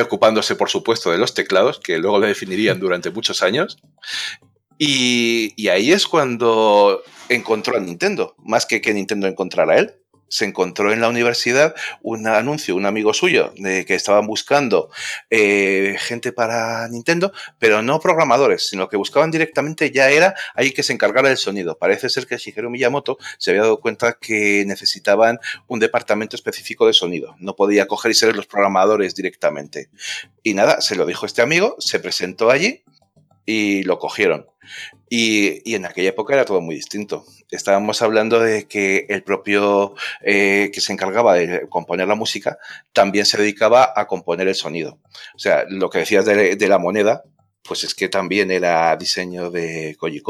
[0.00, 3.78] ocupándose, por supuesto, de los teclados, que luego le definirían durante muchos años.
[4.78, 10.44] Y, ahí es cuando encontró a Nintendo, más que que Nintendo encontrara a él se
[10.44, 14.90] encontró en la universidad un anuncio, un amigo suyo, de que estaban buscando
[15.30, 20.82] eh, gente para Nintendo, pero no programadores, sino que buscaban directamente, ya era ahí que
[20.82, 21.78] se encargara del sonido.
[21.78, 25.38] Parece ser que Shigeru Miyamoto se había dado cuenta que necesitaban
[25.68, 27.36] un departamento específico de sonido.
[27.38, 29.88] No podía coger y ser los programadores directamente.
[30.42, 32.82] Y nada, se lo dijo este amigo, se presentó allí
[33.46, 34.46] y lo cogieron.
[35.10, 37.24] Y, en aquella época era todo muy distinto.
[37.50, 42.58] Estábamos hablando de que el propio eh, que se encargaba de componer la música
[42.92, 44.98] también se dedicaba a componer el sonido.
[45.34, 47.22] O sea, lo que decías de, la moneda,
[47.62, 50.22] pues es que también era diseño de Koji.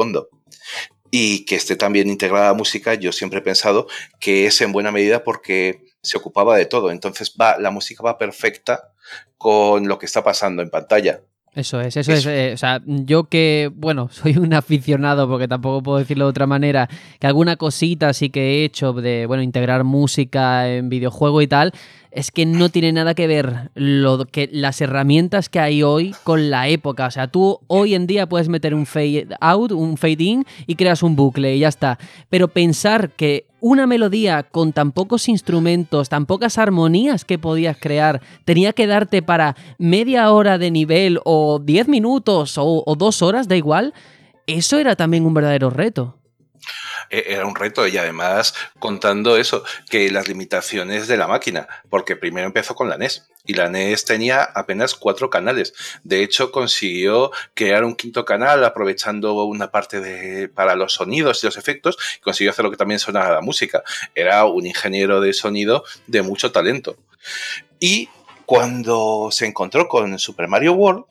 [1.11, 3.86] Y que esté también integrada la música, yo siempre he pensado
[4.19, 6.91] que es en buena medida porque se ocupaba de todo.
[6.91, 8.93] Entonces va, la música va perfecta
[9.39, 11.23] con lo que está pasando en pantalla.
[11.55, 12.27] Eso es, eso, es.
[12.27, 16.47] Eh, o sea, yo que, bueno, soy un aficionado, porque tampoco puedo decirlo de otra
[16.47, 16.89] manera,
[17.21, 21.73] que alguna cosita sí que he hecho de, bueno, integrar música en videojuego y tal,
[22.15, 26.49] es que no tiene nada que ver lo que las herramientas que hay hoy con
[26.49, 27.07] la época.
[27.07, 30.77] O sea, tú hoy en día puedes meter un fade out, un fade in y
[30.77, 31.99] creas un bucle y ya está.
[32.31, 38.20] Pero pensar que una melodía con tan pocos instrumentos, tan pocas armonías que podías crear,
[38.45, 43.49] tenía que darte para media hora de nivel o diez minutos o, o dos horas,
[43.49, 43.93] da igual,
[44.47, 46.16] eso era también un verdadero reto.
[47.11, 52.16] E-, era un reto y además contando eso, que las limitaciones de la máquina, porque
[52.16, 55.75] primero empezó con la NES y la NES tenía apenas cuatro canales.
[56.03, 61.47] De hecho, consiguió crear un quinto canal aprovechando una parte de, para los sonidos y
[61.47, 63.83] los efectos y consiguió hacer lo que también sonaba la música.
[64.15, 66.97] Era un ingeniero de sonido de mucho talento.
[67.81, 68.09] Y
[68.47, 71.05] cuando se encontró con Super Mario World,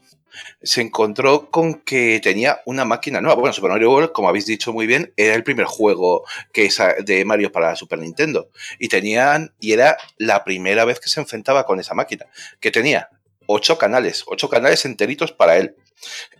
[0.61, 3.39] se encontró con que tenía una máquina nueva.
[3.39, 6.69] Bueno, Super Mario World, como habéis dicho muy bien, era el primer juego que
[7.05, 8.49] de Mario para Super Nintendo.
[8.80, 12.26] Y tenían, y era la primera vez que se enfrentaba con esa máquina,
[12.60, 13.10] que tenía
[13.45, 15.76] ocho canales, ocho canales enteritos para él.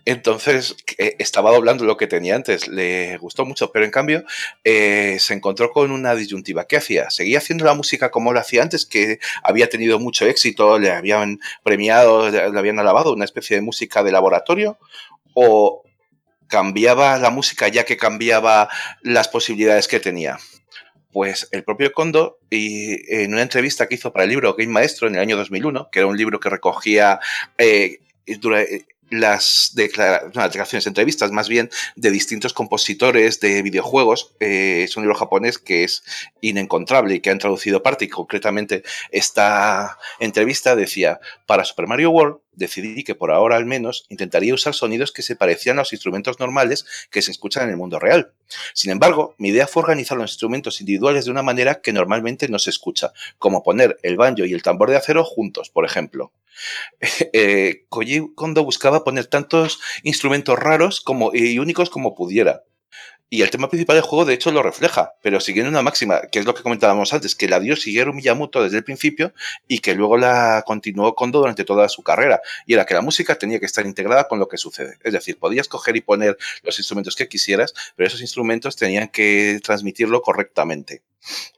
[0.04, 4.24] Entonces eh, estaba doblando lo que tenía antes, le gustó mucho, pero en cambio
[4.62, 6.66] eh, se encontró con una disyuntiva.
[6.66, 7.10] ¿Qué hacía?
[7.10, 11.40] ¿Seguía haciendo la música como lo hacía antes, que había tenido mucho éxito, le habían
[11.62, 14.78] premiado, le habían alabado una especie de música de laboratorio?
[15.32, 15.82] ¿O
[16.48, 18.68] cambiaba la música ya que cambiaba
[19.02, 20.38] las posibilidades que tenía?
[21.12, 25.06] Pues el propio Kondo, y en una entrevista que hizo para el libro Game Maestro
[25.06, 27.20] en el año 2001, que era un libro que recogía
[27.56, 28.00] eh,
[29.10, 34.34] las declaraciones, entrevistas más bien de distintos compositores de videojuegos.
[34.40, 36.04] Eh, es un libro japonés que es
[36.40, 42.43] inencontrable y que han traducido parte y concretamente esta entrevista decía, para Super Mario World
[42.56, 46.38] decidí que por ahora al menos intentaría usar sonidos que se parecían a los instrumentos
[46.38, 48.32] normales que se escuchan en el mundo real.
[48.72, 52.58] Sin embargo, mi idea fue organizar los instrumentos individuales de una manera que normalmente no
[52.58, 56.32] se escucha, como poner el banjo y el tambor de acero juntos, por ejemplo.
[57.36, 62.62] Eh, Kondo buscaba poner tantos instrumentos raros como, y únicos como pudiera.
[63.34, 66.38] Y el tema principal del juego, de hecho, lo refleja, pero siguiendo una máxima, que
[66.38, 69.32] es lo que comentábamos antes, que la dio Shigeru Miyamoto desde el principio
[69.66, 72.40] y que luego la continuó Kondo durante toda su carrera.
[72.64, 74.98] Y era que la música tenía que estar integrada con lo que sucede.
[75.02, 79.58] Es decir, podías coger y poner los instrumentos que quisieras, pero esos instrumentos tenían que
[79.64, 81.02] transmitirlo correctamente.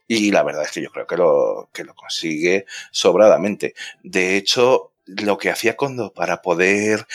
[0.07, 3.75] Y la verdad es que yo creo que lo, que lo consigue sobradamente.
[4.01, 7.05] De hecho, lo que hacía Kondo para poder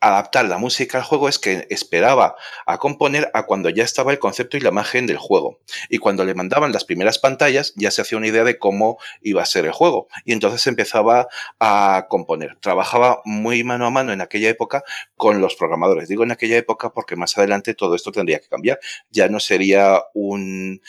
[0.00, 2.36] adaptar la música al juego es que esperaba
[2.66, 5.60] a componer a cuando ya estaba el concepto y la imagen del juego.
[5.88, 9.42] Y cuando le mandaban las primeras pantallas ya se hacía una idea de cómo iba
[9.42, 10.08] a ser el juego.
[10.24, 11.28] Y entonces empezaba
[11.58, 12.56] a componer.
[12.60, 14.82] Trabajaba muy mano a mano en aquella época
[15.16, 16.08] con los programadores.
[16.08, 18.80] Digo en aquella época porque más adelante todo esto tendría que cambiar.
[19.10, 20.80] Ya no sería un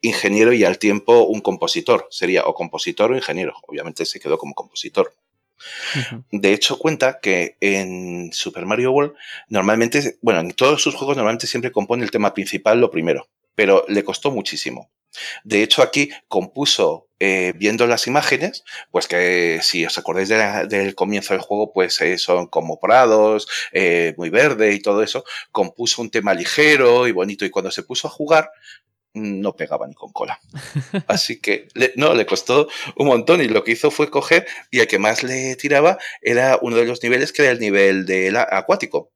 [0.00, 2.06] ingeniero y al tiempo un compositor.
[2.10, 3.54] Sería o compositor o ingeniero.
[3.66, 5.14] Obviamente se quedó como compositor.
[6.30, 9.14] De hecho, cuenta que en Super Mario World,
[9.48, 13.84] normalmente, bueno, en todos sus juegos normalmente siempre compone el tema principal lo primero, pero
[13.88, 14.90] le costó muchísimo.
[15.44, 21.34] De hecho, aquí compuso, eh, viendo las imágenes, pues que si os acordáis del comienzo
[21.34, 26.10] del juego, pues eh, son como prados, eh, muy verde y todo eso, compuso un
[26.10, 27.44] tema ligero y bonito.
[27.44, 28.50] Y cuando se puso a jugar,
[29.14, 30.40] no pegaba ni con cola.
[31.06, 34.86] Así que no, le costó un montón y lo que hizo fue coger y el
[34.86, 39.12] que más le tiraba era uno de los niveles que era el nivel del acuático.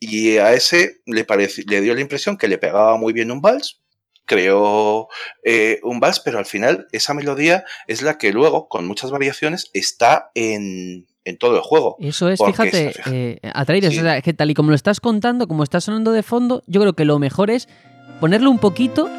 [0.00, 1.26] Y a ese le,
[1.66, 3.80] le dio la impresión que le pegaba muy bien un vals
[4.26, 5.08] creó
[5.42, 9.70] eh, un vals, pero al final esa melodía es la que luego, con muchas variaciones,
[9.72, 11.06] está en,
[11.38, 11.96] todo el juego.
[12.00, 16.12] Eso es, fíjate, eh, Atreides, que tal y como lo estás contando, como está sonando
[16.12, 17.68] de fondo, yo creo que lo mejor es
[18.24, 19.10] ponerle un poquito.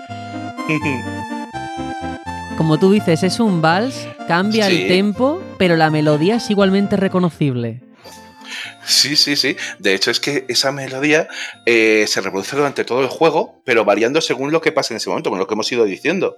[2.58, 7.84] como tú dices, es un vals, cambia el tempo, pero la melodía es igualmente reconocible.
[8.84, 9.58] Sí, sí, sí.
[9.78, 11.28] De hecho, es que esa melodía
[11.68, 15.10] eh, se reproduce durante todo el juego, pero variando según lo que pasa en ese
[15.10, 16.38] momento, como lo que hemos ido diciendo.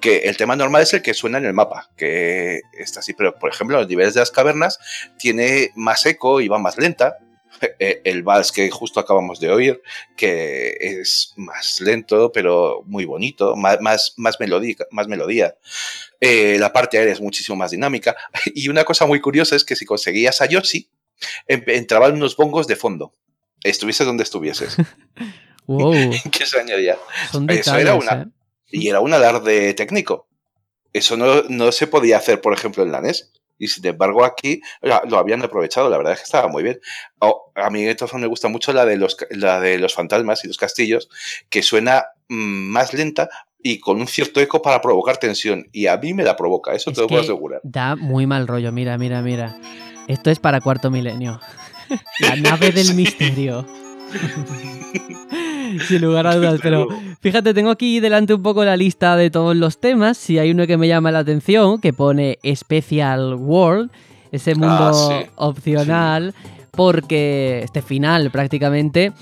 [0.00, 3.36] Que el tema normal es el que suena en el mapa, que está así, pero
[3.38, 4.80] por ejemplo, los niveles de las cavernas
[5.18, 7.18] tiene más eco y va más lenta.
[7.78, 9.82] Eh, el vals que justo acabamos de oír,
[10.16, 14.36] que es más lento, pero muy bonito, más, más, más,
[14.90, 15.56] más melodía.
[16.20, 18.16] Eh, la parte aérea es muchísimo más dinámica.
[18.54, 20.88] Y una cosa muy curiosa es que si conseguías a Yoshi,
[21.46, 23.12] entraban unos bongos de fondo.
[23.62, 24.76] Estuvieses donde estuvieses.
[25.66, 25.92] wow.
[26.32, 26.98] ¿Qué se añadía?
[27.48, 28.22] Eso era una.
[28.22, 28.26] ¿eh?
[28.70, 30.28] Y era un alarde técnico.
[30.92, 33.32] Eso no, no, se podía hacer, por ejemplo, en la NES.
[33.58, 35.90] Y sin embargo, aquí lo habían aprovechado.
[35.90, 36.80] La verdad es que estaba muy bien.
[37.18, 40.48] Oh, a mí, entonces, me gusta mucho la de, los, la de los fantasmas y
[40.48, 41.08] los castillos,
[41.48, 43.28] que suena mm, más lenta,
[43.62, 45.68] y con un cierto eco para provocar tensión.
[45.72, 47.60] Y a mí me la provoca, eso te lo puedo asegurar.
[47.64, 49.58] Da muy mal rollo, mira, mira, mira.
[50.06, 51.40] Esto es para cuarto milenio.
[52.20, 53.66] La nave del misterio.
[55.86, 56.88] Sin lugar a dudas, pero
[57.20, 60.16] fíjate, tengo aquí delante un poco la lista de todos los temas.
[60.16, 63.90] Si hay uno que me llama la atención, que pone Special World,
[64.32, 66.34] ese mundo ah, opcional,
[66.70, 69.12] porque este final prácticamente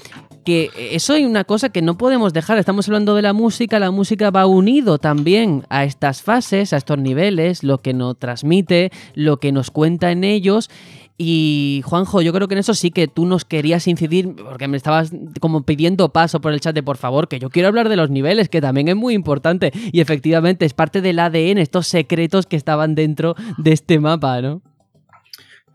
[0.47, 2.57] que eso hay una cosa que no podemos dejar.
[2.57, 6.99] Estamos hablando de la música, la música va unido también a estas fases, a estos
[6.99, 10.71] niveles, lo que nos transmite, lo que nos cuenta en ellos.
[11.19, 14.77] Y Juanjo, yo creo que en eso sí que tú nos querías incidir, porque me
[14.77, 17.97] estabas como pidiendo paso por el chat de por favor, que yo quiero hablar de
[17.97, 19.73] los niveles, que también es muy importante.
[19.93, 24.61] Y efectivamente es parte del ADN, estos secretos que estaban dentro de este mapa, ¿no?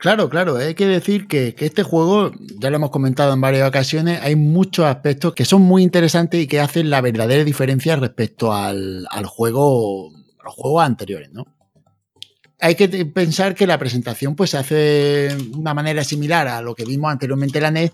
[0.01, 4.19] Claro, claro, hay que decir que, este juego, ya lo hemos comentado en varias ocasiones,
[4.23, 9.05] hay muchos aspectos que son muy interesantes y que hacen la verdadera diferencia respecto al,
[9.27, 10.11] juego,
[10.43, 11.45] los juegos anteriores, ¿no?
[12.63, 16.75] Hay que pensar que la presentación pues, se hace de una manera similar a lo
[16.75, 17.91] que vimos anteriormente en la NES,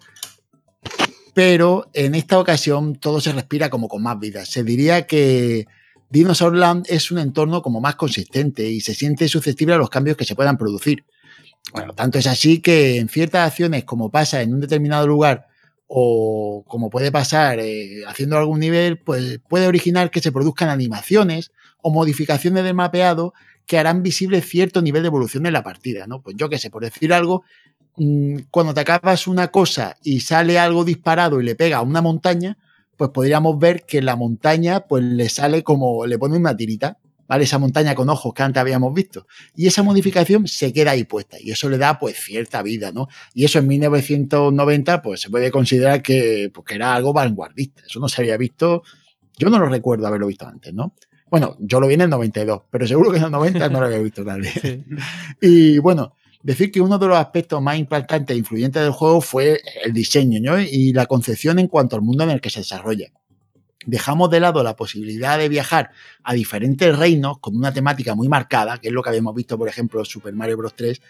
[1.33, 4.45] pero en esta ocasión todo se respira como con más vida.
[4.45, 5.67] Se diría que
[6.09, 10.17] Dinosaur Land es un entorno como más consistente y se siente susceptible a los cambios
[10.17, 11.05] que se puedan producir.
[11.73, 15.47] Bueno, tanto es así que en ciertas acciones, como pasa en un determinado lugar
[15.87, 21.51] o como puede pasar eh, haciendo algún nivel, pues puede originar que se produzcan animaciones
[21.81, 23.33] o modificaciones del mapeado
[23.67, 26.21] que harán visible cierto nivel de evolución en la partida, ¿no?
[26.21, 27.43] Pues yo qué sé, por decir algo,
[27.97, 32.01] mm, cuando te acabas una cosa y sale algo disparado y le pega a una
[32.01, 32.57] montaña,
[32.95, 37.43] pues podríamos ver que la montaña pues le sale como, le pone una tirita ¿vale?
[37.43, 39.27] Esa montaña con ojos que antes habíamos visto.
[39.55, 43.07] Y esa modificación se queda ahí puesta y eso le da pues cierta vida, ¿no?
[43.33, 47.83] Y eso en 1990 pues se puede considerar que, pues, era algo vanguardista.
[47.85, 48.83] Eso no se había visto,
[49.37, 50.93] yo no lo recuerdo haberlo visto antes, ¿no?
[51.29, 53.87] Bueno, yo lo vi en el 92, pero seguro que en el 90 no lo
[53.87, 54.83] había visto nadie.
[55.41, 59.61] Y bueno, decir que uno de los aspectos más impactantes e influyentes del juego fue
[59.83, 60.59] el diseño ¿no?
[60.59, 63.11] y la concepción en cuanto al mundo en el que se desarrolla
[63.87, 65.91] dejamos de lado la posibilidad de viajar
[66.23, 69.69] a diferentes reinos con una temática muy marcada, que es lo que habíamos visto, por
[69.69, 70.75] ejemplo, en Super Mario Bros.
[70.75, 71.01] 3,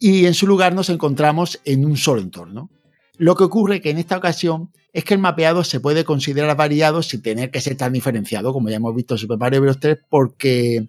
[0.00, 2.70] y en su lugar nos encontramos en un solo entorno.
[3.18, 7.02] Lo que ocurre que en esta ocasión es que el mapeado se puede considerar variado
[7.02, 9.80] sin tener que ser tan diferenciado, como ya hemos visto en Super Mario Bros.
[9.80, 10.88] 3, porque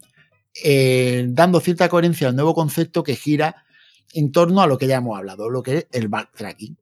[0.63, 3.63] eh, dando cierta coherencia al nuevo concepto que gira
[4.13, 6.77] en torno a lo que ya hemos hablado, lo que es el backtracking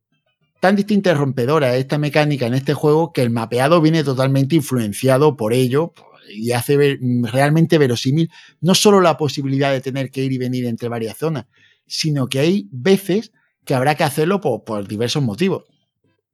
[0.65, 5.37] tan distinta y rompedora esta mecánica en este juego que el mapeado viene totalmente influenciado
[5.37, 5.93] por ello
[6.27, 8.31] y hace realmente verosímil
[8.61, 11.45] no solo la posibilidad de tener que ir y venir entre varias zonas,
[11.85, 13.31] sino que hay veces
[13.65, 15.65] que habrá que hacerlo por, diversos motivos.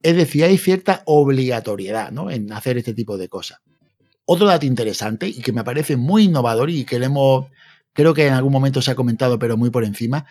[0.02, 3.60] Es decir, hay cierta obligatoriedad en hacer este tipo de cosas.
[4.24, 7.46] Otro dato interesante y que me parece muy innovador y que le hemos,
[7.92, 10.26] creo que en algún momento se ha comentado, pero muy por encima,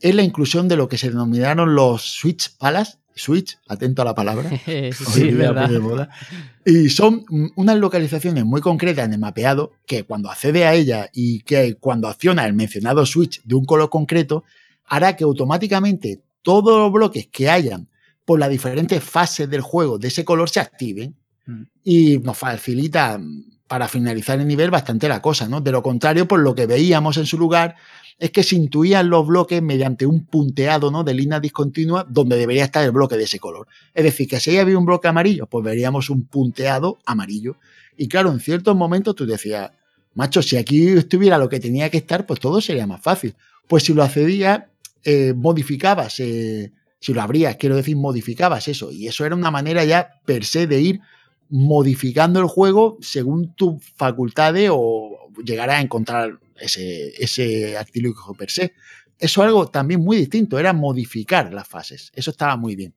[0.00, 4.14] es la inclusión de lo que se denominaron los Switch Palace Switch, atento a la
[4.14, 4.50] palabra.
[4.66, 6.10] sí, verdad.
[6.64, 7.24] Y son
[7.56, 12.08] unas localizaciones muy concretas en el mapeado que cuando accede a ella y que cuando
[12.08, 14.44] acciona el mencionado switch de un color concreto,
[14.84, 17.88] hará que automáticamente todos los bloques que hayan
[18.24, 21.62] por las diferentes fases del juego de ese color se activen mm.
[21.82, 23.20] y nos facilita
[23.66, 25.60] para finalizar el nivel bastante la cosa, ¿no?
[25.60, 27.74] De lo contrario, por lo que veíamos en su lugar,
[28.20, 31.02] es que se intuían los bloques mediante un punteado ¿no?
[31.02, 33.66] de línea discontinua donde debería estar el bloque de ese color.
[33.92, 37.56] Es decir, que si había un bloque amarillo, pues veríamos un punteado amarillo.
[37.96, 39.72] Y claro, en ciertos momentos tú decías,
[40.14, 43.34] macho, si aquí estuviera lo que tenía que estar, pues todo sería más fácil.
[43.66, 44.62] Pues si lo accedías,
[45.08, 48.90] eh, modificabas, eh, si lo abrías, quiero decir, modificabas eso.
[48.90, 51.00] Y eso era una manera ya per se de ir
[51.48, 57.76] modificando el juego según tus facultades o llegar a encontrar ese, ese
[58.36, 58.74] per se.
[59.16, 62.10] Eso es algo también muy distinto, era modificar las fases.
[62.12, 62.92] Eso estaba muy bien.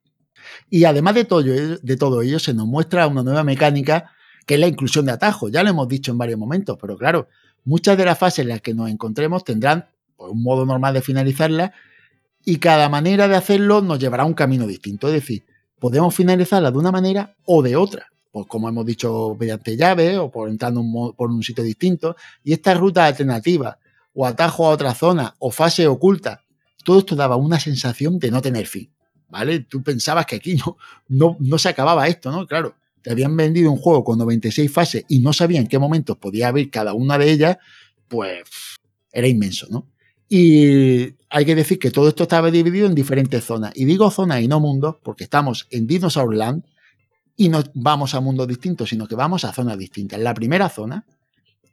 [0.67, 4.13] Y además de todo, de todo ello, se nos muestra una nueva mecánica
[4.47, 5.51] que es la inclusión de atajos.
[5.51, 7.27] Ya lo hemos dicho en varios momentos, pero claro,
[7.65, 9.85] muchas de las fases en las que nos encontremos tendrán
[10.17, 11.71] pues, un modo normal de finalizarla
[12.45, 15.07] y cada manera de hacerlo nos llevará a un camino distinto.
[15.07, 15.45] Es decir,
[15.79, 18.07] podemos finalizarla de una manera o de otra.
[18.31, 20.83] Pues como hemos dicho, mediante llave o por entrando
[21.15, 22.15] por un sitio distinto.
[22.43, 23.77] Y esta ruta alternativa
[24.13, 26.43] o atajo a otra zona o fase oculta,
[26.83, 28.91] todo esto daba una sensación de no tener fin.
[29.29, 29.59] ¿Vale?
[29.59, 32.47] Tú pensabas que aquí no, no, no se acababa esto, ¿no?
[32.47, 36.17] Claro, te habían vendido un juego con 96 fases y no sabían en qué momentos
[36.17, 37.57] podía haber cada una de ellas,
[38.07, 38.43] pues
[39.11, 39.87] era inmenso, ¿no?
[40.27, 43.71] Y hay que decir que todo esto estaba dividido en diferentes zonas.
[43.75, 46.63] Y digo zonas y no mundos porque estamos en Dinosaur Land
[47.37, 50.19] y no vamos a mundos distintos, sino que vamos a zonas distintas.
[50.19, 51.05] La primera zona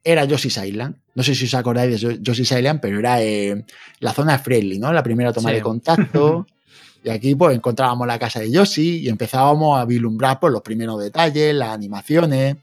[0.04, 0.96] era Yoshi's Island.
[1.14, 3.64] No sé si os acordáis de Yoshi's Island, pero era eh,
[4.00, 4.92] la zona friendly, ¿no?
[4.92, 6.46] La primera toma de contacto.
[7.04, 10.62] Y aquí pues encontrábamos la casa de Yoshi y empezábamos a vislumbrar por pues, los
[10.62, 12.56] primeros detalles, las animaciones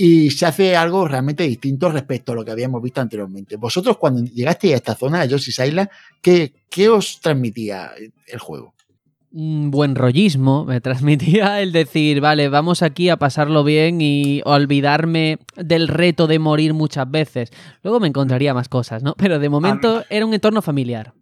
[0.00, 3.56] y se hace algo realmente distinto respecto a lo que habíamos visto anteriormente.
[3.56, 5.88] Vosotros cuando llegasteis a esta zona de Yoshi's Island,
[6.22, 7.90] ¿qué, qué os transmitía
[8.28, 8.74] el juego?
[9.32, 15.40] Un buen rollismo, me transmitía el decir, vale, vamos aquí a pasarlo bien y olvidarme
[15.56, 17.50] del reto de morir muchas veces.
[17.82, 19.16] Luego me encontraría más cosas, ¿no?
[19.18, 21.12] Pero de momento era un entorno familiar.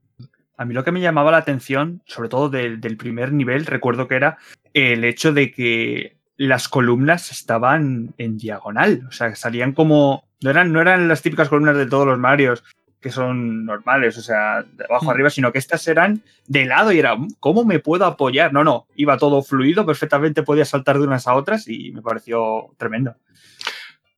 [0.59, 4.17] A mí lo que me llamaba la atención, sobre todo del, primer nivel, recuerdo que
[4.17, 4.37] era
[4.75, 9.05] el hecho de que las columnas estaban en diagonal.
[9.09, 10.25] O sea, salían como.
[10.43, 12.63] No eran, no eran las típicas columnas de todos los Marios
[13.01, 15.11] que son normales, o sea, de abajo hmm.
[15.11, 18.53] arriba, sino que estas eran de lado y era, mm, ¿cómo me puedo apoyar?
[18.53, 22.75] No, no, iba todo fluido, perfectamente podía saltar de unas a otras y me pareció
[22.79, 23.15] tremendo.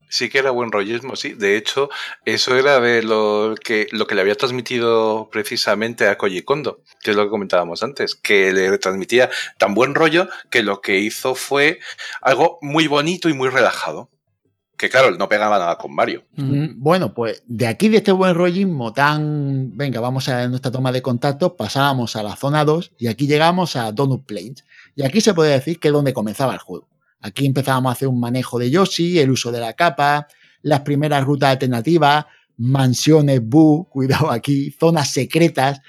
[0.09, 1.35] Sí que era buen rollismo, sí.
[1.35, 1.91] De hecho,
[2.25, 7.11] eso era de lo que, lo que le había transmitido precisamente a Koji Kondo, que
[7.11, 11.35] es lo que comentábamos antes, que le transmitía tan buen rollo que lo que hizo
[11.35, 11.81] fue
[12.23, 14.11] algo muy bonito y muy relajado.
[14.79, 16.23] Que claro, no pegaba nada con Mario.
[16.37, 19.77] Bueno, pues de aquí, de este buen rollismo tan...
[19.77, 23.75] Venga, vamos a nuestra toma de contacto, pasábamos a la zona 2 y aquí llegamos
[23.75, 24.65] a Donut Plains.
[24.95, 26.89] Y aquí se puede decir que es donde comenzaba el juego.
[27.21, 30.29] Aquí empezábamos a hacer un manejo de Yoshi, el uso de la capa,
[30.63, 32.27] las primeras rutas alternativas,
[32.59, 35.81] mansiones Boo, cuidado aquí, zonas secretas.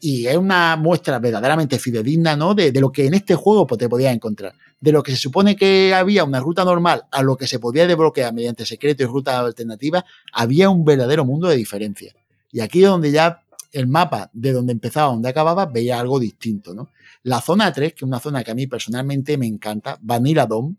[0.00, 2.54] Y es una muestra verdaderamente fidedigna ¿no?
[2.54, 4.52] de, lo que en este juego pues, te podías encontrar.
[4.78, 7.86] De lo que se supone que había una ruta normal a lo que se podía
[7.86, 12.14] desbloquear mediante secreto y rutas alternativas, había un verdadero mundo de diferencia.
[12.52, 16.74] Y aquí es donde ya el mapa de donde empezaba donde acababa veía algo distinto.
[16.74, 16.90] ¿no?
[17.24, 20.76] La zona 3, que es una zona que a mí personalmente me encanta, Vanilla Dome,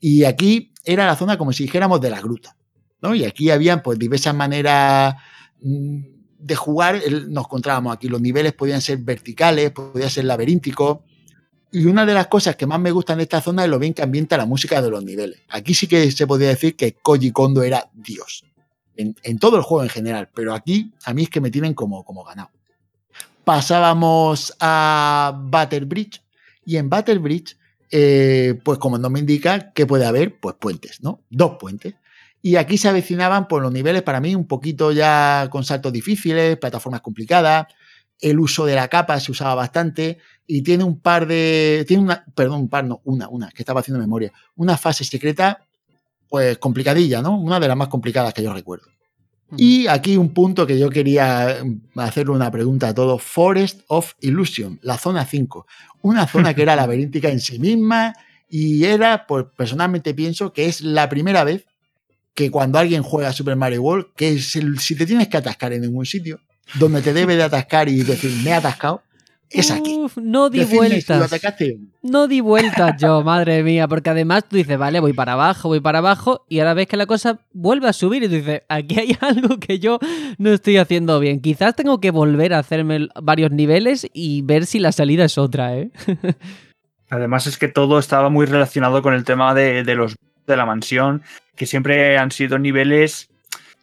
[0.00, 2.56] y aquí era la zona como si dijéramos de la gruta,
[3.00, 3.14] ¿no?
[3.14, 5.14] Y aquí habían pues diversas maneras
[5.62, 6.00] mm,
[6.36, 10.98] de jugar, nos encontrábamos aquí, los niveles podían ser verticales, podían ser laberínticos,
[11.70, 13.94] y una de las cosas que más me gustan de esta zona es lo bien
[13.94, 15.42] que ambienta la música de los niveles.
[15.48, 18.44] Aquí sí que se podría decir que Koji Kondo era Dios.
[18.96, 22.04] En, todo el juego en general, pero aquí a mí es que me tienen como,
[22.04, 22.50] como ganado
[23.44, 26.22] pasábamos a Battle Bridge
[26.64, 27.56] y en Battle Bridge,
[27.90, 30.38] eh, pues como no me indica, que puede haber?
[30.40, 31.20] Pues puentes, ¿no?
[31.30, 31.94] Dos puentes.
[32.42, 36.58] Y aquí se avecinaban por los niveles para mí un poquito ya con saltos difíciles,
[36.58, 37.66] plataformas complicadas,
[38.20, 42.24] el uso de la capa se usaba bastante y tiene un par de, tiene una,
[42.34, 45.66] perdón, un par, no, una, una, que estaba haciendo memoria, una fase secreta
[46.28, 47.38] pues complicadilla, ¿no?
[47.38, 48.86] Una de las más complicadas que yo recuerdo.
[49.56, 53.22] Y aquí un punto que yo quería mm, hacerle una pregunta a todos.
[53.22, 55.66] Forest of Illusion, la zona 5.
[56.02, 58.14] Una zona que era laberíntica en sí misma
[58.48, 61.66] y era, pues personalmente pienso que es la primera vez
[62.34, 66.04] que cuando alguien juega Super Mario World, que si te tienes que atascar en ningún
[66.04, 66.40] sitio,
[66.74, 69.03] donde te debe de atascar y decir, me he atascado,
[69.60, 70.00] es aquí.
[70.16, 71.30] no di vueltas.
[72.02, 75.80] No di vueltas yo, madre mía, porque además tú dices, vale, voy para abajo, voy
[75.80, 78.98] para abajo, y ahora ves que la cosa vuelve a subir y tú dices, aquí
[78.98, 79.98] hay algo que yo
[80.38, 81.40] no estoy haciendo bien.
[81.40, 85.76] Quizás tengo que volver a hacerme varios niveles y ver si la salida es otra,
[85.76, 85.90] ¿eh?
[87.10, 90.16] Además es que todo estaba muy relacionado con el tema de, de los
[90.46, 91.22] de la mansión,
[91.56, 93.28] que siempre han sido niveles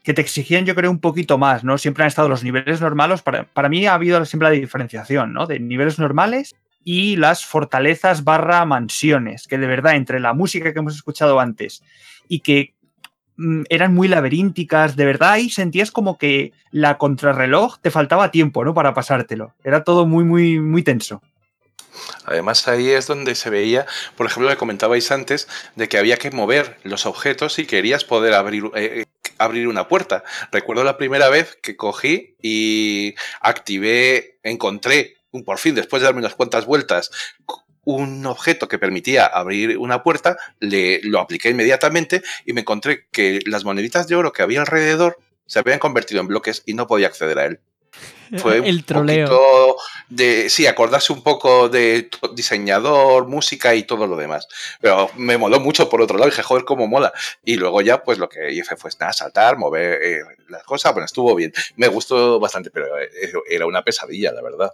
[0.03, 1.77] que te exigían, yo creo, un poquito más, ¿no?
[1.77, 3.21] Siempre han estado los niveles normales.
[3.21, 5.45] Para, para mí ha habido siempre la diferenciación, ¿no?
[5.45, 10.79] De niveles normales y las fortalezas barra mansiones, que de verdad, entre la música que
[10.79, 11.83] hemos escuchado antes
[12.27, 12.73] y que
[13.37, 18.65] mm, eran muy laberínticas, de verdad, y sentías como que la contrarreloj te faltaba tiempo,
[18.65, 18.73] ¿no?
[18.73, 19.53] Para pasártelo.
[19.63, 21.21] Era todo muy, muy, muy tenso.
[22.25, 26.17] Además ahí es donde se veía, por ejemplo, lo que comentabais antes, de que había
[26.17, 29.05] que mover los objetos si querías poder abrir, eh,
[29.43, 30.23] abrir una puerta.
[30.51, 36.35] Recuerdo la primera vez que cogí y activé, encontré, por fin, después de darme unas
[36.35, 37.11] cuantas vueltas,
[37.83, 43.39] un objeto que permitía abrir una puerta, le, lo apliqué inmediatamente y me encontré que
[43.45, 47.07] las moneditas de oro que había alrededor se habían convertido en bloques y no podía
[47.07, 47.59] acceder a él.
[48.37, 49.75] Fue el troleo.
[50.09, 54.47] de, sí, acordarse un poco de diseñador, música y todo lo demás.
[54.79, 56.29] Pero me moló mucho por otro lado.
[56.29, 57.11] Dije, joder, cómo mola.
[57.43, 60.93] Y luego ya, pues lo que hice fue nada, saltar, mover eh, las cosas.
[60.93, 61.51] Bueno, estuvo bien.
[61.75, 63.09] Me gustó bastante, pero eh,
[63.49, 64.71] era una pesadilla, la verdad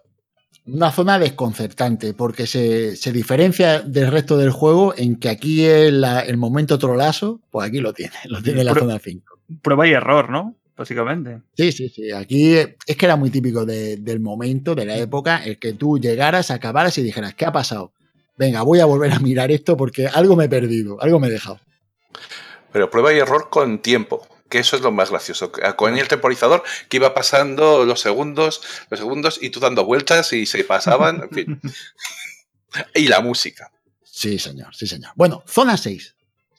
[0.68, 6.38] una zona desconcertante porque se, diferencia del resto del juego en que aquí el, el
[6.38, 9.40] momento trolazo, pues aquí lo tiene, lo tiene la zona 5.
[9.62, 10.56] Prueba y error, ¿no?
[10.78, 11.42] Básicamente.
[11.58, 12.12] Sí, sí, sí.
[12.12, 16.52] Aquí es que era muy típico del momento, de la época, el que tú llegaras,
[16.52, 17.92] acabaras y dijeras, ¿qué ha pasado?
[18.38, 21.32] Venga, voy a volver a mirar esto porque algo me he perdido, algo me he
[21.32, 21.60] dejado.
[22.72, 25.52] Pero prueba y error con tiempo que eso es lo más gracioso.
[25.76, 30.46] Con el temporizador que iba pasando los segundos, los segundos y tú dando vueltas y
[30.46, 31.62] se pasaban, en fin.
[32.96, 33.72] y la música.
[34.04, 35.12] Sí, señor, sí, señor.
[35.16, 36.16] Bueno, zona 6,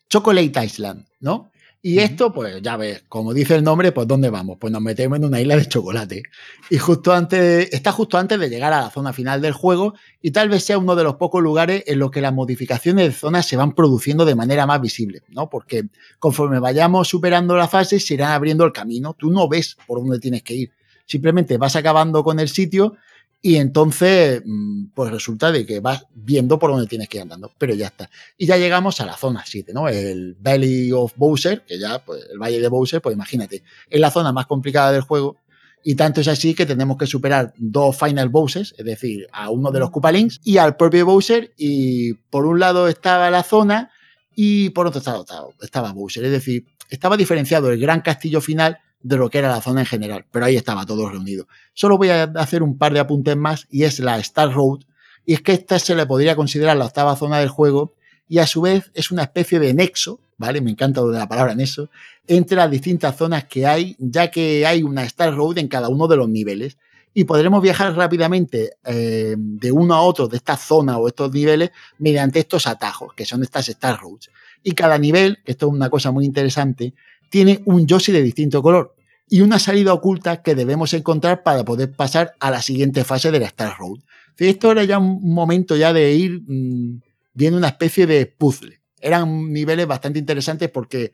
[0.08, 1.50] Chocolate Island, ¿no?
[1.88, 4.58] Y esto, pues ya ves, como dice el nombre, pues ¿dónde vamos?
[4.60, 6.22] Pues nos metemos en una isla de chocolate.
[6.68, 10.30] Y justo antes, está justo antes de llegar a la zona final del juego y
[10.30, 13.46] tal vez sea uno de los pocos lugares en los que las modificaciones de zonas
[13.46, 15.48] se van produciendo de manera más visible, ¿no?
[15.48, 15.84] Porque
[16.18, 19.14] conforme vayamos superando la fase, se irán abriendo el camino.
[19.18, 20.72] Tú no ves por dónde tienes que ir.
[21.06, 22.96] Simplemente vas acabando con el sitio
[23.40, 27.52] y entonces, mm, pues resulta de que vas viendo por dónde tienes que ir andando,
[27.56, 28.10] pero ya está.
[28.36, 29.88] Y ya llegamos a la zona 7, ¿no?
[29.88, 34.10] El Valley of Bowser, que ya, pues el Valle de Bowser, pues imagínate, es la
[34.10, 35.36] zona más complicada del juego.
[35.84, 39.70] Y tanto es así que tenemos que superar dos Final Bowsers, es decir, a uno
[39.70, 41.54] de los Koopalings y al propio Bowser.
[41.56, 43.92] Y por un lado estaba la zona
[44.34, 46.24] y por otro lado estaba Bowser.
[46.24, 49.86] Es decir, estaba diferenciado el gran castillo final de lo que era la zona en
[49.86, 51.46] general, pero ahí estaba todo reunido.
[51.74, 54.80] Solo voy a hacer un par de apuntes más y es la Star Road,
[55.24, 57.94] y es que esta se le podría considerar la octava zona del juego
[58.28, 60.60] y a su vez es una especie de nexo, ¿vale?
[60.60, 61.90] Me encanta lo de la palabra nexo,
[62.26, 66.08] entre las distintas zonas que hay, ya que hay una Star Road en cada uno
[66.08, 66.76] de los niveles
[67.14, 71.70] y podremos viajar rápidamente eh, de uno a otro de esta zona o estos niveles
[71.98, 74.30] mediante estos atajos, que son estas Star Roads.
[74.62, 76.94] Y cada nivel, esto es una cosa muy interesante,
[77.30, 78.94] tiene un Yoshi de distinto color
[79.28, 83.40] y una salida oculta que debemos encontrar para poder pasar a la siguiente fase de
[83.40, 83.98] la Star Road.
[84.36, 87.00] Esto era ya un momento ya de ir mm,
[87.34, 88.80] viendo una especie de puzzle.
[89.00, 91.12] Eran niveles bastante interesantes porque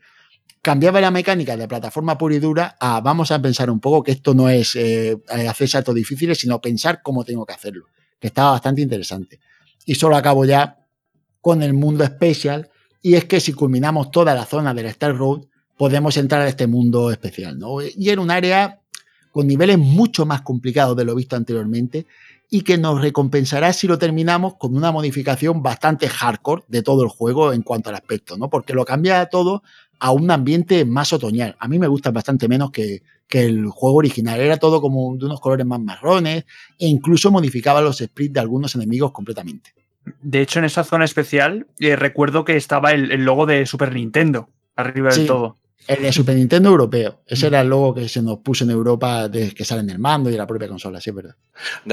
[0.62, 4.12] cambiaba la mecánica de plataforma pura y dura a vamos a pensar un poco que
[4.12, 7.86] esto no es eh, hacer saltos difíciles, sino pensar cómo tengo que hacerlo,
[8.18, 9.40] que estaba bastante interesante.
[9.84, 10.86] Y solo acabo ya
[11.42, 12.70] con el mundo especial,
[13.02, 15.42] y es que si culminamos toda la zona de la Star Road,
[15.76, 17.58] podemos entrar a este mundo especial.
[17.58, 17.82] ¿no?
[17.82, 18.80] Y era un área
[19.30, 22.06] con niveles mucho más complicados de lo visto anteriormente
[22.50, 27.08] y que nos recompensará si lo terminamos con una modificación bastante hardcore de todo el
[27.08, 28.48] juego en cuanto al aspecto, ¿no?
[28.48, 29.64] Porque lo cambia todo
[29.98, 31.56] a un ambiente más otoñal.
[31.58, 34.38] A mí me gusta bastante menos que, que el juego original.
[34.38, 36.44] Era todo como de unos colores más marrones
[36.78, 39.74] e incluso modificaba los sprites de algunos enemigos completamente.
[40.22, 43.92] De hecho, en esa zona especial eh, recuerdo que estaba el, el, logo de Super
[43.94, 45.56] Nintendo arriba del todo.
[45.86, 47.20] El de Super Nintendo europeo.
[47.26, 49.98] Ese era el logo que se nos puso en Europa desde que sale en el
[49.98, 51.36] mando y la propia consola, sí, es verdad.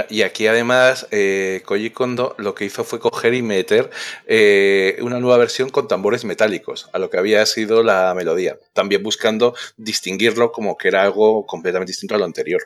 [0.09, 3.89] Y aquí además, eh, Koji Kondo lo que hizo fue coger y meter
[4.27, 8.57] eh, una nueva versión con tambores metálicos a lo que había sido la melodía.
[8.73, 12.61] También buscando distinguirlo como que era algo completamente distinto a lo anterior.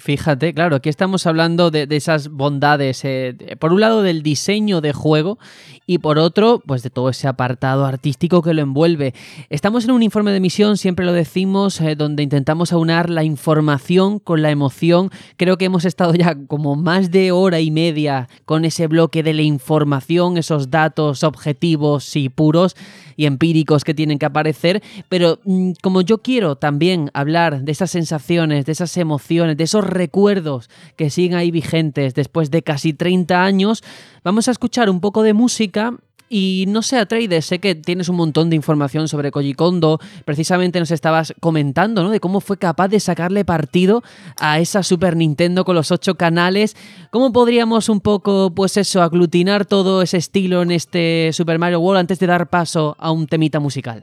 [0.00, 4.92] Fíjate, claro, aquí estamos hablando de, esas bondades, eh, por un lado del diseño de
[4.92, 5.38] juego
[5.86, 9.14] y por otro, pues de todo ese apartado artístico que lo envuelve.
[9.48, 14.18] Estamos en un informe de misión, siempre lo decimos, eh, donde intentamos aunar la información
[14.18, 15.10] con la emoción.
[15.38, 19.32] Creo que hemos estado ya como más de hora y media con ese bloque de
[19.32, 22.76] la información, esos datos objetivos y puros
[23.16, 27.90] y empíricos que tienen que aparecer, pero mm, como yo quiero también hablar de esas
[27.90, 33.44] sensaciones, de esas emociones, de esos recuerdos que siguen ahí vigentes después de casi 30
[33.44, 33.84] años,
[34.24, 35.94] vamos a escuchar un poco de música
[36.28, 40.00] y no sé, Atreides, sé que tienes un montón de información sobre Koji Kondo.
[40.24, 42.08] Precisamente nos estabas comentando, ¿no?
[42.08, 44.02] De cómo fue capaz de sacarle partido
[44.40, 46.74] a esa Super Nintendo con los ocho canales.
[47.10, 52.00] ¿Cómo podríamos un poco, pues eso, aglutinar todo ese estilo en este Super Mario World
[52.00, 54.02] antes de dar paso a un temita musical?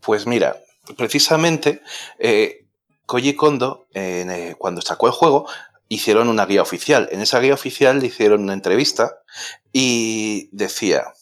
[0.00, 0.56] Pues mira,
[0.96, 1.82] precisamente
[2.18, 2.64] eh,
[3.08, 5.46] Koji Kondo, eh, cuando sacó el juego,
[5.88, 7.08] hicieron una guía oficial.
[7.10, 9.22] En esa guía oficial le hicieron una entrevista
[9.72, 11.14] y decía,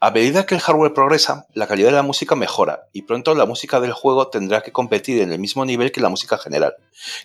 [0.00, 3.44] a medida que el hardware progresa, la calidad de la música mejora y pronto la
[3.44, 6.74] música del juego tendrá que competir en el mismo nivel que la música general.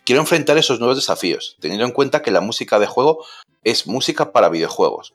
[0.04, 3.26] Quiero enfrentar esos nuevos desafíos, teniendo en cuenta que la música de juego
[3.64, 5.14] es música para videojuegos.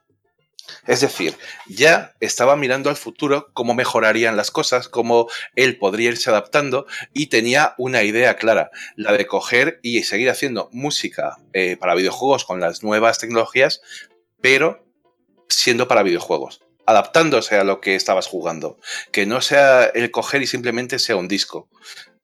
[0.87, 1.37] Es decir,
[1.67, 7.27] ya estaba mirando al futuro cómo mejorarían las cosas, cómo él podría irse adaptando y
[7.27, 12.61] tenía una idea clara, la de coger y seguir haciendo música eh, para videojuegos con
[12.61, 13.81] las nuevas tecnologías,
[14.41, 14.85] pero
[15.49, 18.79] siendo para videojuegos, adaptándose a lo que estabas jugando,
[19.13, 21.69] que no sea el coger y simplemente sea un disco.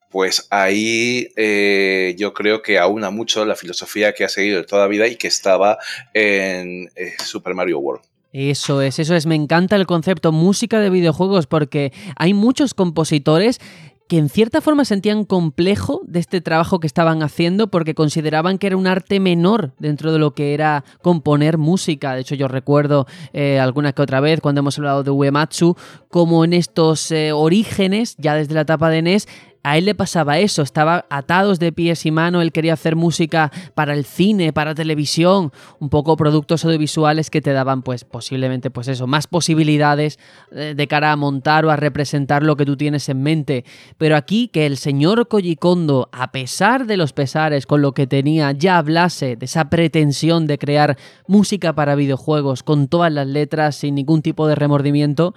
[0.09, 4.87] Pues ahí eh, yo creo que aúna mucho la filosofía que ha seguido toda la
[4.87, 5.77] vida y que estaba
[6.13, 8.05] en eh, Super Mario World.
[8.39, 9.25] Eso es, eso es.
[9.25, 13.59] Me encanta el concepto música de videojuegos porque hay muchos compositores
[14.07, 18.67] que en cierta forma sentían complejo de este trabajo que estaban haciendo porque consideraban que
[18.67, 22.13] era un arte menor dentro de lo que era componer música.
[22.13, 25.75] De hecho, yo recuerdo eh, alguna que otra vez cuando hemos hablado de Uematsu,
[26.07, 29.27] como en estos eh, orígenes, ya desde la etapa de NES,
[29.63, 33.51] a él le pasaba eso, estaba atados de pies y mano, él quería hacer música
[33.75, 38.87] para el cine, para televisión, un poco productos audiovisuales que te daban pues posiblemente pues
[38.87, 40.19] eso, más posibilidades
[40.51, 43.65] eh, de cara a montar o a representar lo que tú tienes en mente.
[43.97, 48.07] Pero aquí que el señor Koji Kondo, a pesar de los pesares con lo que
[48.07, 50.97] tenía, ya hablase de esa pretensión de crear
[51.27, 55.33] música para videojuegos con todas las letras sin ningún tipo de remordimiento,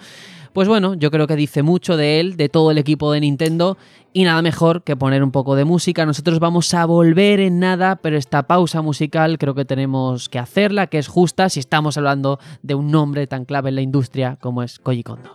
[0.53, 3.77] pues bueno, yo creo que dice mucho de él, de todo el equipo de Nintendo
[4.13, 6.05] y nada mejor que poner un poco de música.
[6.07, 10.89] Nosotros vamos a volver en nada, pero esta pausa musical creo que tenemos que hacerla,
[10.89, 14.63] que es justa si estamos hablando de un nombre tan clave en la industria como
[14.63, 15.31] es Koji Kondo.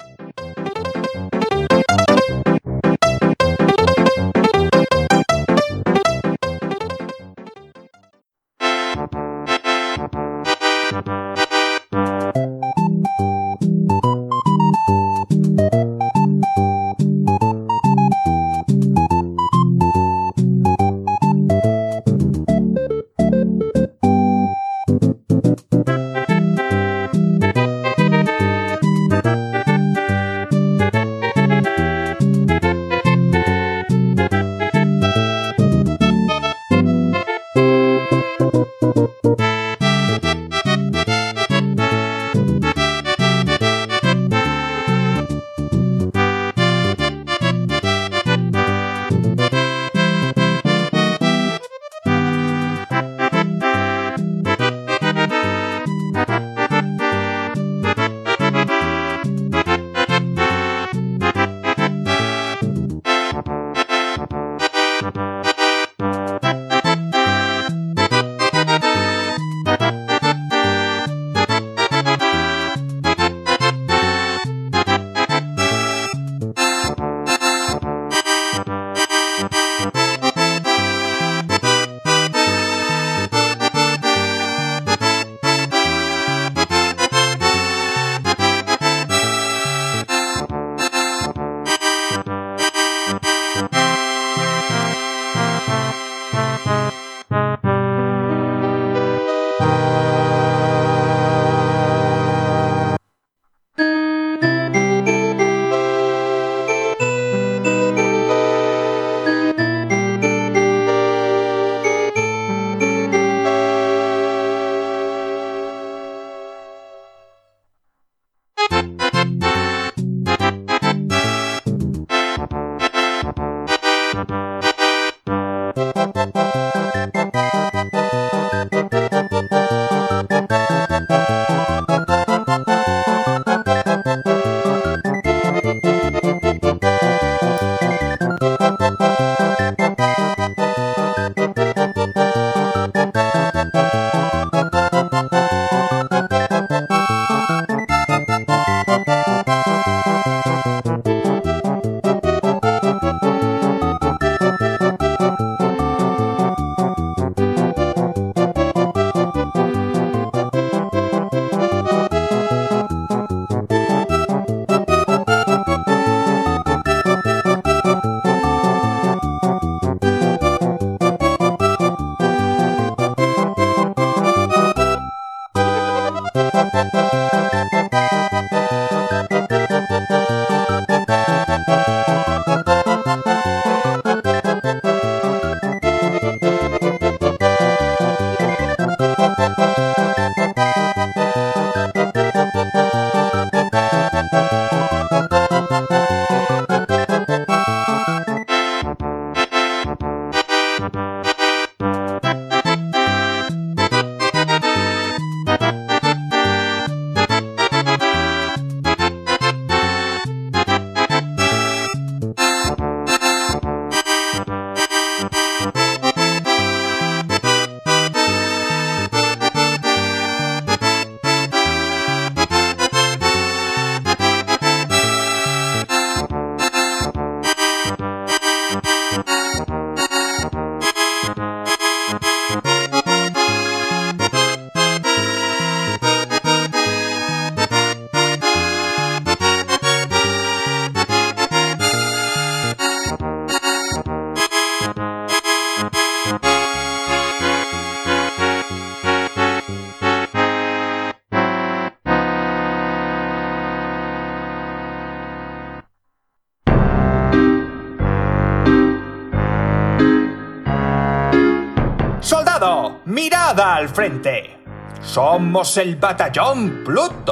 [265.56, 267.32] El Batallón Pluto.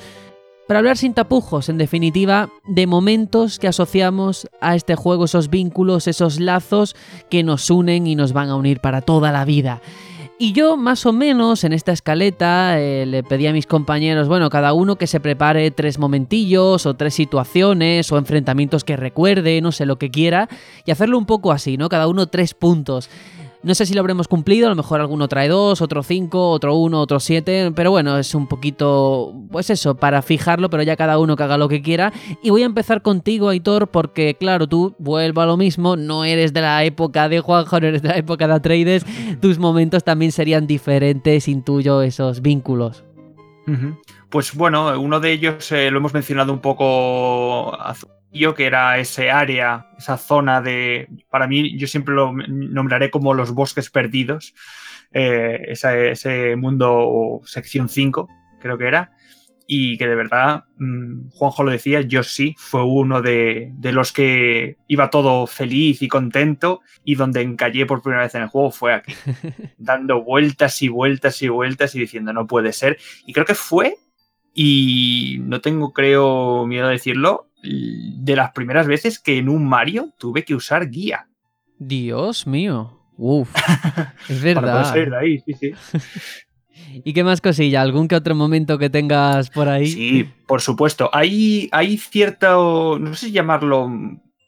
[0.68, 6.08] para hablar sin tapujos, en definitiva, de momentos que asociamos a este juego, esos vínculos,
[6.08, 6.96] esos lazos
[7.32, 9.82] que nos unen y nos van a unir para toda la vida.
[10.38, 14.52] Y yo más o menos en esta escaleta eh, le pedí a mis compañeros, bueno,
[14.52, 19.72] cada uno que se prepare tres momentillos o tres situaciones o enfrentamientos que recuerde, no
[19.72, 20.48] sé lo que quiera,
[20.86, 21.90] y hacerlo un poco así, ¿no?
[21.90, 23.10] Cada uno tres puntos.
[23.64, 26.76] No sé si lo habremos cumplido, a lo mejor alguno trae dos, otro cinco, otro
[26.76, 31.18] uno, otro siete, pero bueno, es un poquito, pues eso, para fijarlo, pero ya cada
[31.18, 32.14] uno que haga lo que quiera.
[32.44, 36.54] Y voy a empezar contigo, Aitor, porque claro, tú vuelvo a lo mismo, no eres
[36.54, 39.06] de la época de Juanjo, no eres de la época de Atreides,
[39.42, 43.04] tus momentos también serían diferentes, intuyo esos vínculos.
[44.30, 47.78] Pues bueno, uno de ellos eh, lo hemos mencionado un poco
[48.32, 53.52] que era ese área, esa zona de, para mí yo siempre lo nombraré como los
[53.52, 54.54] bosques perdidos,
[55.12, 58.28] eh, ese mundo o sección 5,
[58.60, 59.12] creo que era,
[59.68, 64.14] y que de verdad, mm, Juanjo lo decía, yo sí, fue uno de, de, los
[64.14, 68.72] que iba todo feliz y contento y donde encallé por primera vez en el juego
[68.72, 69.14] fue aquí,
[69.78, 72.98] dando vueltas y vueltas y vueltas y diciendo no puede ser.
[73.26, 73.98] Y creo que fue,
[74.60, 80.16] y no tengo creo miedo a decirlo, de las primeras veces que en un Mario
[80.18, 81.28] tuve que usar guía.
[81.78, 83.00] Dios mío.
[83.18, 83.54] Uf.
[84.28, 84.92] Es verdad.
[85.16, 85.74] ahí, sí, sí.
[87.06, 87.84] ¿Y qué más cosilla?
[87.84, 89.86] ¿Algún que otro momento que tengas por ahí?
[89.86, 91.12] Sí, por supuesto.
[91.14, 93.92] Hay, hay cierto, no sé si llamarlo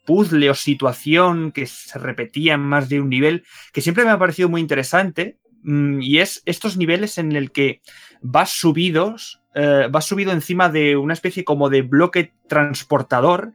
[0.07, 4.17] puzzle o situación que se repetía en más de un nivel, que siempre me ha
[4.17, 7.81] parecido muy interesante, mm, y es estos niveles en el que
[8.23, 13.53] vas subidos eh, va subido encima de una especie como de bloque transportador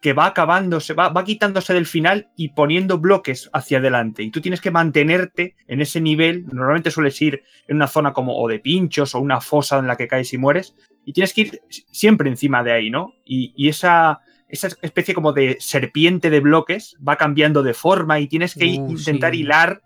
[0.00, 4.22] que va acabándose, va, va quitándose del final y poniendo bloques hacia adelante.
[4.22, 6.46] Y tú tienes que mantenerte en ese nivel.
[6.46, 9.96] Normalmente sueles ir en una zona como o de pinchos o una fosa en la
[9.96, 10.74] que caes y mueres.
[11.04, 11.60] Y tienes que ir
[11.90, 13.12] siempre encima de ahí, ¿no?
[13.24, 18.54] Y, esa, esa especie como de serpiente de bloques va cambiando de forma y tienes
[18.54, 19.82] que uh, intentar hilar.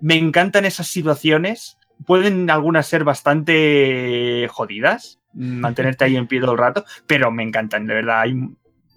[0.00, 1.77] Me encantan esas situaciones
[2.08, 7.86] pueden algunas ser bastante jodidas, mantenerte ahí en pie todo el rato, pero me encantan,
[7.86, 8.22] de verdad.
[8.22, 8.34] Hay,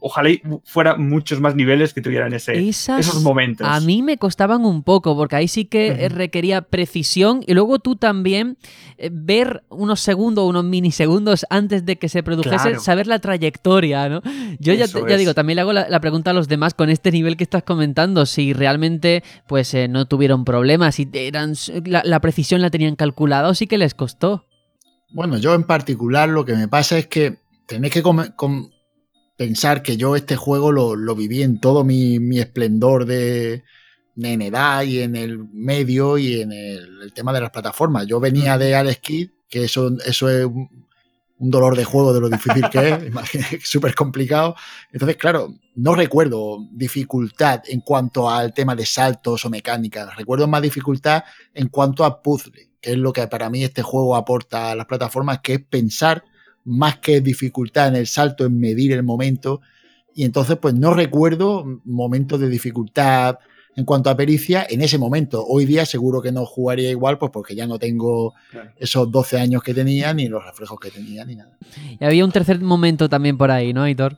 [0.02, 0.32] ojalá
[0.66, 3.68] fuera muchos más niveles que tuvieran ese, esos momentos.
[3.70, 7.96] A mí me costaban un poco, porque ahí sí que requería precisión y luego tú
[7.96, 8.58] también
[8.98, 14.22] eh, ver unos segundos, unos minisegundos antes de que se produjese, saber la trayectoria, ¿no?
[14.60, 17.38] Yo ya, ya, digo, también le hago la, pregunta a los demás con este nivel
[17.38, 21.54] que estás comentando, si realmente pues eh, no tuvieron problemas, si eran,
[21.86, 24.48] la, precisión la tenían calculada o sí que les costó.
[25.12, 27.38] Bueno, yo en particular lo que me pasa es que
[27.68, 28.02] tenéis que
[29.42, 33.64] pensar que yo este juego lo, lo viví en todo mi, mi esplendor de,
[34.16, 38.06] en edad y en el medio y en el, el, tema de las plataformas.
[38.06, 40.86] Yo venía de Alex Kidd, que eso, eso es un,
[41.40, 44.56] un dolor de juego de lo difícil que es, súper complicado.
[44.92, 50.16] Entonces, claro, no recuerdo dificultad en cuanto al tema de saltos o mecánicas.
[50.18, 51.24] Recuerdo más dificultad
[51.56, 54.86] en cuanto a puzzle, que es lo que para mí este juego aporta a las
[54.86, 56.26] plataformas, que es pensar
[56.66, 59.62] más que dificultad en el salto, en medir el momento.
[60.14, 63.40] Y entonces, pues no recuerdo momentos de dificultad
[63.76, 65.46] en cuanto a pericia en ese momento.
[65.48, 68.72] Hoy día seguro que no jugaría igual, pues porque ya no tengo claro.
[68.78, 71.58] esos 12 años que tenía, ni los reflejos que tenía, ni nada.
[72.00, 74.18] Y había un tercer momento también por ahí, ¿no, Hitor?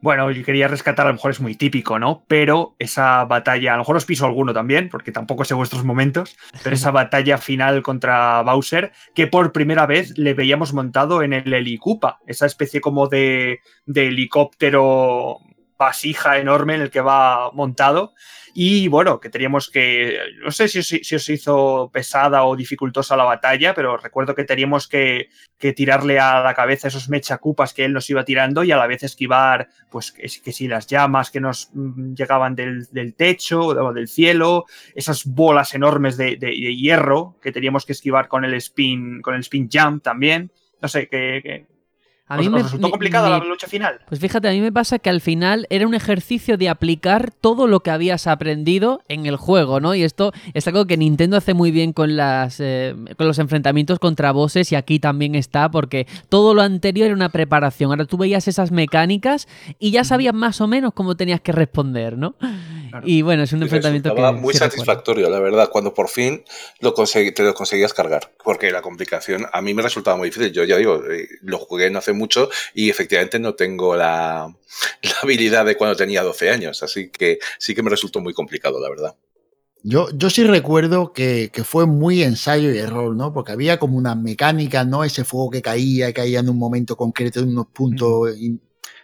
[0.00, 2.24] Bueno, yo quería rescatar, a lo mejor es muy típico, ¿no?
[2.28, 6.36] Pero esa batalla, a lo mejor os piso alguno también, porque tampoco sé vuestros momentos,
[6.62, 11.52] pero esa batalla final contra Bowser, que por primera vez le veíamos montado en el
[11.52, 15.38] Helicupa, esa especie como de, de helicóptero
[15.78, 18.14] vasija enorme en el que va montado.
[18.58, 20.78] Y bueno, que teníamos que, no sé si,
[21.14, 25.28] os hizo pesada o dificultosa la batalla, pero recuerdo que teníamos que,
[25.76, 29.02] tirarle a la cabeza esos mechacupas que él nos iba tirando y a la vez
[29.02, 31.70] esquivar, pues que, que si las llamas que nos
[32.14, 34.64] llegaban del, del, techo o del cielo,
[34.94, 39.34] esas bolas enormes de, de, de, hierro que teníamos que esquivar con el spin, con
[39.34, 40.50] el spin jump también.
[40.80, 41.66] No sé, que, que
[42.28, 44.00] a mí ¿Os, me os resultó complicada la lucha final?
[44.08, 47.68] Pues fíjate, a mí me pasa que al final era un ejercicio de aplicar todo
[47.68, 49.94] lo que habías aprendido en el juego, ¿no?
[49.94, 54.00] Y esto es algo que Nintendo hace muy bien con, las, eh, con los enfrentamientos
[54.00, 57.90] contra bosses y aquí también está, porque todo lo anterior era una preparación.
[57.90, 59.46] Ahora tú veías esas mecánicas
[59.78, 62.34] y ya sabías más o menos cómo tenías que responder, ¿no?
[62.90, 63.06] Claro.
[63.06, 64.32] Y bueno, es un enfrentamiento que...
[64.32, 65.44] muy sí satisfactorio, recuerdo.
[65.44, 66.44] la verdad, cuando por fin
[66.80, 70.52] lo te lo conseguías cargar, porque la complicación a mí me resultaba muy difícil.
[70.52, 74.52] Yo ya digo, eh, lo jugué no hace mucho y efectivamente no tengo la,
[75.02, 78.80] la, habilidad de cuando tenía 12 años, así que sí que me resultó muy complicado,
[78.80, 79.16] la verdad.
[79.82, 83.32] Yo, yo sí recuerdo que, que, fue muy ensayo y error, ¿no?
[83.32, 85.04] Porque había como una mecánica, ¿no?
[85.04, 88.30] Ese fuego que caía, caía en un momento concreto, en unos puntos.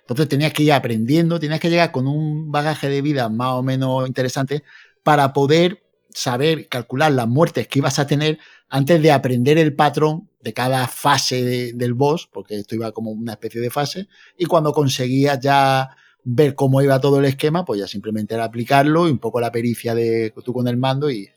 [0.00, 3.62] Entonces tenías que ir aprendiendo, tenías que llegar con un bagaje de vida más o
[3.62, 4.64] menos interesante
[5.04, 5.82] para poder
[6.14, 8.38] saber calcular las muertes que ibas a tener
[8.72, 13.10] antes de aprender el patrón de cada fase de, del boss, porque esto iba como
[13.10, 14.08] una especie de fase,
[14.38, 15.90] y cuando conseguías ya
[16.24, 19.52] ver cómo iba todo el esquema, pues ya simplemente era aplicarlo y un poco la
[19.52, 21.28] pericia de tú con el mando y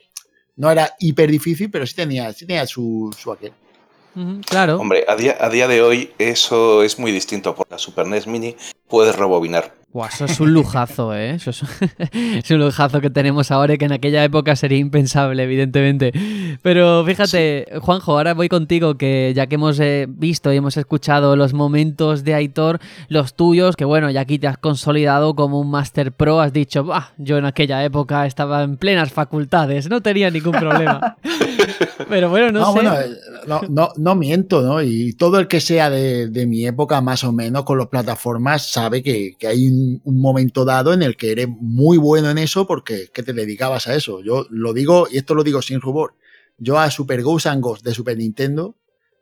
[0.56, 3.52] no era hiper difícil, pero sí tenía, sí tenía su, su aquel.
[4.48, 4.78] Claro.
[4.78, 7.54] Hombre, a día, a día de hoy eso es muy distinto.
[7.54, 8.56] Por la Super NES Mini
[8.88, 9.76] puedes rebobinar.
[9.92, 11.32] Wow, eso es un lujazo, ¿eh?
[11.32, 11.64] Eso es,
[12.12, 16.12] es, un lujazo que tenemos ahora y que en aquella época sería impensable, evidentemente.
[16.62, 17.80] Pero fíjate, sí.
[17.80, 22.24] Juanjo, ahora voy contigo, que ya que hemos eh, visto y hemos escuchado los momentos
[22.24, 22.80] de Aitor,
[23.10, 26.84] los tuyos, que bueno, ya aquí te has consolidado como un Master Pro, has dicho,
[26.84, 31.18] bah, yo en aquella época estaba en plenas facultades, no tenía ningún problema.
[32.10, 32.74] Pero bueno, no, no sé.
[32.74, 32.96] Bueno,
[33.48, 34.82] no, no, no, miento, ¿no?
[34.82, 38.72] Y todo el que sea de, de, mi época, más o menos, con las plataformas,
[38.72, 42.38] sabe que, que hay un, un, momento dado en el que eres muy bueno en
[42.38, 44.22] eso porque que te dedicabas a eso.
[44.22, 46.14] Yo lo digo, y esto lo digo sin rubor,
[46.58, 48.76] yo a Super Ghosts and Ghosts de Super Nintendo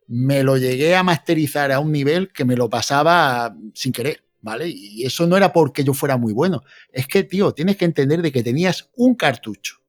[0.07, 4.67] me lo llegué a masterizar a un nivel que me lo pasaba sin querer, ¿vale?
[4.67, 6.61] Y eso no era porque yo fuera muy bueno.
[6.91, 9.83] Es que, tío, tienes que entender de que tenías un cartucho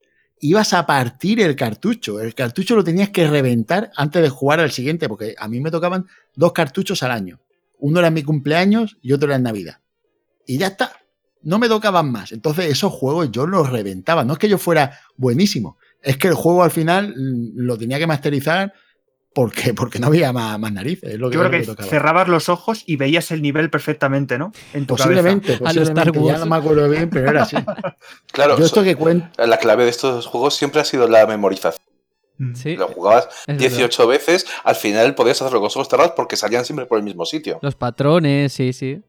[0.44, 2.20] ibas a partir el cartucho.
[2.20, 5.70] El cartucho lo tenías que reventar antes de jugar al siguiente, porque a mí me
[5.70, 7.40] tocaban dos cartuchos al año.
[7.78, 9.80] Uno era en mi cumpleaños y otro era en Navidad.
[10.46, 10.92] Y ya está.
[11.40, 12.30] No me tocaban más.
[12.32, 14.22] Entonces esos juegos yo los reventaba.
[14.22, 15.78] No es que yo fuera buenísimo.
[16.04, 18.72] Es que el juego al final lo tenía que masterizar
[19.34, 21.14] porque, porque no había más, más narices.
[21.14, 24.38] Es lo que Yo creo que, que cerrabas los ojos y veías el nivel perfectamente,
[24.38, 24.52] ¿no?
[24.72, 25.64] En tu posiblemente, cabeza.
[25.64, 26.26] posiblemente.
[26.26, 27.56] Ya no me acuerdo bien, pero era así.
[28.32, 29.28] claro, Yo esto que cuento...
[29.44, 31.82] la clave de estos juegos siempre ha sido la memorización.
[32.54, 32.76] Sí.
[32.76, 34.18] Lo jugabas es 18 verdad.
[34.18, 37.24] veces, al final podías hacerlo con los ojos cerrados porque salían siempre por el mismo
[37.24, 37.58] sitio.
[37.62, 39.02] Los patrones, sí, sí.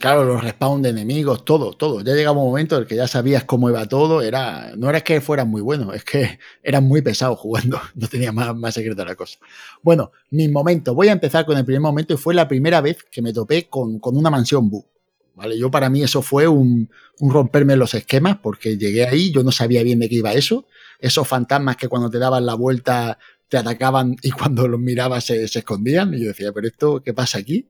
[0.00, 2.00] Claro, los respawn de enemigos, todo, todo.
[2.00, 4.22] Ya llegaba un momento en el que ya sabías cómo iba todo.
[4.22, 7.78] Era, no era que fueran muy buenos, es que eran muy pesados jugando.
[7.94, 9.38] No tenía más, más secreta la cosa.
[9.82, 10.94] Bueno, mi momento.
[10.94, 13.68] Voy a empezar con el primer momento y fue la primera vez que me topé
[13.68, 14.86] con, con una mansión Boo.
[15.34, 15.58] ¿Vale?
[15.58, 19.52] Yo para mí eso fue un, un, romperme los esquemas porque llegué ahí, yo no
[19.52, 20.66] sabía bien de qué iba eso.
[20.98, 23.18] Esos fantasmas que cuando te daban la vuelta
[23.50, 26.14] te atacaban y cuando los mirabas se, se escondían.
[26.14, 27.68] Y yo decía, pero esto, ¿qué pasa aquí?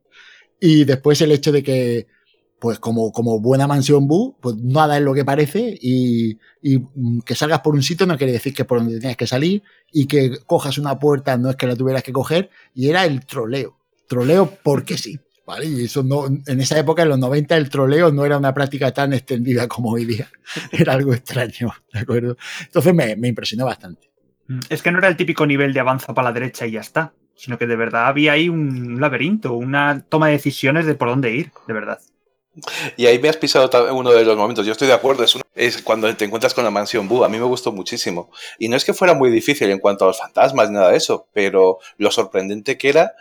[0.61, 2.07] Y después el hecho de que,
[2.61, 6.81] pues como, como buena mansión Boo, pues nada es lo que parece y, y,
[7.25, 10.07] que salgas por un sitio no quiere decir que por donde tenías que salir y
[10.07, 13.79] que cojas una puerta no es que la tuvieras que coger y era el troleo.
[14.07, 15.19] Troleo porque sí.
[15.47, 15.67] ¿vale?
[15.67, 18.93] Y eso no, en esa época, en los 90, el troleo no era una práctica
[18.93, 20.29] tan extendida como hoy día.
[20.71, 22.37] Era algo extraño, ¿de acuerdo?
[22.61, 24.11] Entonces me, me impresionó bastante.
[24.69, 27.13] Es que no era el típico nivel de avanza para la derecha y ya está,
[27.37, 31.33] sino que de verdad había ahí un laberinto, una toma de decisiones de por dónde
[31.35, 32.01] ir, de verdad.
[32.97, 34.67] Y ahí me has pisado uno de los momentos.
[34.67, 35.25] Yo estoy de acuerdo.
[35.55, 37.25] Es cuando te encuentras con la mansión Boo.
[37.25, 38.31] A mí me gustó muchísimo.
[38.59, 40.97] Y no es que fuera muy difícil en cuanto a los fantasmas ni nada de
[40.97, 43.15] eso, pero lo sorprendente que era.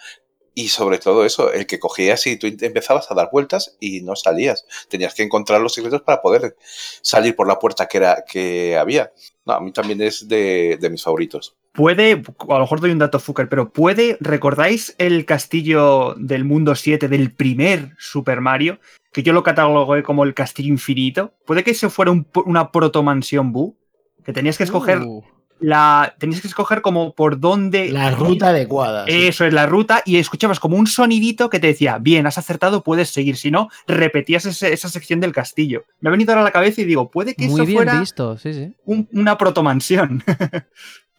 [0.56, 4.16] Y sobre todo eso, el que cogías y tú empezabas a dar vueltas y no
[4.16, 4.66] salías.
[4.90, 6.58] Tenías que encontrar los secretos para poder
[7.02, 9.14] salir por la puerta que, era, que había.
[9.46, 11.56] No, a mí también es de, de mis favoritos.
[11.84, 16.76] Puede, a lo mejor doy un dato fucker, pero puede, ¿recordáis el castillo del mundo
[16.76, 18.80] 7 del primer Super Mario?
[19.14, 21.34] Que yo lo catalogué como el castillo infinito.
[21.46, 23.78] ¿Puede que ese fuera un- una protomansión Boo?
[24.26, 25.24] Que tenías que escoger Uh,
[25.62, 26.16] la.
[26.20, 27.90] Tenías que escoger como por dónde.
[27.92, 29.06] La ruta adecuada.
[29.06, 29.28] sí.
[29.28, 32.84] Eso es la ruta y escuchabas como un sonidito que te decía, bien, has acertado,
[32.84, 33.38] puedes seguir.
[33.38, 35.86] Si no, repetías ese- esa sección del castillo.
[36.02, 38.00] Me ha venido ahora a la cabeza y digo, puede que muy eso bien fuera
[38.02, 38.76] visto, sí, sí.
[38.84, 40.22] un- una protomansión.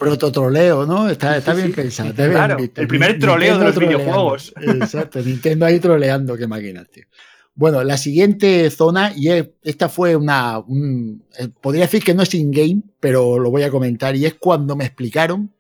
[0.01, 1.09] Prototroleo, ¿no?
[1.09, 2.09] Está, está bien pensado.
[2.11, 2.81] está bien Claro, visto.
[2.81, 3.99] el primer Nintendo troleo de los troleando.
[4.05, 4.55] videojuegos.
[4.61, 7.05] Exacto, Nintendo ahí troleando, qué máquinas, tío.
[7.55, 10.59] Bueno, la siguiente zona, y es- esta fue una.
[10.59, 14.35] un- eh, podría decir que no es in-game, pero lo voy a comentar, y es
[14.35, 15.53] cuando me explicaron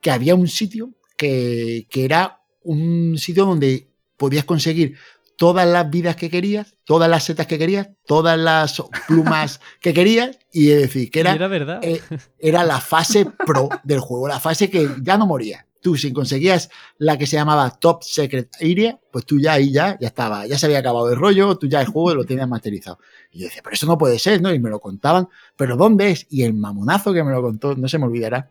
[0.00, 4.96] que había un sitio que, que era un sitio donde podías conseguir
[5.36, 10.38] todas las vidas que querías, todas las setas que querías, todas las plumas que querías,
[10.52, 11.80] y es decir, que era verdad.
[11.82, 12.00] eh,
[12.38, 15.66] era la fase pro del juego, la fase que ya no moría.
[15.80, 19.98] Tú, si conseguías la que se llamaba Top Secret Area, pues tú ya ahí ya,
[20.00, 22.98] ya estaba, ya se había acabado el rollo, tú ya el juego lo tenías masterizado.
[23.30, 24.54] Y yo decía, pero eso no puede ser, ¿no?
[24.54, 26.26] Y me lo contaban, pero ¿dónde es?
[26.30, 28.50] Y el mamonazo que me lo contó, no se me olvidará,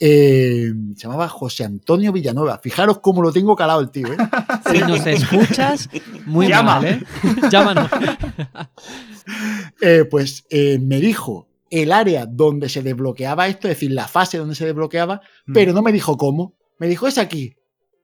[0.00, 2.58] eh, se llamaba José Antonio Villanueva.
[2.58, 4.16] Fijaros cómo lo tengo calado el tío, ¿eh?
[4.72, 5.88] Si nos escuchas,
[6.26, 6.80] muy Llama.
[6.80, 7.02] mal, ¿eh?
[7.50, 7.88] Llámanos.
[9.80, 14.38] Eh, pues eh, me dijo el área donde se desbloqueaba esto, es decir, la fase
[14.38, 15.52] donde se desbloqueaba, Mm.
[15.52, 16.54] pero no me dijo cómo.
[16.78, 17.56] Me dijo, es aquí,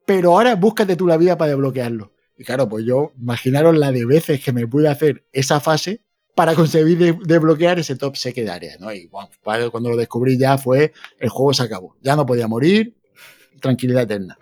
[0.07, 2.13] pero ahora búscate tú la vida para desbloquearlo.
[2.39, 6.03] Y claro, pues yo, imaginaros la de veces que me pude hacer esa fase
[6.35, 8.93] para conseguir de- desbloquear ese top secret área, ¿no?
[8.93, 9.09] Y
[9.43, 11.97] para- cuando lo descubrí ya fue, el juego se acabó.
[12.03, 12.95] Ya no podía morir,
[13.61, 14.39] tranquilidad eterna.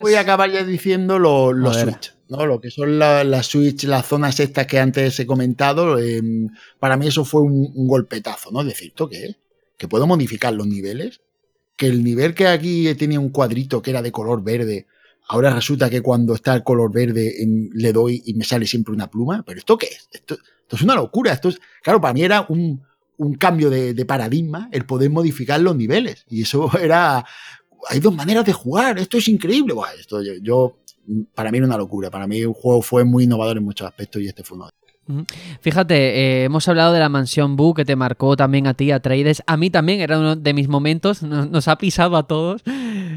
[0.00, 1.84] Voy a acabar ya diciendo lo- los ver.
[1.94, 2.46] Switch, ¿no?
[2.46, 6.20] Lo que son la- las Switch, las zonas estas que antes he comentado, eh,
[6.78, 8.62] para mí eso fue un, un golpetazo, ¿no?
[8.64, 9.36] Decir, ¿esto qué es?
[9.76, 11.20] Que puedo modificar los niveles.
[11.76, 14.86] Que el nivel que aquí tenía un cuadrito que era de color verde,
[15.28, 18.92] ahora resulta que cuando está el color verde em, le doy y me sale siempre
[18.92, 19.44] una pluma.
[19.46, 20.08] ¿Pero esto qué es?
[20.12, 20.36] Esto,
[20.68, 21.32] esto es una locura.
[21.32, 22.82] Esto es, claro, para mí era un,
[23.16, 26.26] un cambio de, de paradigma el poder modificar los niveles.
[26.28, 27.24] Y eso era.
[27.88, 28.98] Hay dos maneras de jugar.
[28.98, 29.72] Esto es increíble.
[29.72, 30.76] Buah, esto yo, yo-
[31.34, 32.10] para mí era una locura.
[32.10, 35.24] Para mí el juego fue muy innovador en muchos aspectos y este fue uno de
[35.62, 39.00] Fíjate, eh, hemos hablado de la mansión Boo que te marcó también a ti, a
[39.00, 39.42] Trades.
[39.46, 42.62] A mí también era uno de mis momentos, nos ha pisado a todos.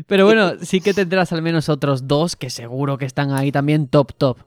[0.08, 3.88] Pero bueno, sí que tendrás al menos otros dos que seguro que están ahí también
[3.88, 4.38] top, top.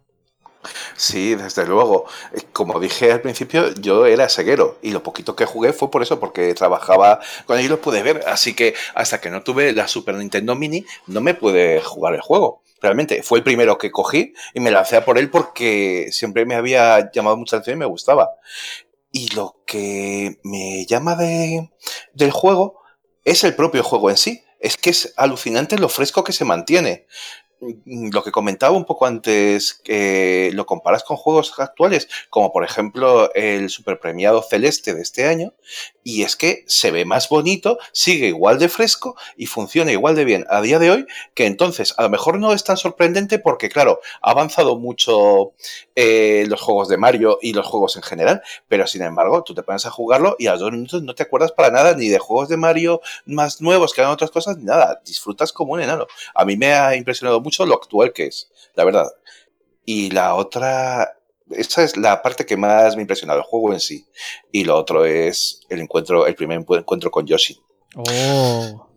[0.97, 2.07] Sí, desde luego.
[2.33, 6.03] Eh, Como dije al principio, yo era ceguero y lo poquito que jugué fue por
[6.03, 8.23] eso, porque trabajaba con ellos y lo pude ver.
[8.27, 12.21] Así que hasta que no tuve la Super Nintendo Mini, no me pude jugar el
[12.21, 12.63] juego.
[12.81, 16.55] Realmente fue el primero que cogí y me lancé a por él porque siempre me
[16.55, 18.31] había llamado mucha atención y me gustaba.
[19.13, 21.71] Y lo que me llama de,
[22.13, 22.81] del juego
[23.25, 24.43] es el propio juego en sí.
[24.61, 27.07] Es que es alucinante lo fresco que se mantiene
[27.87, 33.33] lo que comentaba un poco antes, que lo comparas con juegos actuales, como por ejemplo
[33.35, 35.53] el super premiado Celeste de este año,
[36.05, 40.25] y es que se ve más bonito, sigue igual de fresco y funciona igual de
[40.25, 43.71] bien a día de hoy, que entonces a lo mejor no es tan sorprendente porque,
[43.71, 45.55] claro, ha avanzado mucho
[45.97, 49.63] eh, los juegos de Mario y los juegos en general, pero sin embargo, tú te
[49.63, 52.19] pones a jugarlo y a los dos minutos no te acuerdas para nada ni de
[52.19, 56.07] juegos de Mario más nuevos que hagan otras cosas, ni nada, disfrutas como un enano.
[56.35, 59.11] A mí me ha impresionado mucho lo actual que es, la verdad.
[59.87, 61.17] Y la otra,
[61.51, 64.07] esa es la parte que más me ha impresionado, el juego en sí.
[64.51, 67.61] Y lo otro es el encuentro, el primer encuentro con Yoshi.
[67.97, 68.89] Oh.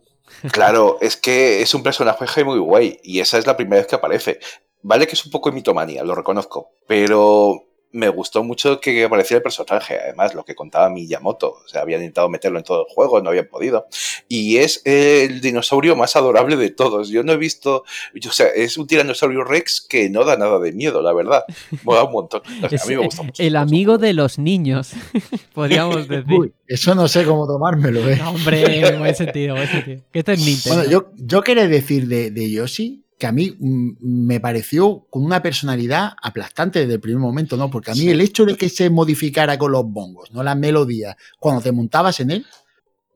[0.52, 3.96] Claro, es que es un personaje muy guay y esa es la primera vez que
[3.96, 4.38] aparece.
[4.82, 9.38] Vale que es un poco de mitomanía, lo reconozco, pero me gustó mucho que apareciera
[9.38, 12.94] el personaje, además lo que contaba Miyamoto, o sea, habían intentado meterlo en todo el
[12.94, 13.86] juego, no habían podido.
[14.28, 17.08] Y es el dinosaurio más adorable de todos.
[17.08, 17.84] Yo no he visto,
[18.26, 21.44] o sea, es un tiranosaurio Rex que no da nada de miedo, la verdad.
[21.84, 22.42] Me da un montón.
[22.58, 23.42] O sea, Es a mí me gusta mucho.
[23.42, 24.92] el amigo de los niños,
[25.54, 26.32] podríamos decir.
[26.32, 28.16] Uy, eso no sé cómo tomármelo, ¿eh?
[28.16, 30.02] No, hombre, buen sentido, buen sentido.
[30.12, 30.76] Que esto es Nintendo.
[30.76, 35.24] Bueno, yo, yo quería decir de, de Yoshi que a mí mm, me pareció con
[35.24, 37.68] una personalidad aplastante desde el primer momento, ¿no?
[37.68, 40.42] Porque a mí el hecho de que se modificara con los bongos, ¿no?
[40.42, 42.46] Las melodías, cuando te montabas en él,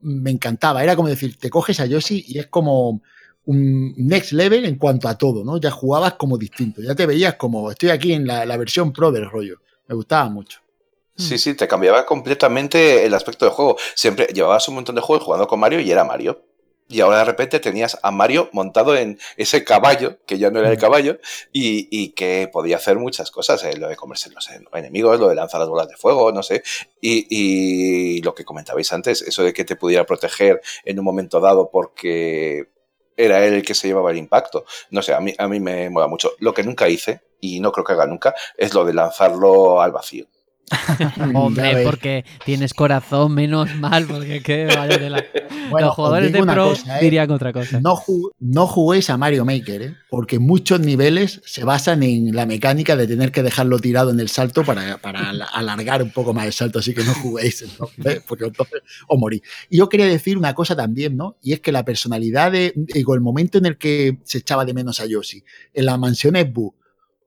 [0.01, 0.83] me encantaba.
[0.83, 3.01] Era como decir, te coges a Yoshi y es como
[3.45, 5.57] un next level en cuanto a todo, ¿no?
[5.57, 9.11] Ya jugabas como distinto, ya te veías como, estoy aquí en la, la versión pro
[9.11, 9.59] del rollo.
[9.87, 10.59] Me gustaba mucho.
[11.15, 13.77] Sí, sí, te cambiaba completamente el aspecto del juego.
[13.93, 16.41] Siempre llevabas un montón de juegos jugando con Mario y era Mario.
[16.93, 20.69] Y ahora de repente tenías a Mario montado en ese caballo, que ya no era
[20.69, 21.19] el caballo,
[21.51, 25.35] y, y que podía hacer muchas cosas, eh, lo de comerse los enemigos, lo de
[25.35, 26.61] lanzar las bolas de fuego, no sé,
[27.01, 31.39] y, y, lo que comentabais antes, eso de que te pudiera proteger en un momento
[31.39, 32.69] dado porque
[33.17, 34.65] era él el que se llevaba el impacto.
[34.91, 36.33] No sé, a mí, a mí me mola mucho.
[36.39, 39.91] Lo que nunca hice, y no creo que haga nunca, es lo de lanzarlo al
[39.91, 40.27] vacío.
[41.33, 45.23] Hombre, porque tienes corazón, menos mal, porque qué vaya de la...
[45.69, 47.03] bueno, Los jugadores de pro cosa, ¿eh?
[47.03, 47.79] dirían otra cosa.
[47.81, 49.95] No, ju no juguéis a Mario Maker, ¿eh?
[50.09, 54.29] porque muchos niveles se basan en la mecánica de tener que dejarlo tirado en el
[54.29, 58.45] salto para, para alargar un poco más el salto, así que no juguéis, entonces, porque
[58.45, 59.41] entonces os morís.
[59.69, 61.37] Y yo quería decir una cosa también, ¿no?
[61.41, 64.73] Y es que la personalidad de, digo, el momento en el que se echaba de
[64.73, 66.75] menos a Yoshi, en las mansiones Boo,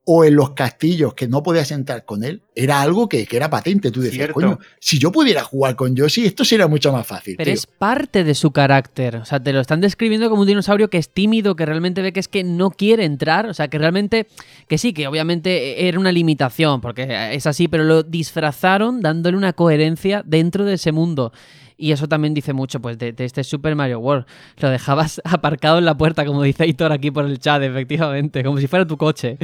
[0.08, 3.50] o en los castillos que no podías entrar con él, era algo que, que era
[3.50, 3.90] patente.
[3.90, 4.34] Tú decías, Cierto.
[4.34, 7.34] coño, si yo pudiera jugar con Yoshi, esto sería mucho más fácil.
[7.36, 7.54] Pero tío.
[7.54, 9.16] es parte de su carácter.
[9.16, 12.12] O sea, te lo están describiendo como un dinosaurio que es tímido, que realmente ve
[12.12, 13.46] que es que no quiere entrar.
[13.48, 14.28] O sea, que realmente,
[14.68, 19.54] que sí, que obviamente era una limitación, porque es así, pero lo disfrazaron dándole una
[19.54, 21.32] coherencia dentro de ese mundo.
[21.78, 24.26] Y eso también dice mucho pues, de, este Super Mario World.
[24.58, 28.58] Lo dejabas aparcado en la puerta, como dice Hitor aquí por el chat, efectivamente, como
[28.58, 29.36] si fuera tu coche.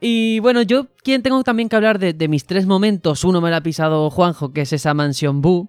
[0.00, 3.24] Y bueno, yo quien tengo también que hablar de, de mis tres momentos.
[3.24, 5.68] Uno me lo ha pisado Juanjo, que es esa mansión Boo.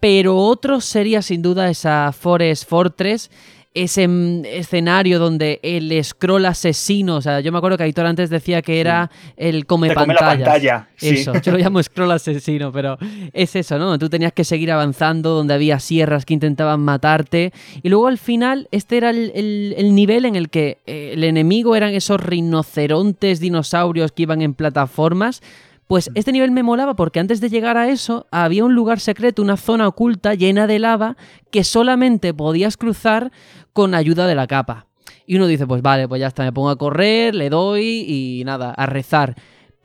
[0.00, 3.30] Pero otro sería sin duda esa Forest Fortress
[3.76, 4.08] ese
[4.44, 8.80] escenario donde el scroll asesino, o sea, yo me acuerdo que Aitor antes decía que
[8.80, 9.32] era sí.
[9.36, 10.44] el come pantalla.
[10.44, 10.88] pantalla.
[10.98, 11.40] Eso, sí.
[11.42, 12.96] yo lo llamo scroll asesino, pero
[13.34, 13.98] es eso, ¿no?
[13.98, 18.66] Tú tenías que seguir avanzando donde había sierras que intentaban matarte y luego al final
[18.70, 23.40] este era el, el, el nivel en el que eh, el enemigo eran esos rinocerontes
[23.40, 25.42] dinosaurios que iban en plataformas
[25.86, 29.42] pues este nivel me molaba porque antes de llegar a eso había un lugar secreto,
[29.42, 31.16] una zona oculta llena de lava
[31.50, 33.30] que solamente podías cruzar
[33.72, 34.86] con ayuda de la capa.
[35.26, 38.42] Y uno dice, pues vale, pues ya está, me pongo a correr, le doy y
[38.44, 39.34] nada, a rezar.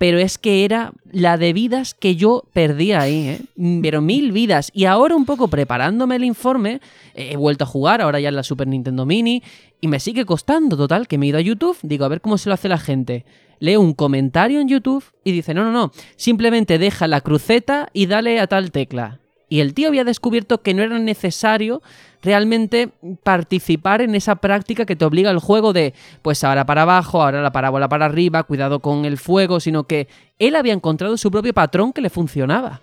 [0.01, 3.41] Pero es que era la de vidas que yo perdía ahí, ¿eh?
[3.83, 4.71] Pero mil vidas.
[4.73, 6.81] Y ahora un poco preparándome el informe,
[7.13, 9.43] he vuelto a jugar, ahora ya en la Super Nintendo Mini,
[9.79, 12.39] y me sigue costando, total, que me he ido a YouTube, digo, a ver cómo
[12.39, 13.25] se lo hace la gente
[13.59, 18.07] lee un comentario en YouTube y dice, no, no, no, simplemente deja la cruceta y
[18.07, 19.19] dale a tal tecla.
[19.51, 21.81] Y el tío había descubierto que no era necesario
[22.21, 22.87] realmente
[23.21, 27.41] participar en esa práctica que te obliga el juego de, pues ahora para abajo, ahora
[27.41, 30.07] la parábola para arriba, cuidado con el fuego, sino que
[30.39, 32.79] él había encontrado su propio patrón que le funcionaba.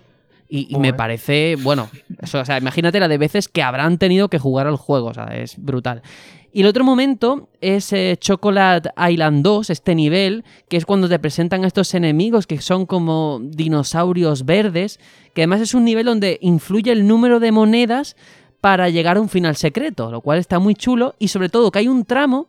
[0.47, 1.89] Y, y me parece, bueno,
[2.21, 5.13] eso, o sea, imagínate la de veces que habrán tenido que jugar al juego, o
[5.15, 6.03] sea, es brutal.
[6.51, 11.19] Y el otro momento es eh, Chocolate Island 2, este nivel, que es cuando te
[11.19, 14.99] presentan a estos enemigos que son como dinosaurios verdes,
[15.35, 18.15] que además es un nivel donde influye el número de monedas
[18.61, 21.15] para llegar a un final secreto, lo cual está muy chulo.
[21.19, 22.47] Y sobre todo que hay un tramo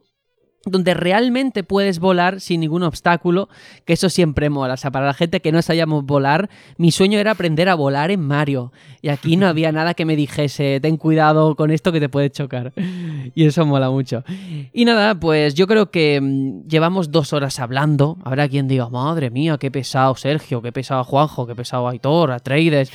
[0.66, 3.48] donde realmente puedes volar sin ningún obstáculo,
[3.86, 4.74] que eso siempre mola.
[4.74, 8.10] O sea, para la gente que no sabíamos volar, mi sueño era aprender a volar
[8.10, 8.72] en Mario.
[9.00, 12.30] Y aquí no había nada que me dijese, ten cuidado con esto que te puede
[12.30, 12.72] chocar.
[13.34, 14.22] Y eso mola mucho.
[14.72, 18.18] Y nada, pues yo creo que mmm, llevamos dos horas hablando.
[18.24, 22.92] Habrá quien diga, madre mía, qué pesado Sergio, qué pesado Juanjo, qué pesado Aitor, Atreides.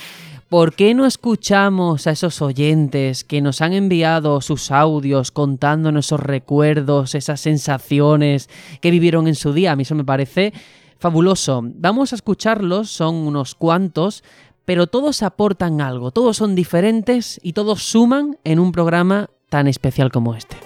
[0.49, 6.19] ¿Por qué no escuchamos a esos oyentes que nos han enviado sus audios contándonos esos
[6.19, 8.47] recuerdos, esas sensaciones
[8.79, 9.71] que vivieron en su día?
[9.71, 10.53] A mí eso me parece
[10.99, 11.61] fabuloso.
[11.63, 14.23] Vamos a escucharlos, son unos cuantos,
[14.65, 20.11] pero todos aportan algo, todos son diferentes y todos suman en un programa tan especial
[20.11, 20.57] como este.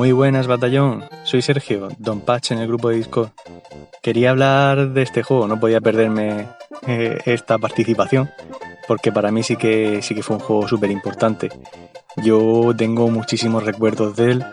[0.00, 1.04] Muy buenas, batallón.
[1.24, 3.32] Soy Sergio, Don Patch en el grupo de Discord.
[4.00, 6.46] Quería hablar de este juego, no podía perderme
[6.86, 8.30] eh, esta participación,
[8.88, 11.50] porque para mí sí que, sí que fue un juego súper importante.
[12.16, 14.46] Yo tengo muchísimos recuerdos de él,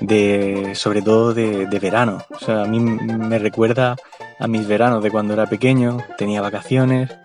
[0.00, 2.24] de, sobre todo de, de verano.
[2.28, 3.94] O sea, a mí me recuerda
[4.40, 7.16] a mis veranos de cuando era pequeño, tenía vacaciones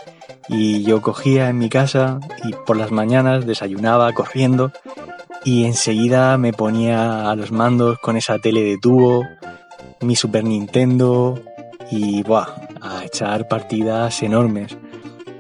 [0.48, 4.72] y yo cogía en mi casa y por las mañanas desayunaba corriendo
[5.46, 9.24] y enseguida me ponía a los mandos con esa tele de tubo,
[10.02, 11.40] mi Super Nintendo
[11.92, 12.48] y buah,
[12.82, 14.76] a echar partidas enormes.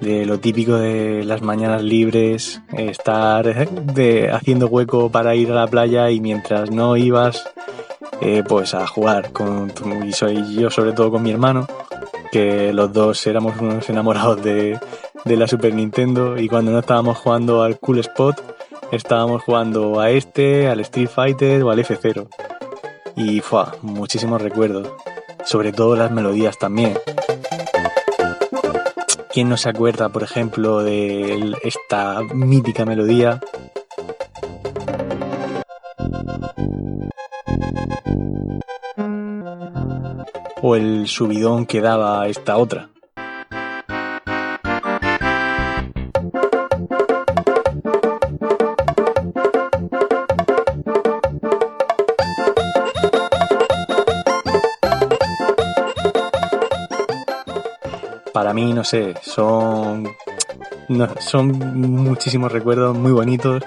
[0.01, 5.67] de lo típico de las mañanas libres, estar de, haciendo hueco para ir a la
[5.67, 7.49] playa y mientras no ibas,
[8.21, 9.71] eh, pues a jugar con
[10.05, 11.65] y soy yo sobre todo con mi hermano,
[12.31, 14.77] que los dos éramos unos enamorados de,
[15.23, 18.35] de la Super Nintendo y cuando no estábamos jugando al Cool Spot,
[18.91, 22.27] estábamos jugando a este, al Street Fighter o al F0.
[23.15, 24.89] Y fue muchísimos recuerdos,
[25.45, 26.97] sobre todo las melodías también.
[29.31, 33.41] ¿Quién no se acuerda, por ejemplo, de esta mítica melodía?
[40.61, 42.89] O el subidón que daba esta otra.
[58.35, 60.09] Para mí, no sé, son,
[61.19, 63.63] son muchísimos recuerdos muy bonitos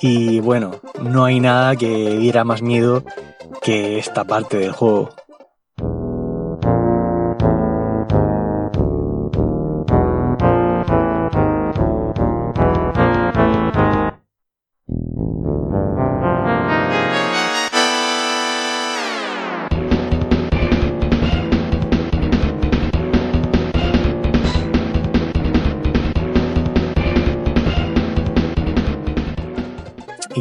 [0.00, 1.88] y bueno, no hay nada que
[2.18, 3.02] diera más miedo
[3.62, 5.10] que esta parte del juego.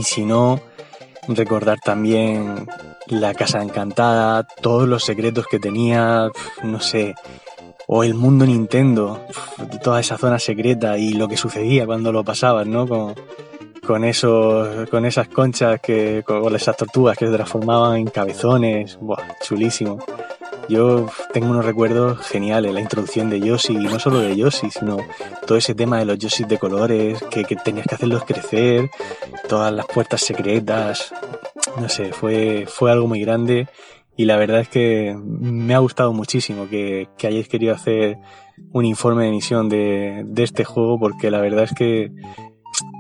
[0.04, 0.60] Y si no,
[1.30, 2.68] recordar también
[3.08, 6.28] la casa encantada, todos los secretos que tenía,
[6.62, 7.16] no sé,
[7.88, 9.26] o el mundo Nintendo,
[9.82, 12.86] toda esa zona secreta y lo que sucedía cuando lo pasabas, ¿no?
[12.86, 13.16] Con,
[13.88, 19.00] con, esos, con esas conchas, que, con esas tortugas que se transformaban en cabezones,
[19.42, 20.00] chulísimo.
[20.70, 24.98] Yo tengo unos recuerdos geniales, la introducción de Yoshi, y no solo de Yoshi, sino
[25.46, 28.90] todo ese tema de los Yoshi de colores, que, tenías que hacerlos crecer,
[29.48, 31.14] todas las puertas secretas,
[31.80, 33.68] no sé, fue, fue algo muy grande
[34.16, 38.20] y la verdad es que me ha gustado muchísimo que, que hayáis querido hacer
[38.72, 42.12] un informe de emisión de, de este juego porque la verdad es que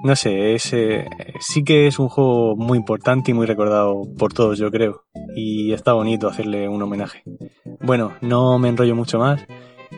[0.03, 0.73] no sé, es,
[1.39, 5.03] sí que es un juego muy importante y muy recordado por todos, yo creo.
[5.35, 7.23] Y está bonito hacerle un homenaje.
[7.81, 9.45] Bueno, no me enrollo mucho más.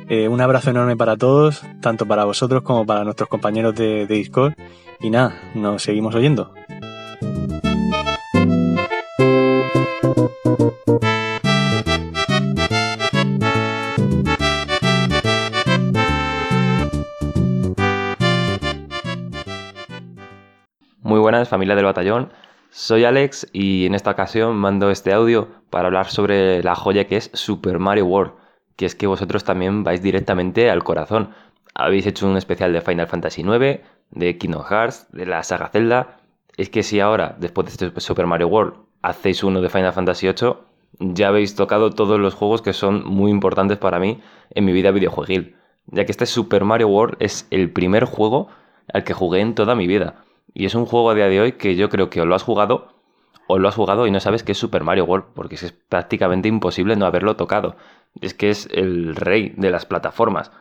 [0.08, 4.54] Eh, un abrazo enorme para todos, tanto para vosotros como para nuestros compañeros de Discord.
[5.00, 6.54] Y nada, nos seguimos oyendo.
[21.16, 22.34] Muy buenas, familia del batallón.
[22.72, 27.16] Soy Alex y en esta ocasión mando este audio para hablar sobre la joya que
[27.16, 28.34] es Super Mario World,
[28.76, 31.30] que es que vosotros también vais directamente al corazón.
[31.74, 33.80] Habéis hecho un especial de Final Fantasy IX,
[34.12, 36.18] de Kingdom Hearts, de la saga Zelda.
[36.58, 40.28] Es que si ahora, después de este Super Mario World, hacéis uno de Final Fantasy
[40.28, 40.56] VIII,
[41.00, 44.20] ya habéis tocado todos los juegos que son muy importantes para mí
[44.50, 45.56] en mi vida videojueguil,
[45.86, 48.50] ya que este Super Mario World es el primer juego
[48.94, 50.26] al que jugué en toda mi vida.
[50.56, 52.44] Y es un juego a día de hoy que yo creo que o lo has
[52.44, 52.96] jugado
[53.48, 56.48] o lo has jugado y no sabes que es Super Mario World, porque es prácticamente
[56.48, 57.76] imposible no haberlo tocado.
[58.22, 60.52] Es que es el rey de las plataformas.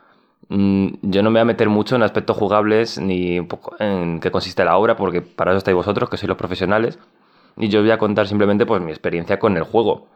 [0.49, 3.39] Mm, yo no me voy a meter mucho en aspectos jugables ni
[3.79, 6.99] en qué consiste la obra, porque para eso estáis vosotros, que sois los profesionales.
[7.57, 10.09] Y yo voy a contar simplemente pues mi experiencia con el juego.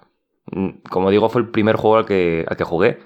[0.52, 2.98] Mm, como digo, fue el primer juego al que, al que jugué.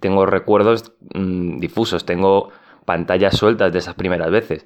[0.00, 2.50] Tengo recuerdos mm, difusos, tengo
[2.84, 4.64] pantallas sueltas de esas primeras veces.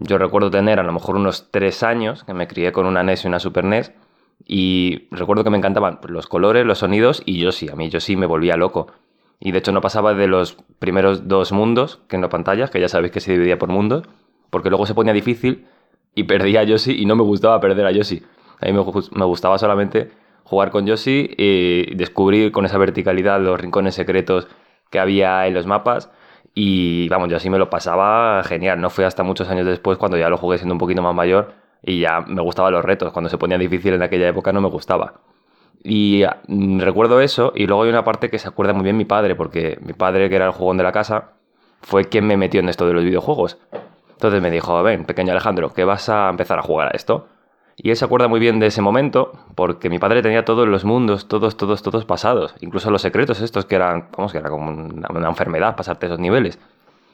[0.00, 3.24] Yo recuerdo tener a lo mejor unos tres años, que me crié con una NES
[3.24, 3.92] y una Super NES,
[4.46, 8.00] y recuerdo que me encantaban los colores, los sonidos y yo sí, a mí yo
[8.00, 8.86] sí me volvía loco.
[9.40, 12.80] Y de hecho no pasaba de los primeros dos mundos, que en la pantalla, que
[12.80, 14.04] ya sabéis que se dividía por mundos,
[14.50, 15.66] porque luego se ponía difícil
[16.14, 18.22] y perdía a Yoshi y no me gustaba perder a Yoshi.
[18.60, 20.10] A mí me, gustaba solamente
[20.44, 24.48] jugar con Yoshi y descubrir con esa verticalidad los rincones secretos
[24.90, 26.10] que había en los mapas
[26.54, 28.80] y vamos, yo así me lo pasaba genial.
[28.80, 31.54] No fue hasta muchos años después cuando ya lo jugué siendo un poquito más mayor
[31.82, 33.12] y ya me gustaban los retos.
[33.12, 35.20] Cuando se ponía difícil en aquella época no me gustaba.
[35.84, 39.04] Y mm, recuerdo eso y luego hay una parte que se acuerda muy bien mi
[39.04, 41.32] padre, porque mi padre, que era el jugón de la casa,
[41.82, 43.58] fue quien me metió en esto de los videojuegos.
[44.10, 47.28] Entonces me dijo, ven, pequeño Alejandro, que vas a empezar a jugar a esto.
[47.80, 50.84] Y él se acuerda muy bien de ese momento, porque mi padre tenía todos los
[50.84, 52.54] mundos, todos, todos, todos pasados.
[52.60, 56.58] Incluso los secretos estos que eran, vamos, que era como una, enfermedad pasarte esos niveles.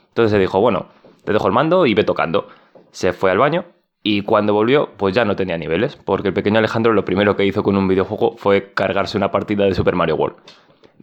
[0.08, 0.86] Entonces se dijo, bueno,
[1.24, 2.48] te dejo el mando y ve tocando.
[2.92, 3.66] Se fue al baño
[4.02, 7.44] y cuando volvió, pues ya no tenía niveles, porque el pequeño Alejandro lo primero que
[7.44, 10.36] hizo con un videojuego fue cargarse una partida de Super Mario World.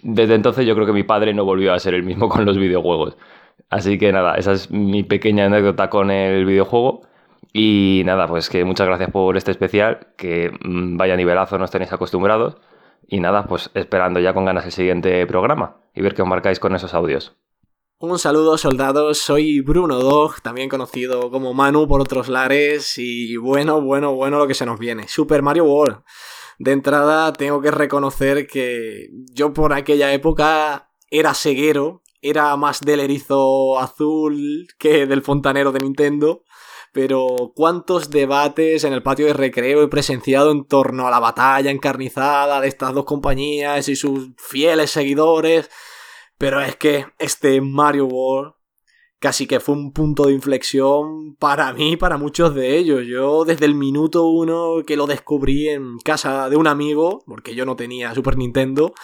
[0.01, 2.57] Desde entonces yo creo que mi padre no volvió a ser el mismo con los
[2.57, 3.15] videojuegos.
[3.69, 7.01] Así que nada, esa es mi pequeña anécdota con el videojuego.
[7.53, 11.91] Y nada, pues que muchas gracias por este especial, que mm, vaya nivelazo nos tenéis
[11.91, 12.57] acostumbrados.
[13.07, 16.59] Y nada, pues esperando ya con ganas el siguiente programa y ver qué os marcáis
[16.59, 17.35] con esos audios.
[17.99, 23.79] Un saludo soldados, soy Bruno Dog, también conocido como Manu por otros lares y bueno,
[23.79, 25.07] bueno, bueno lo que se nos viene.
[25.07, 26.01] Super Mario World.
[26.57, 33.01] De entrada tengo que reconocer que yo por aquella época era ceguero, era más del
[33.01, 36.43] erizo azul que del fontanero de Nintendo,
[36.91, 41.71] pero cuántos debates en el patio de recreo he presenciado en torno a la batalla
[41.71, 45.69] encarnizada de estas dos compañías y sus fieles seguidores
[46.37, 48.53] pero es que este Mario World
[49.21, 53.05] casi que fue un punto de inflexión para mí y para muchos de ellos.
[53.05, 57.63] Yo desde el minuto uno que lo descubrí en casa de un amigo, porque yo
[57.63, 58.95] no tenía Super Nintendo,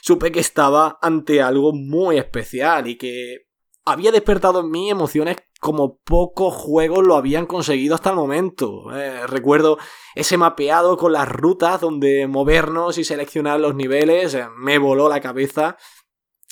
[0.00, 3.48] supe que estaba ante algo muy especial y que
[3.84, 8.96] había despertado en mí emociones como pocos juegos lo habían conseguido hasta el momento.
[8.96, 9.78] Eh, recuerdo
[10.14, 15.20] ese mapeado con las rutas donde movernos y seleccionar los niveles, eh, me voló la
[15.20, 15.76] cabeza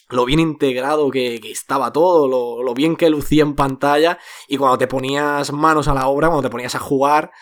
[0.09, 2.29] lo bien integrado que, estaba todo,
[2.63, 4.19] lo, bien que lucía en pantalla
[4.49, 7.33] y cuando te ponías manos a la obra, cuando te ponías a jugar,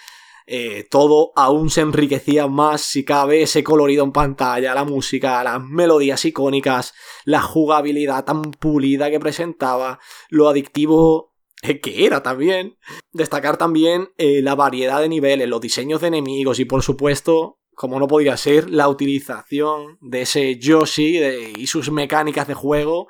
[0.46, 5.62] eh, todo aún se enriquecía más si cabe ese colorido en pantalla, la música, las
[5.62, 9.98] melodías icónicas, la jugabilidad tan pulida que presentaba,
[10.30, 11.33] lo adictivo
[11.82, 12.76] que era también.
[13.12, 17.98] Destacar también eh, la variedad de niveles, los diseños de enemigos y por supuesto como
[17.98, 21.18] no podía ser, la utilización de ese Yoshi
[21.56, 23.08] y sus mecánicas de juego.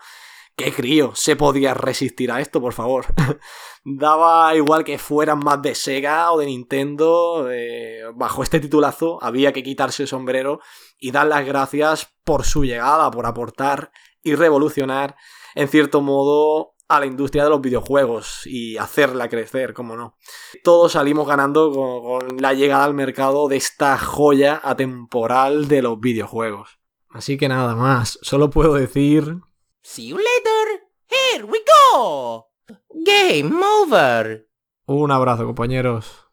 [0.56, 3.06] ¿Qué crío se podía resistir a esto, por favor?
[3.84, 9.52] Daba igual que fueran más de Sega o de Nintendo, eh, bajo este titulazo había
[9.52, 10.60] que quitarse el sombrero
[10.96, 13.90] y dar las gracias por su llegada, por aportar
[14.22, 15.16] y revolucionar,
[15.56, 20.16] en cierto modo, a la industria de los videojuegos y hacerla crecer, como no.
[20.62, 26.78] Todos salimos ganando con, la llegada al mercado de esta joya atemporal de los videojuegos.
[27.10, 29.36] Así que nada más, solo puedo decir...
[29.82, 30.88] See you later.
[31.08, 31.58] Here we
[31.88, 32.48] go.
[32.90, 34.48] Game over.
[34.86, 36.24] Un abrazo, compañeros.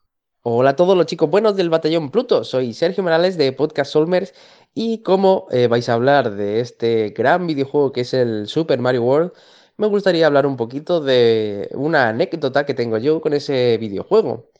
[0.43, 2.43] Hola a todos los chicos buenos del Batallón Pluto.
[2.43, 4.33] Soy Sergio Morales de Podcast Solmers
[4.73, 9.03] y como eh, vais a hablar de este gran videojuego que es el Super Mario
[9.03, 9.33] World,
[9.81, 14.51] me gustaría hablar un poquito de una anécdota que tengo yo con ese videojuego.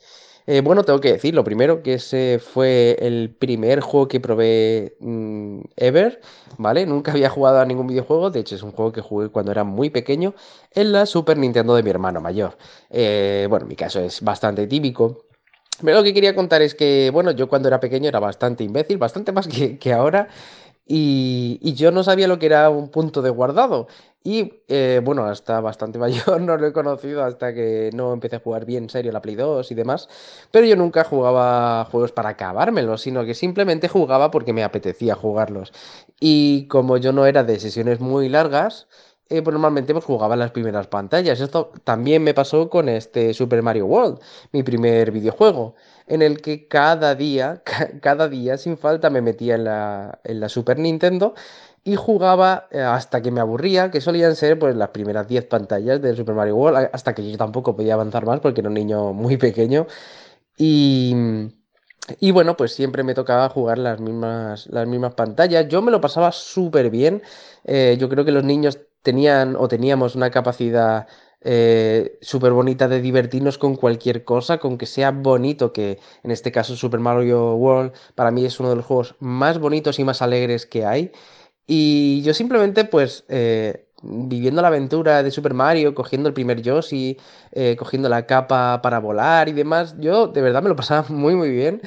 [0.48, 4.98] Eh, bueno, tengo que decir lo primero que ese fue el primer juego que probé
[4.99, 6.19] mm, ever,
[6.57, 6.88] ¿vale?
[6.88, 9.64] Nunca había jugado a ningún videojuego, de hecho es un juego que jugué cuando era
[9.64, 10.34] muy pequeño
[10.72, 12.57] en la Super Nintendo de mi hermano mayor.
[12.89, 15.26] Eh, bueno, mi caso es bastante típico.
[15.84, 18.98] Pero lo que quería contar es que, bueno, yo cuando era pequeño era bastante imbécil,
[18.98, 20.27] bastante más que, que ahora,
[20.85, 23.87] y, yo no sabía lo que era un punto de guardado.
[24.23, 28.39] Y eh, bueno, hasta bastante mayor no lo he conocido hasta que no empecé a
[28.39, 30.09] jugar bien en serio la Play 2 y demás.
[30.51, 35.71] Pero yo nunca jugaba juegos para acabármelos, sino que simplemente jugaba porque me apetecía jugarlos.
[36.19, 38.87] Y como yo no era de sesiones muy largas,
[39.31, 41.39] eh, pues normalmente pues jugaba en las primeras pantallas.
[41.39, 44.19] Esto también me pasó con este Super Mario World,
[44.51, 45.75] mi primer videojuego,
[46.11, 47.63] en el que cada día,
[48.01, 51.33] cada día sin falta me metía en la, en la Super Nintendo
[51.85, 56.01] y jugaba eh, hasta que me aburría, que solían ser pues las primeras 10 pantallas
[56.01, 59.13] del Super Mario World, hasta que yo tampoco podía avanzar más porque era un niño
[59.13, 59.88] muy pequeño.
[60.57, 61.15] Y,
[62.19, 65.67] y bueno, pues siempre me tocaba jugar las mismas, las mismas pantallas.
[65.69, 67.23] Yo me lo pasaba súper bien.
[67.63, 71.07] Eh, yo creo que los niños tenían o teníamos una capacidad
[71.41, 76.51] eh, súper bonita de divertirnos con cualquier cosa, con que sea bonito, que en este
[76.51, 80.22] caso Super Mario World para mí es uno de los juegos más bonitos y más
[80.22, 81.11] alegres que hay.
[81.68, 87.18] Y yo simplemente, pues, eh, viviendo la aventura de Super Mario, cogiendo el primer Yoshi,
[87.53, 91.35] eh, cogiendo la capa para volar y demás, yo de verdad me lo pasaba muy,
[91.35, 91.81] muy bien.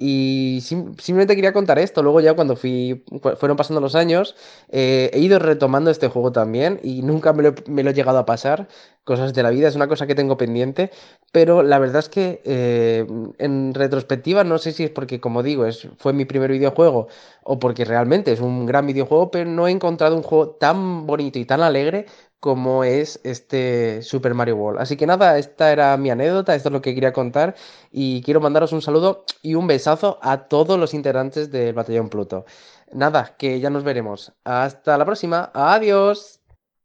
[0.00, 2.04] Y simplemente quería contar esto.
[2.04, 3.04] Luego ya cuando fui,
[3.36, 4.36] fueron pasando los años,
[4.68, 8.18] eh, he ido retomando este juego también y nunca me lo, me lo, he llegado
[8.18, 8.68] a pasar.
[9.02, 10.92] Cosas de la vida, es una cosa que tengo pendiente.
[11.32, 13.06] Pero la verdad es que eh,
[13.38, 17.08] en retrospectiva no sé si es porque, como digo, es, fue mi primer videojuego
[17.42, 21.38] o porque realmente es un gran videojuego, pero no he encontrado un juego tan bonito
[21.38, 22.06] y tan alegre
[22.40, 24.80] como es este Super Mario World.
[24.80, 27.54] Así que nada, esta era mi anécdota, esto es lo que quería contar
[27.90, 32.44] y quiero mandaros un saludo y un besazo a todos los integrantes del Batallón Pluto.
[32.92, 34.32] Nada, que ya nos veremos.
[34.44, 36.40] Hasta la próxima, adiós.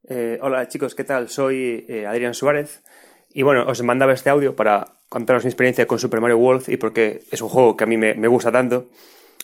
[0.08, 1.30] Eh, hola chicos, ¿qué tal?
[1.30, 2.84] Soy eh, Adrián Suárez
[3.32, 6.78] y bueno, os mandaba este audio para contaros mi experiencia con Super Mario World y
[6.78, 8.90] porque es un juego que a mí me, me gusta tanto.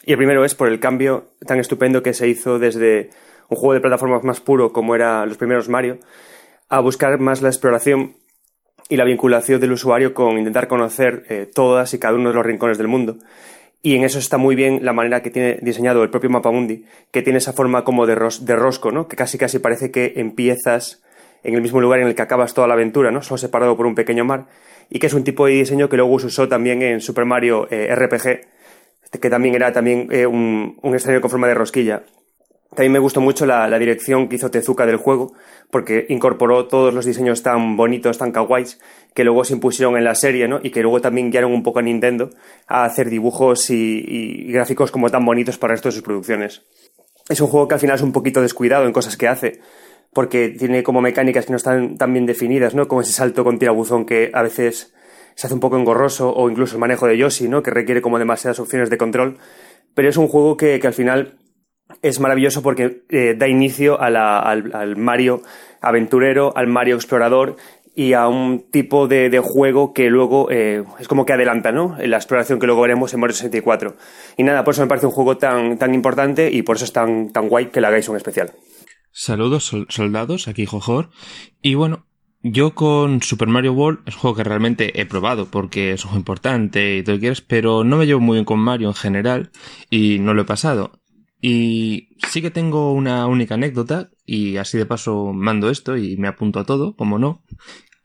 [0.04, 3.12] Y el primero es por el cambio tan estupendo que se hizo desde
[3.50, 6.00] un juego de plataformas más puro como era los primeros Mario,
[6.70, 8.16] a buscar más la exploración
[8.90, 12.46] y la vinculación del usuario con intentar conocer eh, todas y cada uno de los
[12.46, 13.18] rincones del mundo.
[13.82, 16.86] Y en eso está muy bien la manera que tiene diseñado el propio mapa mundi,
[17.12, 19.08] que tiene esa forma como de, rosco, ¿no?
[19.08, 21.02] Que casi casi parece que empiezas
[21.44, 23.22] en el mismo lugar en el que acabas toda la aventura, ¿no?
[23.22, 24.48] Solo separado por un pequeño mar.
[24.90, 27.68] Y que es un tipo de diseño que luego se usó también en Super Mario
[27.72, 32.04] eh, RPG, que también era también eh, un, un escenario con forma de rosquilla.
[32.76, 35.34] También me gustó mucho la, dirección que hizo Tezuka del juego,
[35.72, 38.80] porque incorporó todos los diseños tan bonitos, tan kawaiis,
[39.16, 40.60] que luego se impusieron en la serie, ¿no?
[40.62, 42.30] Y que luego también guiaron un poco a Nintendo
[42.68, 46.62] a hacer dibujos y, gráficos como tan bonitos para esto de sus producciones.
[47.28, 49.62] Es un juego que al final es un poquito descuidado en cosas que hace,
[50.14, 52.88] porque tiene como mecánicas que no están tan bien definidas, ¿no?
[52.88, 54.94] Como ese salto con tirabuzón que a veces
[55.34, 57.64] se hace un poco engorroso, o incluso el manejo de Yoshi, ¿no?
[57.64, 59.38] Que requiere como demasiadas opciones de control.
[59.96, 61.40] Pero es un juego que al final
[62.02, 65.42] es maravilloso porque eh, da inicio al, Mario
[65.82, 67.58] aventurero, al Mario explorador
[67.96, 71.98] y a un tipo de, juego que luego eh, es como que adelanta, ¿no?
[72.00, 73.96] La exploración que luego veremos en Mario 64.
[74.38, 76.94] Y nada, por eso me parece un juego tan, tan importante y por eso es
[76.94, 78.52] tan, tan guay que le hagáis un especial.
[79.12, 81.10] Saludos soldados, aquí Jojor.
[81.62, 82.06] Y bueno,
[82.42, 86.12] yo con Super Mario World es un juego que realmente he probado porque es un
[86.12, 88.88] juego importante y todo lo que quieras, pero no me llevo muy bien con Mario
[88.88, 89.52] en general
[89.90, 90.99] y no lo he pasado.
[91.42, 96.28] Y sí que tengo una única anécdota, y así de paso mando esto y me
[96.28, 97.44] apunto a todo, como no,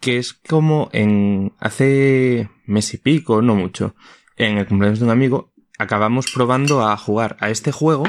[0.00, 3.96] que es como en hace mes y pico, no mucho,
[4.36, 8.04] en el cumpleaños de un amigo, acabamos probando a jugar a este juego,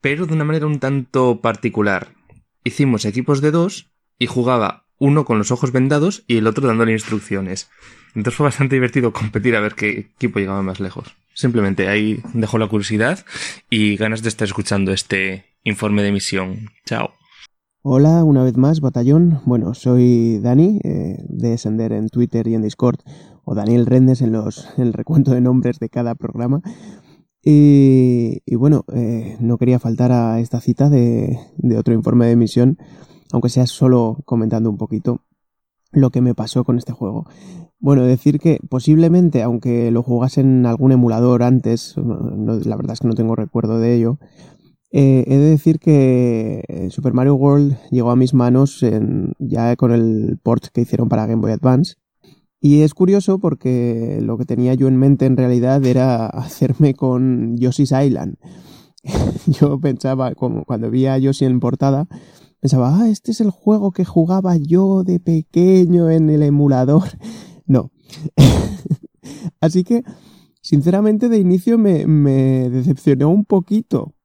[0.00, 2.14] pero de una manera un tanto particular.
[2.64, 6.92] Hicimos equipos de dos y jugaba uno con los ojos vendados y el otro dándole
[6.92, 7.70] instrucciones.
[8.14, 11.14] Entonces fue bastante divertido competir a ver qué equipo llegaba más lejos.
[11.34, 13.24] Simplemente ahí dejo la curiosidad
[13.70, 16.70] y ganas de estar escuchando este informe de misión.
[16.84, 17.10] Chao.
[17.82, 19.40] Hola, una vez más, batallón.
[19.46, 22.98] Bueno, soy Dani, eh, de Sender en Twitter y en Discord,
[23.44, 26.60] o Daniel Rendes en, los, el recuento de nombres de cada programa.
[27.42, 32.76] Y, bueno, eh, no quería faltar a esta cita de, de otro informe de misión,
[33.32, 35.22] aunque sea solo comentando un poquito
[35.90, 37.26] lo que me pasó con este juego.
[37.80, 43.08] Bueno, decir que posiblemente, aunque lo jugase en algún emulador antes, la verdad es que
[43.08, 44.18] no tengo recuerdo de ello,
[44.92, 48.84] eh, he de decir que eh, Super Mario World llegó a mis manos
[49.38, 51.94] ya con el port que hicieron para Game Boy Advance.
[52.60, 57.56] Y es curioso porque lo que tenía yo en mente en realidad era hacerme con
[57.56, 58.36] Yoshi's Island.
[59.46, 62.06] yo pensaba, como cuando vi a Yoshi en portada,
[62.60, 67.04] pensaba, ah, este es el juego que jugaba yo de pequeño en el emulador.
[67.70, 67.92] No.
[69.60, 70.02] Así que,
[70.60, 72.04] sinceramente, de inicio me,
[72.68, 74.16] decepcionó un poquito.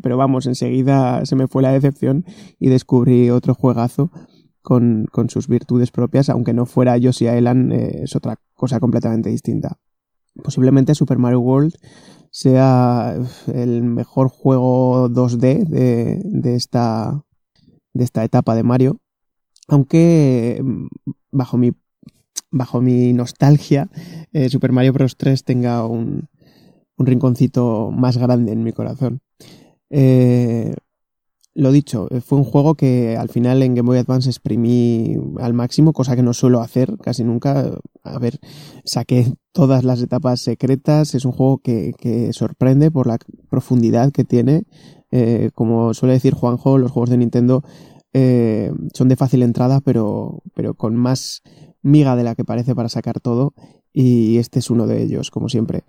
[0.00, 2.24] pero vamos, enseguida se me fue la decepción
[2.60, 4.12] y descubrí otro juegazo
[4.62, 9.78] con, sus virtudes propias, aunque no fuera Yoshi Island, eh, es otra cosa completamente distinta.
[10.40, 11.74] Posiblemente Super Mario World
[12.30, 13.16] sea
[13.52, 17.24] el mejor juego 2D de, esta,
[17.94, 19.00] de esta etapa de Mario,
[19.66, 20.62] aunque
[21.32, 21.72] bajo mi
[22.52, 23.88] bajo mi nostalgia,
[24.32, 25.16] eh, Super Mario Bros.
[25.16, 26.28] 3 tenga un,
[26.96, 29.20] un, rinconcito más grande en mi corazón.
[29.90, 30.74] Eh,
[31.54, 35.54] lo dicho, eh, fue un juego que al final en Game Boy Advance exprimí al
[35.54, 37.78] máximo, cosa que no suelo hacer casi nunca.
[38.04, 38.38] A ver,
[38.84, 41.14] saqué todas las etapas secretas.
[41.14, 43.18] Es un juego que, que sorprende por la
[43.50, 44.64] profundidad que tiene.
[45.54, 47.62] como suele decir Juanjo, los juegos de Nintendo
[48.94, 51.42] son de fácil entrada, pero, pero con más
[51.82, 53.54] miga de la que parece para sacar todo
[53.92, 55.84] y este es uno de ellos, como siempre.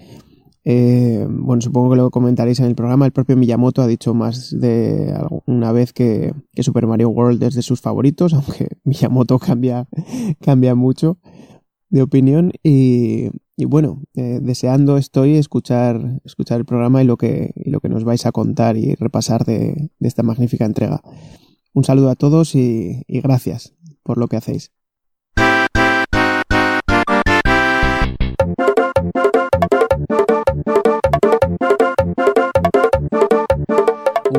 [0.65, 3.05] Eh, bueno, supongo que lo comentaréis en el programa.
[3.05, 5.13] El propio Miyamoto ha dicho más de
[5.45, 9.88] una vez que, Super Mario World es de sus favoritos, aunque Miyamoto cambia,
[10.41, 11.17] cambia mucho
[11.89, 12.51] de opinión.
[12.63, 13.30] Y,
[13.65, 18.25] bueno, eh, deseando estoy escuchar, escuchar el programa y lo, que, lo que nos vais
[18.25, 21.01] a contar y repasar de, esta magnífica entrega.
[21.73, 23.73] Un saludo a todos y gracias
[24.03, 24.72] por lo que hacéis.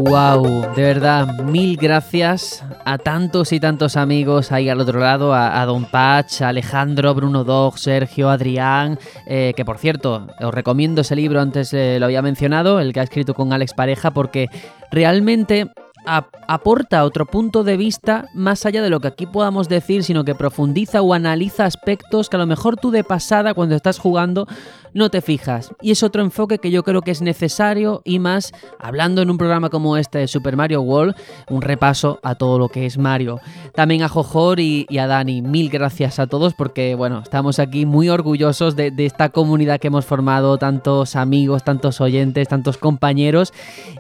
[0.06, 5.64] Wow, de verdad, mil gracias a tantos y tantos amigos ahí al otro lado, a,
[5.64, 11.16] Don Patch, a Alejandro, Bruno Dog, Sergio, Adrián, eh, que por cierto, os recomiendo ese
[11.16, 14.50] libro, antes eh, lo había mencionado, el que ha escrito con Alex Pareja, porque
[14.90, 15.70] realmente
[16.04, 20.34] aporta otro punto de vista más allá de lo que aquí podamos decir, sino que
[20.34, 24.46] profundiza o analiza aspectos que a lo mejor tú de pasada cuando estás jugando
[24.94, 25.74] no te fijas.
[25.82, 29.36] Y es otro enfoque que yo creo que es necesario y más hablando en un
[29.36, 31.16] programa como este de Super Mario World,
[31.50, 33.40] un repaso a todo lo que es Mario.
[33.74, 38.08] También a Jojor y, a Dani, mil gracias a todos porque bueno, estamos aquí muy
[38.08, 43.52] orgullosos de, esta comunidad que hemos formado, tantos amigos, tantos oyentes, tantos compañeros.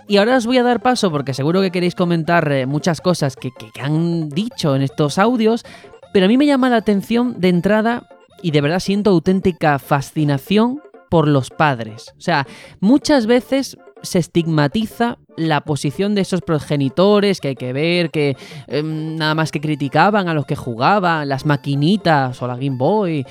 [0.06, 3.36] Y ahora os voy a dar paso porque seguro que queréis comentar eh, muchas cosas
[3.36, 5.64] que, que han dicho en estos audios,
[6.12, 8.08] pero a mí me llama la atención de entrada
[8.42, 12.12] y de verdad siento auténtica fascinación por los padres.
[12.18, 12.46] O sea,
[12.80, 19.16] muchas veces se estigmatiza la posición de esos progenitores que hay que ver, que em,
[19.16, 23.26] nada más que criticaban a los que jugaban, las maquinitas o la Game Boy.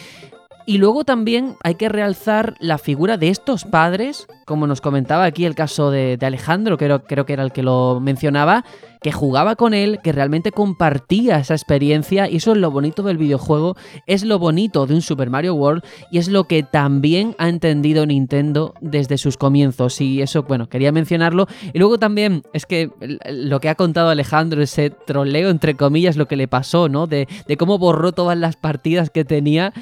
[0.65, 5.45] Y luego también hay que realzar la figura de estos padres, como nos comentaba aquí
[5.45, 8.63] el caso de, Alejandro, creo, creo que era el que lo mencionaba,
[9.03, 13.17] que jugaba con él, que realmente compartía esa experiencia y eso es lo bonito del
[13.17, 13.75] videojuego,
[14.07, 18.05] es lo bonito de un Super Mario World y es lo que también ha entendido
[18.05, 21.47] Nintendo desde sus comienzos y eso, bueno, quería mencionarlo.
[21.73, 22.89] Y luego también es que
[23.29, 27.05] lo que ha contado Alejandro, ese troleo entre comillas, lo que le pasó, ¿no?
[27.05, 29.73] De, de cómo borró todas las partidas que tenía.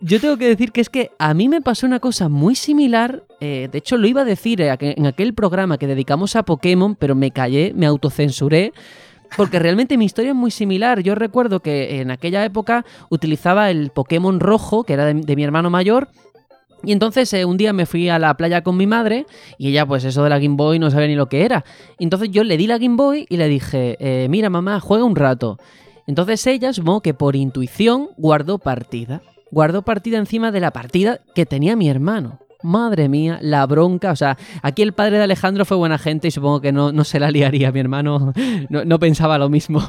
[0.00, 3.24] Yo tengo que decir que es que a mí me pasó una cosa muy similar
[3.40, 6.94] eh, de hecho, lo iba a decir eh, en aquel programa que dedicamos a Pokémon,
[6.94, 8.72] pero me callé, me autocensuré.
[9.36, 11.02] Porque realmente mi historia es muy similar.
[11.02, 15.70] Yo recuerdo que en aquella época utilizaba el Pokémon rojo, que era de, mi hermano
[15.70, 16.08] mayor,
[16.82, 19.26] y entonces eh, un día me fui a la playa con mi madre
[19.58, 21.64] y ella pues eso de la Game Boy no sabía ni lo que era.
[21.98, 25.58] Entonces yo le di la Game Boy y le dije, mira mamá, juega un rato.
[26.08, 29.22] Entonces ella, supongo que por intuición, guardó partida.
[29.52, 32.40] Guardó partida encima de la partida que tenía mi hermano.
[32.62, 34.12] Madre mía, la bronca.
[34.12, 37.04] O sea, aquí el padre de Alejandro fue buena gente y supongo que no, no
[37.04, 37.72] se la liaría.
[37.72, 38.32] Mi hermano
[38.68, 39.80] no, pensaba lo mismo.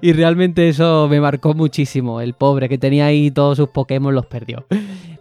[0.00, 2.20] Y realmente eso me marcó muchísimo.
[2.20, 4.66] El pobre que tenía ahí todos sus Pokémon los perdió.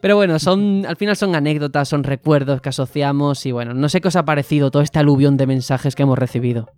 [0.01, 4.01] Pero bueno, son, al final son anécdotas, son recuerdos que asociamos y bueno, no sé
[4.01, 6.69] qué os ha parecido todo este aluvión de mensajes que hemos recibido.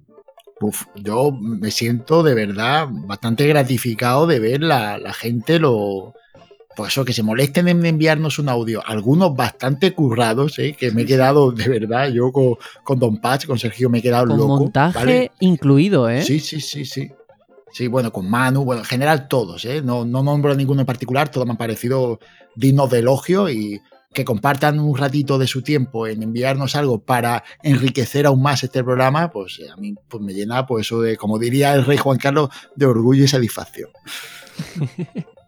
[0.60, 6.14] Uf, yo me siento de verdad bastante gratificado de ver la, la gente lo,
[6.76, 10.76] pues eso, que se molesten en enviarnos un audio, algunos bastante currados, ¿eh?
[10.77, 14.27] que me he quedado, de verdad, yo con, Don Patch, con Sergio, me he quedado
[14.27, 14.58] con loco.
[14.60, 16.22] montaje incluido, ¿eh?
[16.24, 17.11] Sí, sí, sí, sí.
[17.72, 19.82] Sí, bueno, con Manu, bueno, en general todos, ¿eh?
[19.82, 22.19] No, no nombro ninguno en particular, todos me han parecido
[22.56, 23.82] dignos de elogio y
[24.14, 28.84] que compartan un ratito de su tiempo en enviarnos algo para enriquecer aún más este
[28.84, 32.19] programa, pues a mí pues me llena, pues eso de, como diría el rey Juan
[32.19, 33.90] Carlos, de orgullo y satisfacción.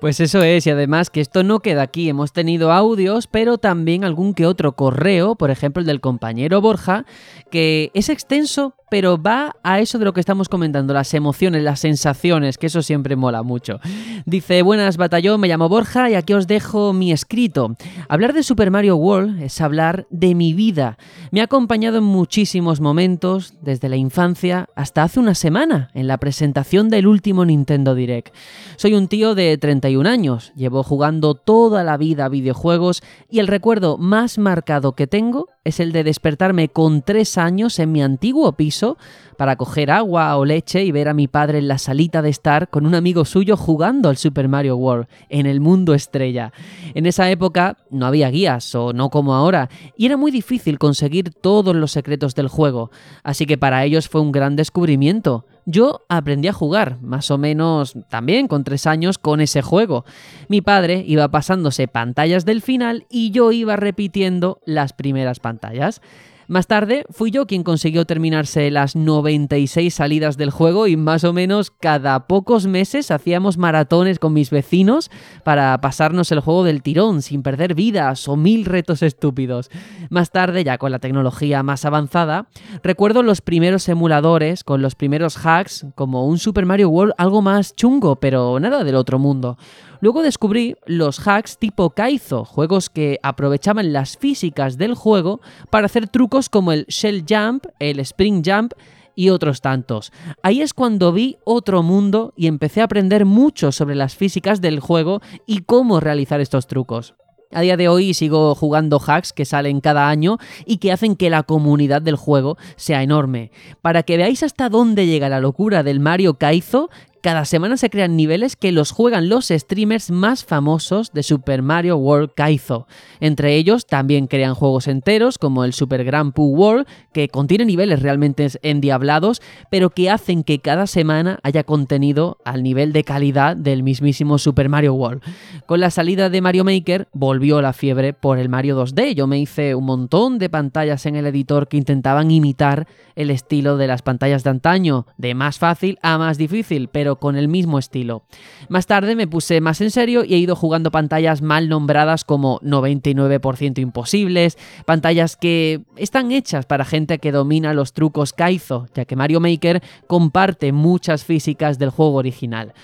[0.00, 4.04] Pues eso es, y además que esto no queda aquí, hemos tenido audios, pero también
[4.04, 7.06] algún que otro correo, por ejemplo el del compañero Borja,
[7.50, 11.80] que es extenso, pero va a eso de lo que estamos comentando, las emociones, las
[11.80, 13.80] sensaciones, que eso siempre mola mucho.
[14.26, 17.76] Dice, buenas batallón, me llamo Borja y aquí os dejo mi escrito.
[18.08, 20.98] Hablar de Super Mario World es hablar de mi vida.
[21.30, 26.18] Me ha acompañado en muchísimos momentos, desde la infancia hasta hace una semana, en la
[26.18, 28.34] presentación del último Nintendo Direct.
[28.76, 33.98] Soy un tío de 31 años, llevo jugando toda la vida videojuegos y el recuerdo
[33.98, 38.96] más marcado que tengo es el de despertarme con tres años en mi antiguo piso
[39.36, 42.68] para coger agua o leche y ver a mi padre en la salita de estar
[42.70, 46.52] con un amigo suyo jugando al Super Mario World en el mundo estrella.
[46.94, 51.30] En esa época no había guías o no como ahora y era muy difícil conseguir
[51.30, 52.92] todos los secretos del juego,
[53.24, 55.46] así que para ellos fue un gran descubrimiento.
[55.68, 60.04] Yo aprendí a jugar, más o menos también con tres años, con ese juego.
[60.48, 66.02] Mi padre iba pasándose pantallas del final y yo iba repitiendo las primeras pantallas.
[66.48, 71.32] Más tarde fui yo quien consiguió terminarse las 96 salidas del juego y más o
[71.32, 75.10] menos cada pocos meses hacíamos maratones con mis vecinos
[75.42, 79.70] para pasarnos el juego del tirón sin perder vidas o mil retos estúpidos.
[80.08, 82.46] Más tarde, ya con la tecnología más avanzada,
[82.80, 87.74] recuerdo los primeros emuladores con los primeros hacks como un Super Mario World algo más
[87.74, 89.58] chungo, pero nada del otro mundo.
[90.00, 96.08] Luego descubrí los hacks tipo Kaizo, juegos que aprovechaban las físicas del juego para hacer
[96.08, 98.72] trucos como el Shell Jump, el Spring Jump
[99.14, 100.12] y otros tantos.
[100.42, 104.80] Ahí es cuando vi otro mundo y empecé a aprender mucho sobre las físicas del
[104.80, 107.14] juego y cómo realizar estos trucos.
[107.52, 111.30] A día de hoy sigo jugando hacks que salen cada año y que hacen que
[111.30, 113.52] la comunidad del juego sea enorme.
[113.82, 116.90] Para que veáis hasta dónde llega la locura del Mario Kaizo,
[117.22, 121.96] cada semana se crean niveles que los juegan los streamers más famosos de Super Mario
[121.96, 122.86] World Kaizo.
[123.20, 128.02] Entre ellos también crean juegos enteros como el Super Grand Poo World, que contiene niveles
[128.02, 133.82] realmente endiablados, pero que hacen que cada semana haya contenido al nivel de calidad del
[133.82, 135.22] mismísimo Super Mario World.
[135.66, 139.14] Con la salida de Mario Maker volvió la fiebre por el Mario 2D.
[139.14, 143.76] Yo me hice un montón de pantallas en el editor que intentaban imitar el estilo
[143.76, 147.78] de las pantallas de antaño, de más fácil a más difícil, pero con el mismo
[147.78, 148.24] estilo.
[148.68, 152.58] Más tarde me puse más en serio y he ido jugando pantallas mal nombradas como
[152.62, 159.14] 99% imposibles, pantallas que están hechas para gente que domina los trucos Kaizo, ya que
[159.14, 162.74] Mario Maker comparte muchas físicas del juego original.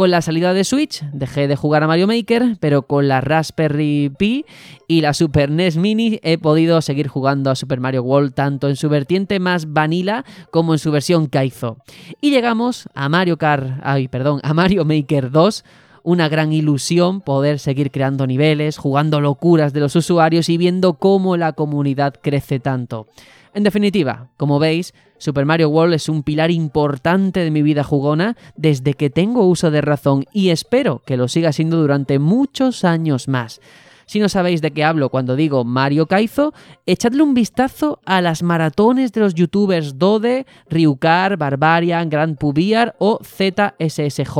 [0.00, 4.08] Con la salida de Switch dejé de jugar a Mario Maker, pero con la Raspberry
[4.08, 4.46] Pi
[4.88, 8.76] y la Super NES Mini he podido seguir jugando a Super Mario World tanto en
[8.76, 11.76] su vertiente más vanilla como en su versión Kaizo.
[12.22, 15.64] Y llegamos a Mario Kart, ay, perdón, a Mario Maker 2
[16.02, 21.36] una gran ilusión poder seguir creando niveles, jugando locuras de los usuarios y viendo cómo
[21.36, 23.06] la comunidad crece tanto.
[23.54, 28.36] En definitiva, como veis, Super Mario World es un pilar importante de mi vida jugona
[28.56, 33.28] desde que tengo uso de razón y espero que lo siga siendo durante muchos años
[33.28, 33.60] más.
[34.06, 36.52] Si no sabéis de qué hablo cuando digo Mario Kaizo,
[36.86, 43.20] echadle un vistazo a las maratones de los youtubers Dode, Ryukar, Barbarian, Grand Pubiar o
[43.22, 44.32] ZSSJ.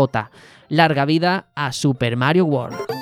[0.71, 3.00] Larga vida a Super Mario World.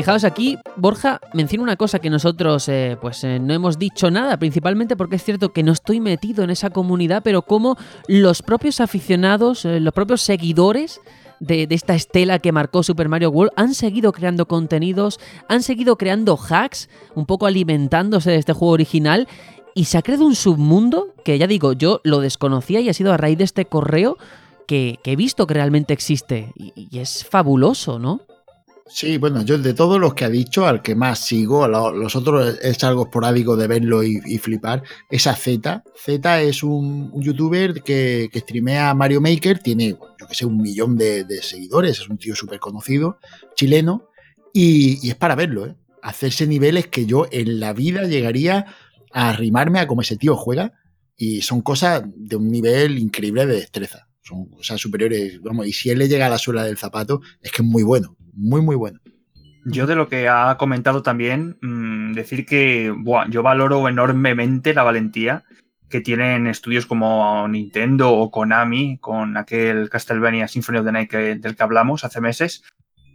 [0.00, 4.38] Fijaos aquí, Borja menciona una cosa que nosotros eh, pues eh, no hemos dicho nada,
[4.38, 7.76] principalmente porque es cierto que no estoy metido en esa comunidad, pero como
[8.08, 11.02] los propios aficionados, eh, los propios seguidores
[11.38, 15.20] de, esta estela que marcó Super Mario World han seguido creando contenidos,
[15.50, 19.28] han seguido creando hacks, un poco alimentándose de este juego original.
[19.74, 23.12] Y se ha creado un submundo que ya digo, yo lo desconocía y ha sido
[23.12, 24.16] a raíz de este correo
[24.66, 26.54] que, he visto que realmente existe.
[26.56, 28.22] Y es fabuloso, ¿no?
[28.92, 32.58] Sí, bueno, yo de todos los que ha dicho, al que más sigo, los otros
[32.60, 35.84] es algo esporádico de verlo y, flipar, es a Z.
[35.96, 40.96] Z es un, youtuber que, que, streamea Mario Maker, tiene, yo que sé, un millón
[40.96, 43.18] de, de seguidores, es un tío súper conocido,
[43.54, 44.08] chileno,
[44.52, 45.76] y, y, es para verlo, ¿eh?
[46.02, 48.66] Hacerse niveles que yo en la vida llegaría
[49.12, 50.72] a arrimarme a como ese tío juega,
[51.16, 54.08] y son cosas de un nivel increíble de destreza.
[54.20, 57.52] Son cosas superiores, vamos, y si él le llega a la suela del zapato, es
[57.52, 59.00] que es muy bueno muy, muy bueno.
[59.64, 64.82] Yo de lo que ha comentado también, mmm, decir que buah, yo valoro enormemente la
[64.82, 65.44] valentía
[65.90, 71.56] que tienen estudios como Nintendo o Konami con aquel Castlevania Symphony of the Night del
[71.56, 72.62] que hablamos hace meses,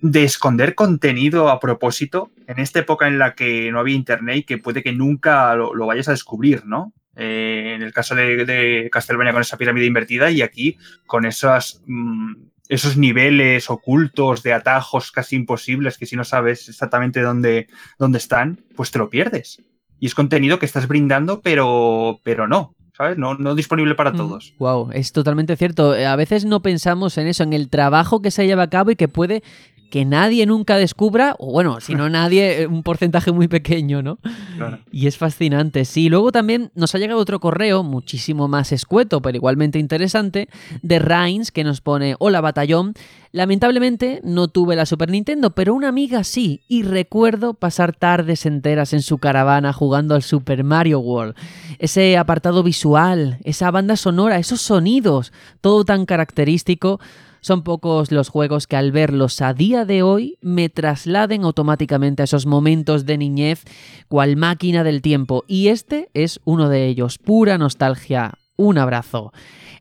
[0.01, 4.43] de esconder contenido a propósito en esta época en la que no había internet y
[4.43, 6.93] que puede que nunca lo, vayas a descubrir, ¿no?
[7.15, 10.77] Eh, en el caso de, de, Castlevania con esa pirámide invertida y aquí
[11.07, 11.81] con esas...
[11.87, 12.33] Mmm,
[12.69, 17.67] esos niveles ocultos de atajos casi imposibles que si no sabes exactamente dónde,
[17.99, 19.61] dónde están, pues te lo pierdes.
[19.99, 22.75] Y es contenido que estás brindando, pero, pero no.
[22.97, 23.17] ¿Sabes?
[23.17, 24.53] No, no disponible para todos.
[24.53, 25.91] Mm, wow, es totalmente cierto.
[25.91, 28.95] A veces no pensamos en eso, en el trabajo que se lleva a cabo y
[28.95, 29.43] que puede
[29.89, 34.17] que nadie nunca descubra, o bueno, si no nadie, un porcentaje muy pequeño, ¿no?
[34.57, 34.79] Claro.
[34.91, 35.85] Y es fascinante.
[35.85, 40.49] Sí, luego también nos ha llegado otro correo, muchísimo más escueto, pero igualmente interesante,
[40.81, 42.93] de Reins, que nos pone, hola batallón,
[43.31, 48.93] lamentablemente no tuve la Super Nintendo, pero una amiga sí, y recuerdo pasar tardes enteras
[48.93, 51.35] en su caravana jugando al Super Mario World.
[51.79, 56.99] Ese apartado visual, esa banda sonora, esos sonidos, todo tan característico.
[57.45, 62.25] Son pocos los juegos que al verlos a día de hoy me trasladen automáticamente a
[62.25, 63.65] esos momentos de niñez
[64.07, 68.33] cual máquina del tiempo y este es uno de ellos, pura nostalgia.
[68.55, 69.31] Un abrazo.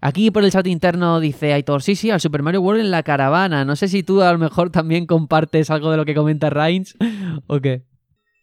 [0.02, 3.02] Aquí por el chat interno dice Aitor, sí, sí, al Super Mario World en la
[3.02, 3.65] caravana.
[3.65, 6.99] No sé si tú a lo mejor también compartes algo de lo que comenta Reins
[7.47, 7.86] o qué.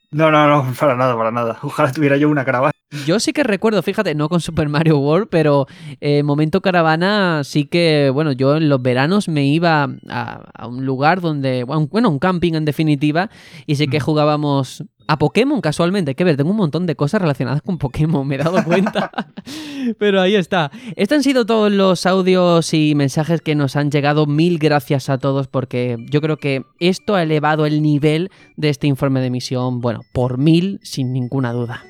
[0.09, 1.59] No, no, no, para nada, para nada.
[1.61, 2.73] Ojalá tuviera yo una caravana.
[3.05, 5.67] Yo sí que recuerdo, fíjate, no con Super Mario World, pero
[6.01, 10.85] eh, momento caravana sí que, bueno, yo en los veranos me iba a, a un
[10.85, 13.29] lugar donde, bueno, un camping en definitiva,
[13.65, 16.11] y sí que jugábamos a Pokémon casualmente.
[16.11, 19.11] Hay que ver, tengo un montón de cosas relacionadas con Pokémon, me he dado cuenta.
[19.99, 20.71] Pero ahí está.
[20.95, 24.25] Estos han sido todos los audios y mensajes que nos han llegado.
[24.25, 28.87] Mil gracias a todos porque yo creo que esto ha elevado el nivel de este
[28.87, 31.83] informe de emisión, bueno, por mil sin ninguna duda.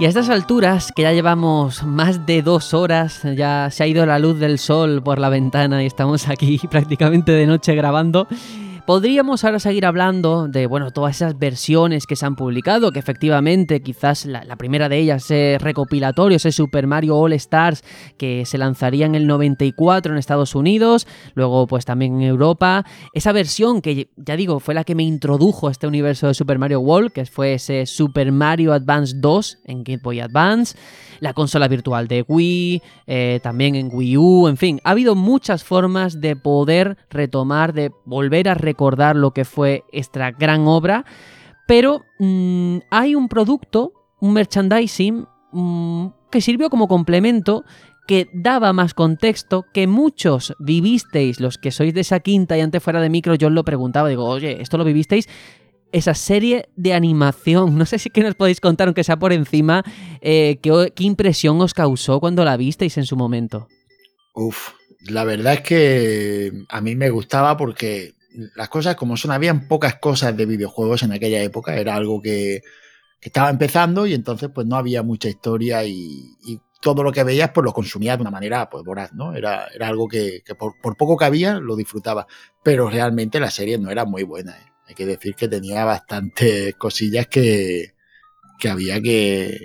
[0.00, 4.06] Y a estas alturas, que ya llevamos más de dos horas, ya se ha ido
[4.06, 8.26] la luz del sol por la ventana y estamos aquí prácticamente de noche grabando,
[8.86, 13.82] Podríamos ahora seguir hablando de, bueno, todas esas versiones que se han publicado, que efectivamente
[13.82, 17.82] quizás la, primera de ellas es recopilatorio, ese Super Mario All Stars
[18.16, 22.84] que se lanzaría en el 94 en Estados Unidos, luego pues también en Europa.
[23.14, 26.58] Esa versión que ya digo fue la que me introdujo a este universo de Super
[26.58, 30.76] Mario World, que fue ese Super Mario Advance 2 en Game Boy Advance
[31.20, 35.62] la consola virtual de Wii, eh, también en Wii U, en fin, ha habido muchas
[35.62, 41.04] formas de poder retomar, de volver a recordar lo que fue esta gran obra,
[41.66, 47.64] pero mm, hay un producto, un merchandising, mm, que sirvió como complemento
[48.06, 52.82] que daba más contexto, que muchos vivisteis, los que sois de esa quinta y antes
[52.82, 55.28] fuera de micro, yo os lo preguntaba, digo, oye, ¿esto lo vivisteis?
[55.92, 57.76] esa serie de animación.
[57.80, 59.82] No sé si que nos podéis contar, aunque sea por encima,
[60.20, 63.68] eh, qué, impresión os causó cuando la visteis en su momento.
[64.34, 64.72] Uf,
[65.08, 68.12] la verdad es que a mí me gustaba porque
[68.54, 72.62] las cosas como son, habían pocas cosas de videojuegos en aquella época, era algo que,
[73.20, 76.36] estaba empezando y entonces pues no había mucha historia y,
[76.82, 79.34] todo lo que veías pues lo consumías de una manera pues voraz, ¿no?
[79.34, 82.26] Era, era algo que, por, por, poco que había lo disfrutaba,
[82.62, 84.52] pero realmente la serie no era muy buena.
[84.52, 84.70] ¿eh?
[84.90, 87.94] hay que decir que tenía bastantes cosillas que,
[88.68, 89.56] había que,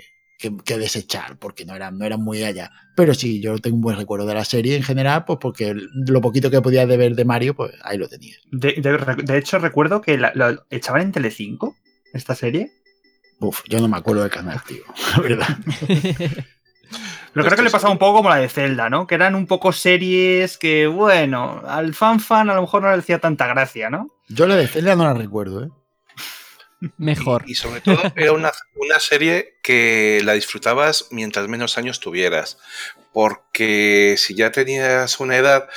[0.50, 2.70] desechar porque no eran, no eran muy allá.
[2.94, 6.20] Pero sí, yo tengo un buen recuerdo de la serie en general, pues porque lo
[6.20, 8.36] poquito que podía de ver de Mario, pues ahí lo tenía.
[8.50, 11.76] De, hecho, recuerdo que lo echaban en Telecinco,
[12.12, 12.72] esta serie.
[13.38, 14.82] Uf, yo no me acuerdo del canal, tío,
[15.16, 15.58] la verdad.
[17.32, 19.06] Pero creo que le pasaba un poco como la de Zelda, ¿no?
[19.06, 22.96] Que eran un poco series que, bueno, al fan fan a lo mejor no le
[22.96, 24.10] decía tanta gracia, ¿no?
[24.28, 25.68] Yo la de Zelda no la recuerdo, ¿eh?
[26.96, 27.44] Mejor.
[27.46, 28.52] Y, sobre todo era una,
[29.00, 32.58] serie que la disfrutabas mientras menos años tuvieras.
[33.12, 35.68] Porque si ya tenías una edad,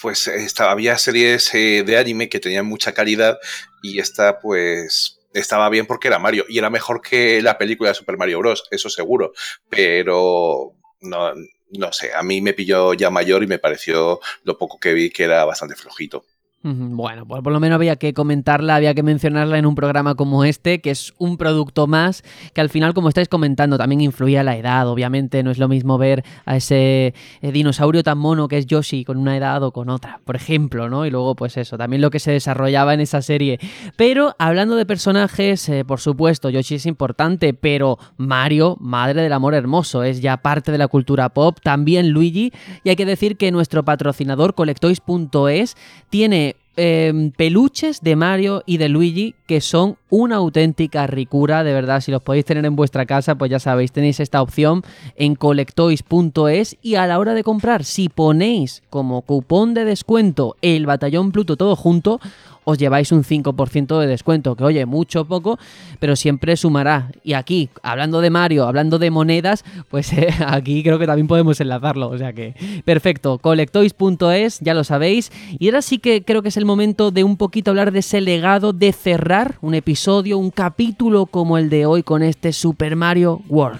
[0.00, 3.38] pues había series eh, de anime que tenían mucha calidad
[3.82, 7.94] y esta pues estaba bien porque era Mario y era mejor que la película de
[7.94, 8.64] Super Mario Bros.
[8.70, 9.32] Eso seguro.
[9.68, 11.32] Pero no,
[11.70, 15.10] no sé, a mí me pilló ya mayor y me pareció lo poco que vi
[15.10, 16.24] que era bastante flojito.
[16.64, 20.44] Bueno, pues por lo menos había que comentarla, había que mencionarla en un programa como
[20.44, 22.22] este, que es un producto más
[22.54, 24.88] que al final, como estáis comentando, también influía la edad.
[24.88, 29.04] Obviamente no es lo mismo ver a ese eh, dinosaurio tan mono que es Yoshi
[29.04, 31.04] con una edad o con otra, por ejemplo, ¿no?
[31.04, 33.58] Y luego, pues eso, también lo que se desarrollaba en esa serie.
[33.96, 39.54] Pero hablando de personajes, eh, por supuesto, Yoshi es importante, pero Mario, madre del amor
[39.54, 42.52] hermoso, es ya parte de la cultura pop, también Luigi,
[42.84, 45.76] y hay que decir que nuestro patrocinador Colectois.es
[46.08, 52.02] tiene Em, peluches de Mario y de Luigi que son una auténtica ricura, de verdad,
[52.02, 54.82] si los podéis tener en vuestra casa, pues ya sabéis, tenéis esta opción
[55.16, 60.84] en colectois.es y a la hora de comprar, si ponéis como cupón de descuento el
[60.84, 62.20] batallón Pluto todo junto,
[62.64, 65.58] os lleváis un 5% de descuento, que oye, mucho poco,
[65.98, 67.10] pero siempre sumará.
[67.24, 71.60] Y aquí, hablando de Mario, hablando de monedas, pues eh, aquí creo que también podemos
[71.60, 72.08] enlazarlo.
[72.08, 75.32] O sea que, perfecto, colectois.es, ya lo sabéis.
[75.58, 78.20] Y ahora sí que creo que es el momento de un poquito hablar de ese
[78.20, 83.40] legado, de cerrar un episodio, un capítulo como el de hoy con este Super Mario
[83.48, 83.78] World.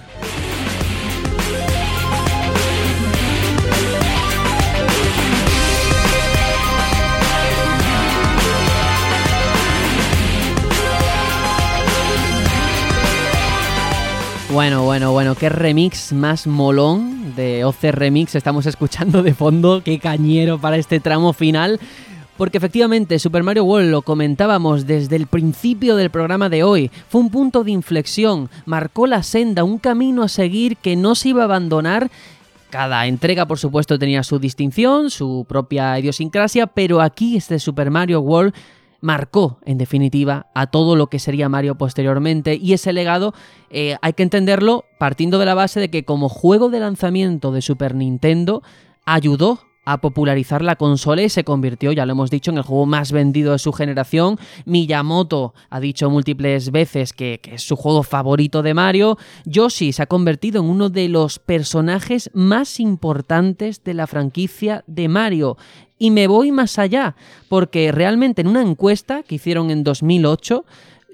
[14.52, 19.98] Bueno, bueno, bueno, qué remix más molón de OC Remix estamos escuchando de fondo, qué
[19.98, 21.80] cañero para este tramo final.
[22.36, 27.20] Porque efectivamente Super Mario World lo comentábamos desde el principio del programa de hoy, fue
[27.20, 31.42] un punto de inflexión, marcó la senda, un camino a seguir que no se iba
[31.42, 32.10] a abandonar.
[32.70, 38.20] Cada entrega, por supuesto, tenía su distinción, su propia idiosincrasia, pero aquí este Super Mario
[38.20, 38.54] World
[39.02, 42.54] marcó, en definitiva, a todo lo que sería Mario posteriormente.
[42.54, 43.34] Y ese legado
[43.68, 47.60] eh, hay que entenderlo partiendo de la base de que como juego de lanzamiento de
[47.60, 48.62] Super Nintendo
[49.04, 52.86] ayudó a popularizar la consola y se convirtió, ya lo hemos dicho, en el juego
[52.86, 54.38] más vendido de su generación.
[54.64, 59.18] Miyamoto ha dicho múltiples veces que, que, es su juego favorito de Mario.
[59.44, 65.08] Yoshi se ha convertido en uno de los personajes más importantes de la franquicia de
[65.08, 65.56] Mario.
[65.98, 67.16] Y me voy más allá,
[67.48, 70.64] porque realmente en una encuesta que hicieron en 2008,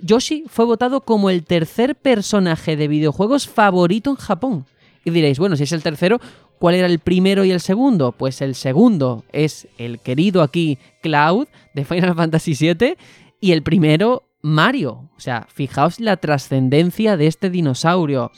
[0.00, 4.66] Yoshi fue votado como el tercer personaje de videojuegos favorito en Japón.
[5.04, 6.20] Y diréis, bueno, si es el tercero,
[6.58, 8.12] ¿cuál era el primero y el segundo?
[8.12, 12.96] Pues el segundo es el querido aquí Cloud de Final Fantasy VII
[13.40, 15.10] y el primero Mario.
[15.16, 18.30] O sea, fijaos la trascendencia de este dinosaurio.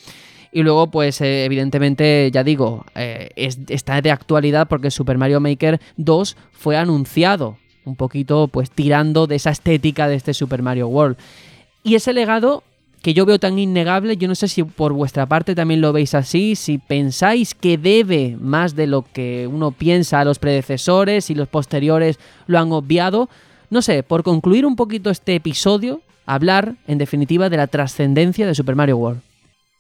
[0.52, 5.80] Y luego, pues eh, evidentemente, ya digo, eh, está de actualidad porque Super Mario Maker
[5.96, 11.16] 2 fue anunciado, un poquito pues tirando de esa estética de este Super Mario World.
[11.82, 12.64] Y ese legado
[13.02, 16.14] que yo veo tan innegable, yo no sé si por vuestra parte también lo veis
[16.14, 21.34] así, si pensáis que debe más de lo que uno piensa a los predecesores y
[21.34, 23.28] los posteriores lo han obviado.
[23.70, 28.54] No sé, por concluir un poquito este episodio, hablar en definitiva de la trascendencia de
[28.54, 29.20] Super Mario World.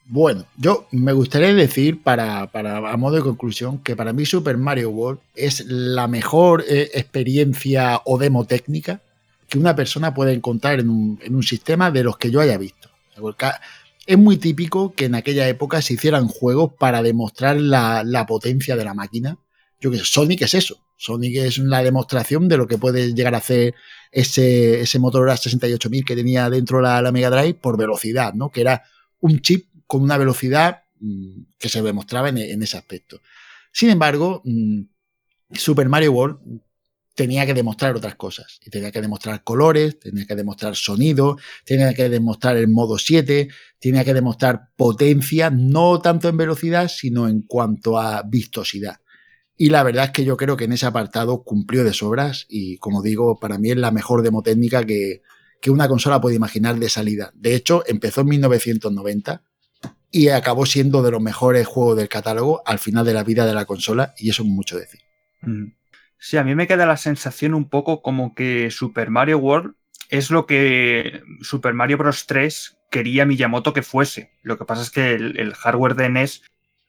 [0.06, 4.90] Bueno, yo me gustaría decir, para, a modo de conclusión, que para mí Super Mario
[4.90, 9.00] World es la mejor eh, experiencia o demo técnica
[9.50, 12.79] que una persona puede encontrar en un, sistema de los que yo haya visto.
[14.06, 18.84] Es muy típico que en aquella época se hicieran juegos para demostrar la, potencia de
[18.84, 19.38] la máquina.
[19.80, 20.78] Yo que sé, Sonic es eso.
[20.96, 23.74] Sonic es la demostración de lo que puede llegar a hacer
[24.12, 28.50] ese, ese Motorola 68000 que tenía dentro la, la Mega Drive por velocidad, ¿no?
[28.50, 28.82] Que era
[29.20, 33.20] un chip con una velocidad mm, que se demostraba en, ese aspecto.
[33.72, 34.82] Sin embargo, mm,
[35.52, 36.60] Super Mario World
[37.20, 38.60] tenía que demostrar otras cosas.
[38.70, 44.06] Tenía que demostrar colores, tenía que demostrar sonido, tenía que demostrar el modo 7, tenía
[44.06, 49.00] que demostrar potencia, no tanto en velocidad, sino en cuanto a vistosidad.
[49.54, 52.78] Y la verdad es que yo creo que en ese apartado cumplió de sobras y,
[52.78, 55.20] como digo, para mí es la mejor demo técnica que,
[55.60, 57.32] que una consola puede imaginar de salida.
[57.34, 59.42] De hecho, empezó en 1990
[60.10, 63.52] y acabó siendo de los mejores juegos del catálogo al final de la vida de
[63.52, 65.00] la consola y eso es mucho decir.
[65.42, 65.79] Mm.
[66.22, 69.74] Sí, a mí me queda la sensación un poco como que Super Mario World
[70.10, 72.26] es lo que Super Mario Bros.
[72.26, 74.30] 3 quería Miyamoto que fuese.
[74.42, 76.42] Lo que pasa es que el, hardware de NES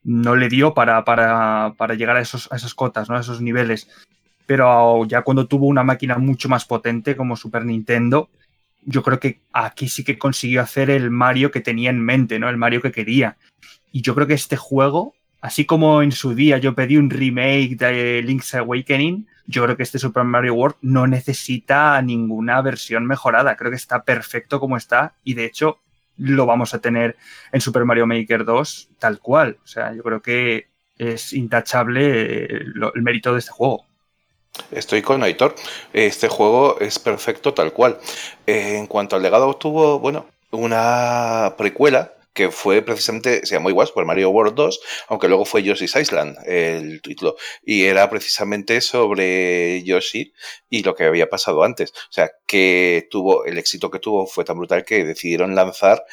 [0.03, 3.15] no le dio para, para, para llegar a, esos, a esas cotas, ¿no?
[3.15, 3.89] a esos niveles.
[4.47, 8.29] Pero ya cuando tuvo una máquina mucho más potente como Super Nintendo,
[8.81, 12.49] yo creo que aquí sí que consiguió hacer el Mario que tenía en mente, ¿no?
[12.49, 13.37] El Mario que quería.
[13.93, 17.75] Y yo creo que este juego, así como en su día yo pedí un remake
[17.75, 23.57] de Link's Awakening, yo creo que este Super Mario World no necesita ninguna versión mejorada.
[23.57, 25.79] Creo que está perfecto como está y de hecho
[26.17, 27.17] lo vamos a tener
[27.51, 29.57] en Super Mario Maker 2 tal cual.
[29.63, 33.85] O sea, yo creo que es intachable el mérito de este juego.
[34.71, 35.55] Estoy con Aitor.
[35.93, 37.97] Este juego es perfecto tal cual.
[38.45, 43.87] Eh, en cuanto al legado, tuvo, bueno, una precuela que fue precisamente, se llamó igual,
[43.87, 44.79] Super Mario World 2,
[45.09, 50.33] aunque luego fue Yoshi's Island el título, y era precisamente sobre Yoshi
[50.69, 51.91] y lo que había pasado antes.
[51.91, 56.03] O sea, que tuvo, el éxito que tuvo fue tan brutal que decidieron lanzar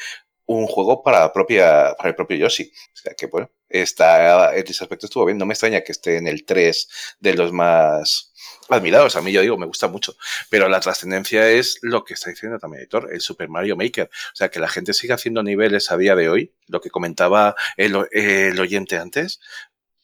[0.46, 2.64] un juego para, propia, para el propio Yoshi.
[2.94, 5.38] O sea que, bueno, está, en ese aspecto estuvo bien.
[5.38, 6.88] No me extraña que esté en el 3
[7.20, 8.32] de los más
[8.68, 9.16] admirados.
[9.16, 10.16] A mí, yo digo, me gusta mucho.
[10.50, 14.10] Pero la trascendencia es lo que está diciendo también editor, el Super Mario Maker.
[14.32, 17.54] O sea, que la gente siga haciendo niveles a día de hoy, lo que comentaba
[17.76, 19.40] el, el oyente antes,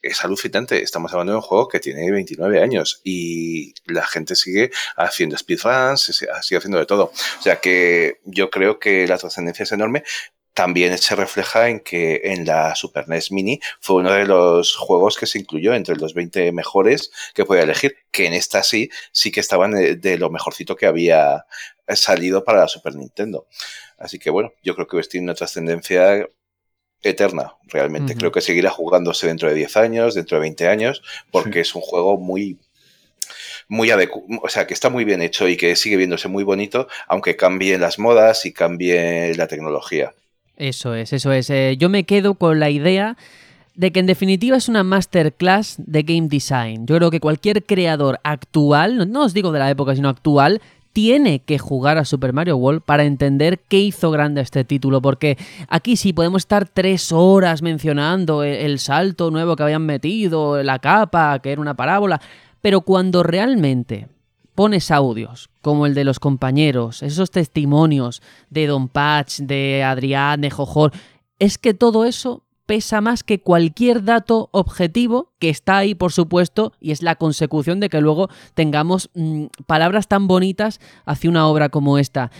[0.04, 0.82] es alucinante.
[0.82, 6.02] Estamos hablando de un juego que tiene 29 años y la gente sigue haciendo speedruns,
[6.42, 7.04] sigue haciendo de todo.
[7.38, 10.04] O sea que yo creo que la trascendencia es enorme
[10.54, 15.18] también se refleja en que en la Super NES Mini fue uno de los juegos
[15.18, 19.32] que se incluyó entre los 20 mejores que podía elegir, que en esta sí, sí
[19.32, 21.44] que estaban de, lo mejorcito que había
[21.88, 23.46] salido para la Super Nintendo.
[23.98, 26.26] Así que bueno, yo creo que tiene una trascendencia
[27.02, 28.14] eterna, realmente.
[28.14, 31.82] Creo que seguirá jugándose dentro de 10 años, dentro de 20 años, porque es un
[31.82, 32.58] juego muy
[33.66, 36.86] muy adecuado, o sea, que está muy bien hecho y que sigue viéndose muy bonito,
[37.08, 40.14] aunque cambien las modas y cambie la tecnología.
[40.56, 41.50] Eso es, eso es.
[41.50, 43.16] Eh, yo me quedo con la idea
[43.74, 46.86] de que en definitiva es una masterclass de game design.
[46.86, 50.60] Yo creo que cualquier creador actual, no os digo de la época, sino actual,
[50.92, 55.36] tiene que jugar a Super Mario World para entender qué hizo grande este título, porque
[55.68, 61.40] aquí sí podemos estar tres horas mencionando el, salto nuevo que habían metido, la capa,
[61.40, 62.20] que era una parábola,
[62.62, 64.06] pero cuando realmente
[64.54, 68.20] pones audios como el de los compañeros, esos testimonios
[68.50, 70.92] de Don Patch, de Adrián, de Jojor,
[71.38, 76.74] es que todo eso pesa más que cualquier dato objetivo que está ahí, por supuesto,
[76.80, 81.70] y es la consecución de que luego tengamos mm, palabras tan bonitas hacia una obra
[81.70, 82.30] como esta.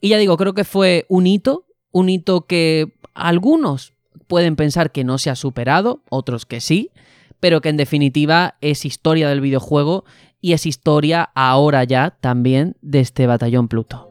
[0.00, 3.92] Y ya digo, creo que fue un hito, un hito que algunos
[4.28, 6.92] pueden pensar que no se ha superado, otros que sí,
[7.40, 10.04] pero que en definitiva es historia del videojuego
[10.40, 14.07] y es historia ahora ya también de este batallón Pluto.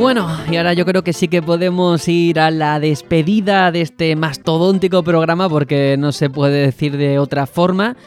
[0.00, 4.16] Bueno, y ahora yo creo que sí que podemos ir a la despedida de este
[4.16, 7.98] mastodóntico programa porque no se puede decir de otra forma.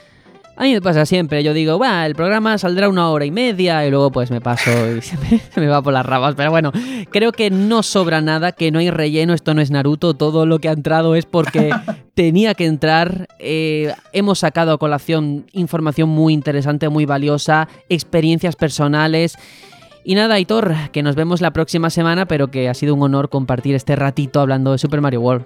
[0.57, 3.85] A mí me pasa siempre, yo digo, va, el programa saldrá una hora y media
[3.85, 6.33] y luego pues me paso y se me, se me, va por las ramas.
[6.35, 6.71] Pero bueno,
[7.11, 10.57] creo que no sobra nada, que no hay relleno, esto no es Naruto, todo lo
[10.57, 11.69] que ha entrado es porque
[12.15, 13.27] tenía que entrar.
[13.37, 19.37] Eh, hemos sacado a colación información muy interesante, muy valiosa, experiencias personales.
[20.05, 23.29] Y nada, Aitor, que nos vemos la próxima semana, pero que ha sido un honor
[23.29, 25.45] compartir este ratito hablando de Super Mario World.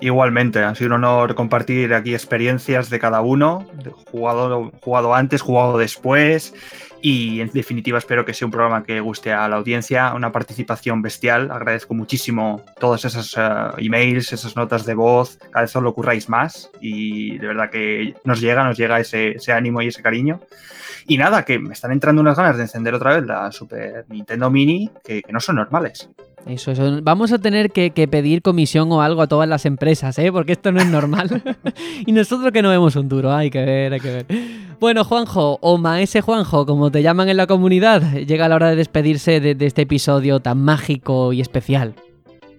[0.00, 3.66] Igualmente, ha sido un honor compartir aquí experiencias de cada uno,
[4.12, 6.54] jugado, jugado antes, jugado después,
[7.02, 11.02] y en definitiva espero que sea un programa que guste a la audiencia, una participación
[11.02, 11.50] bestial.
[11.50, 16.28] Agradezco muchísimo todos esos uh, emails, esas notas de voz, cada vez os lo curráis
[16.28, 20.40] más y de verdad que nos llega, nos llega ese ánimo y ese cariño.
[21.10, 24.50] Y nada, que me están entrando unas ganas de encender otra vez la Super Nintendo
[24.50, 26.10] Mini que, no son normales.
[26.44, 27.00] Eso, eso.
[27.02, 30.30] Vamos a tener que, pedir comisión o algo a todas las empresas, ¿eh?
[30.30, 31.42] Porque esto no es normal.
[32.06, 34.26] y nosotros que no vemos un duro, hay que ver, hay que ver.
[34.80, 38.76] Bueno, Juanjo, o Maese Juanjo, como te llaman en la comunidad, llega la hora de
[38.76, 41.94] despedirse de, de este episodio tan mágico y especial.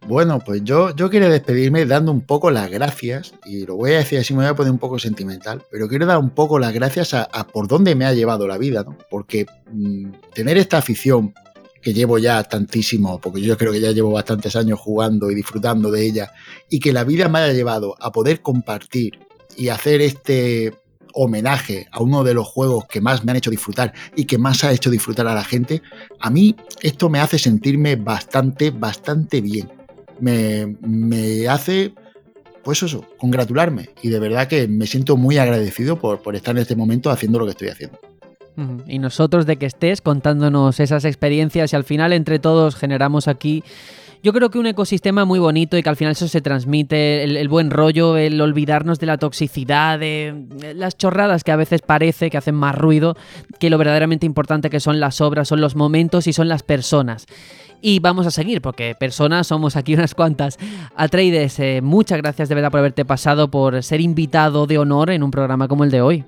[0.10, 4.00] Bueno, pues yo, yo quiero despedirme dando un poco las gracias, y lo voy a
[4.00, 6.74] decir así, me voy a poner un poco sentimental, pero quiero dar un poco las
[6.74, 8.98] gracias a, por dónde me ha llevado la vida, ¿no?
[9.12, 11.36] Porque mmm, tener esta afición
[11.80, 15.92] que llevo ya tantísimo, porque yo creo que ya llevo bastantes años jugando y disfrutando
[15.92, 16.32] de ella,
[16.72, 19.20] y que la vida me haya llevado a poder compartir
[19.58, 20.74] y hacer este
[21.14, 24.64] homenaje a uno de los juegos que más me han hecho disfrutar y que más
[24.64, 25.84] ha hecho disfrutar a la gente,
[26.20, 29.79] a mí esto me hace sentirme bastante, bastante bien.
[30.20, 31.94] Me, me hace,
[32.64, 33.90] pues eso, congratularme.
[34.02, 37.40] Y de verdad que me siento muy agradecido por, por estar en este momento haciendo
[37.40, 38.00] lo que estoy haciendo.
[38.88, 43.64] Y nosotros de que estés contándonos esas experiencias y al final entre todos generamos aquí
[44.22, 47.48] yo creo que un ecosistema muy bonito y que al final eso se transmite, el,
[47.48, 52.38] buen rollo, el olvidarnos de la toxicidad, de las chorradas que a veces parece que
[52.38, 53.16] hacen más ruido
[53.60, 57.28] que lo verdaderamente importante que son las obras, son los momentos y son las personas.
[57.82, 60.58] Y vamos a seguir, porque personas somos aquí unas cuantas.
[60.96, 65.24] Atreides, eh, muchas gracias de verdad por haberte pasado, por ser invitado de honor en
[65.24, 66.26] un programa como el de hoy.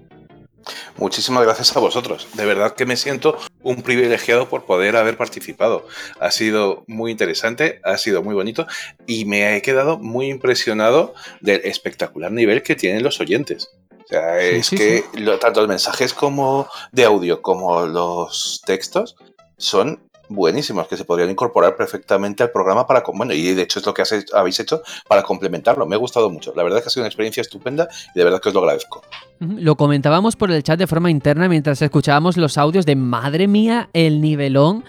[0.98, 2.28] Muchísimas gracias a vosotros.
[2.34, 5.88] De verdad que me siento un privilegiado por poder haber participado.
[6.20, 8.68] Ha sido muy interesante, ha sido muy bonito
[9.08, 13.70] y me he quedado muy impresionado del espectacular nivel que tienen los oyentes.
[14.04, 15.20] O sea, sí, es sí, que sí.
[15.20, 19.16] Lo, tanto los mensajes como de audio como los textos
[19.58, 23.86] son buenísimos que se podrían incorporar perfectamente al programa para bueno y de hecho es
[23.86, 24.04] lo que
[24.34, 25.86] habéis hecho para complementarlo.
[25.86, 26.54] Me ha gustado mucho.
[26.56, 28.62] La verdad es que ha sido una experiencia estupenda y de verdad que os lo
[28.62, 29.02] agradezco.
[29.40, 33.90] Lo comentábamos por el chat de forma interna mientras escuchábamos los audios de madre mía
[33.94, 34.84] el nivelón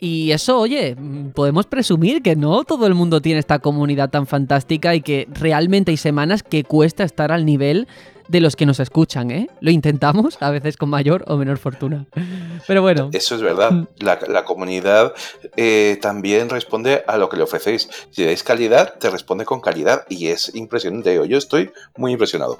[0.00, 0.96] y eso, oye,
[1.34, 5.90] podemos presumir que no todo el mundo tiene esta comunidad tan fantástica y que realmente
[5.90, 7.88] hay semanas que cuesta estar al nivel
[8.28, 9.48] de los que nos escuchan, ¿eh?
[9.60, 12.06] Lo intentamos, a veces con mayor o menor fortuna.
[12.66, 13.10] Pero bueno.
[13.12, 13.88] Eso es verdad.
[13.98, 15.12] La, la comunidad
[15.56, 17.88] eh, también responde a lo que le ofrecéis.
[18.10, 21.18] Si dais calidad, te responde con calidad y es impresionante.
[21.28, 22.58] Yo estoy muy impresionado.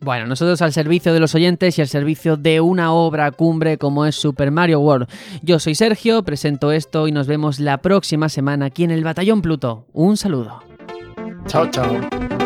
[0.00, 4.04] Bueno, nosotros al servicio de los oyentes y al servicio de una obra cumbre como
[4.04, 5.08] es Super Mario World.
[5.42, 9.42] Yo soy Sergio, presento esto y nos vemos la próxima semana aquí en el Batallón
[9.42, 9.86] Pluto.
[9.92, 10.60] Un saludo.
[11.46, 12.41] Chao, chao.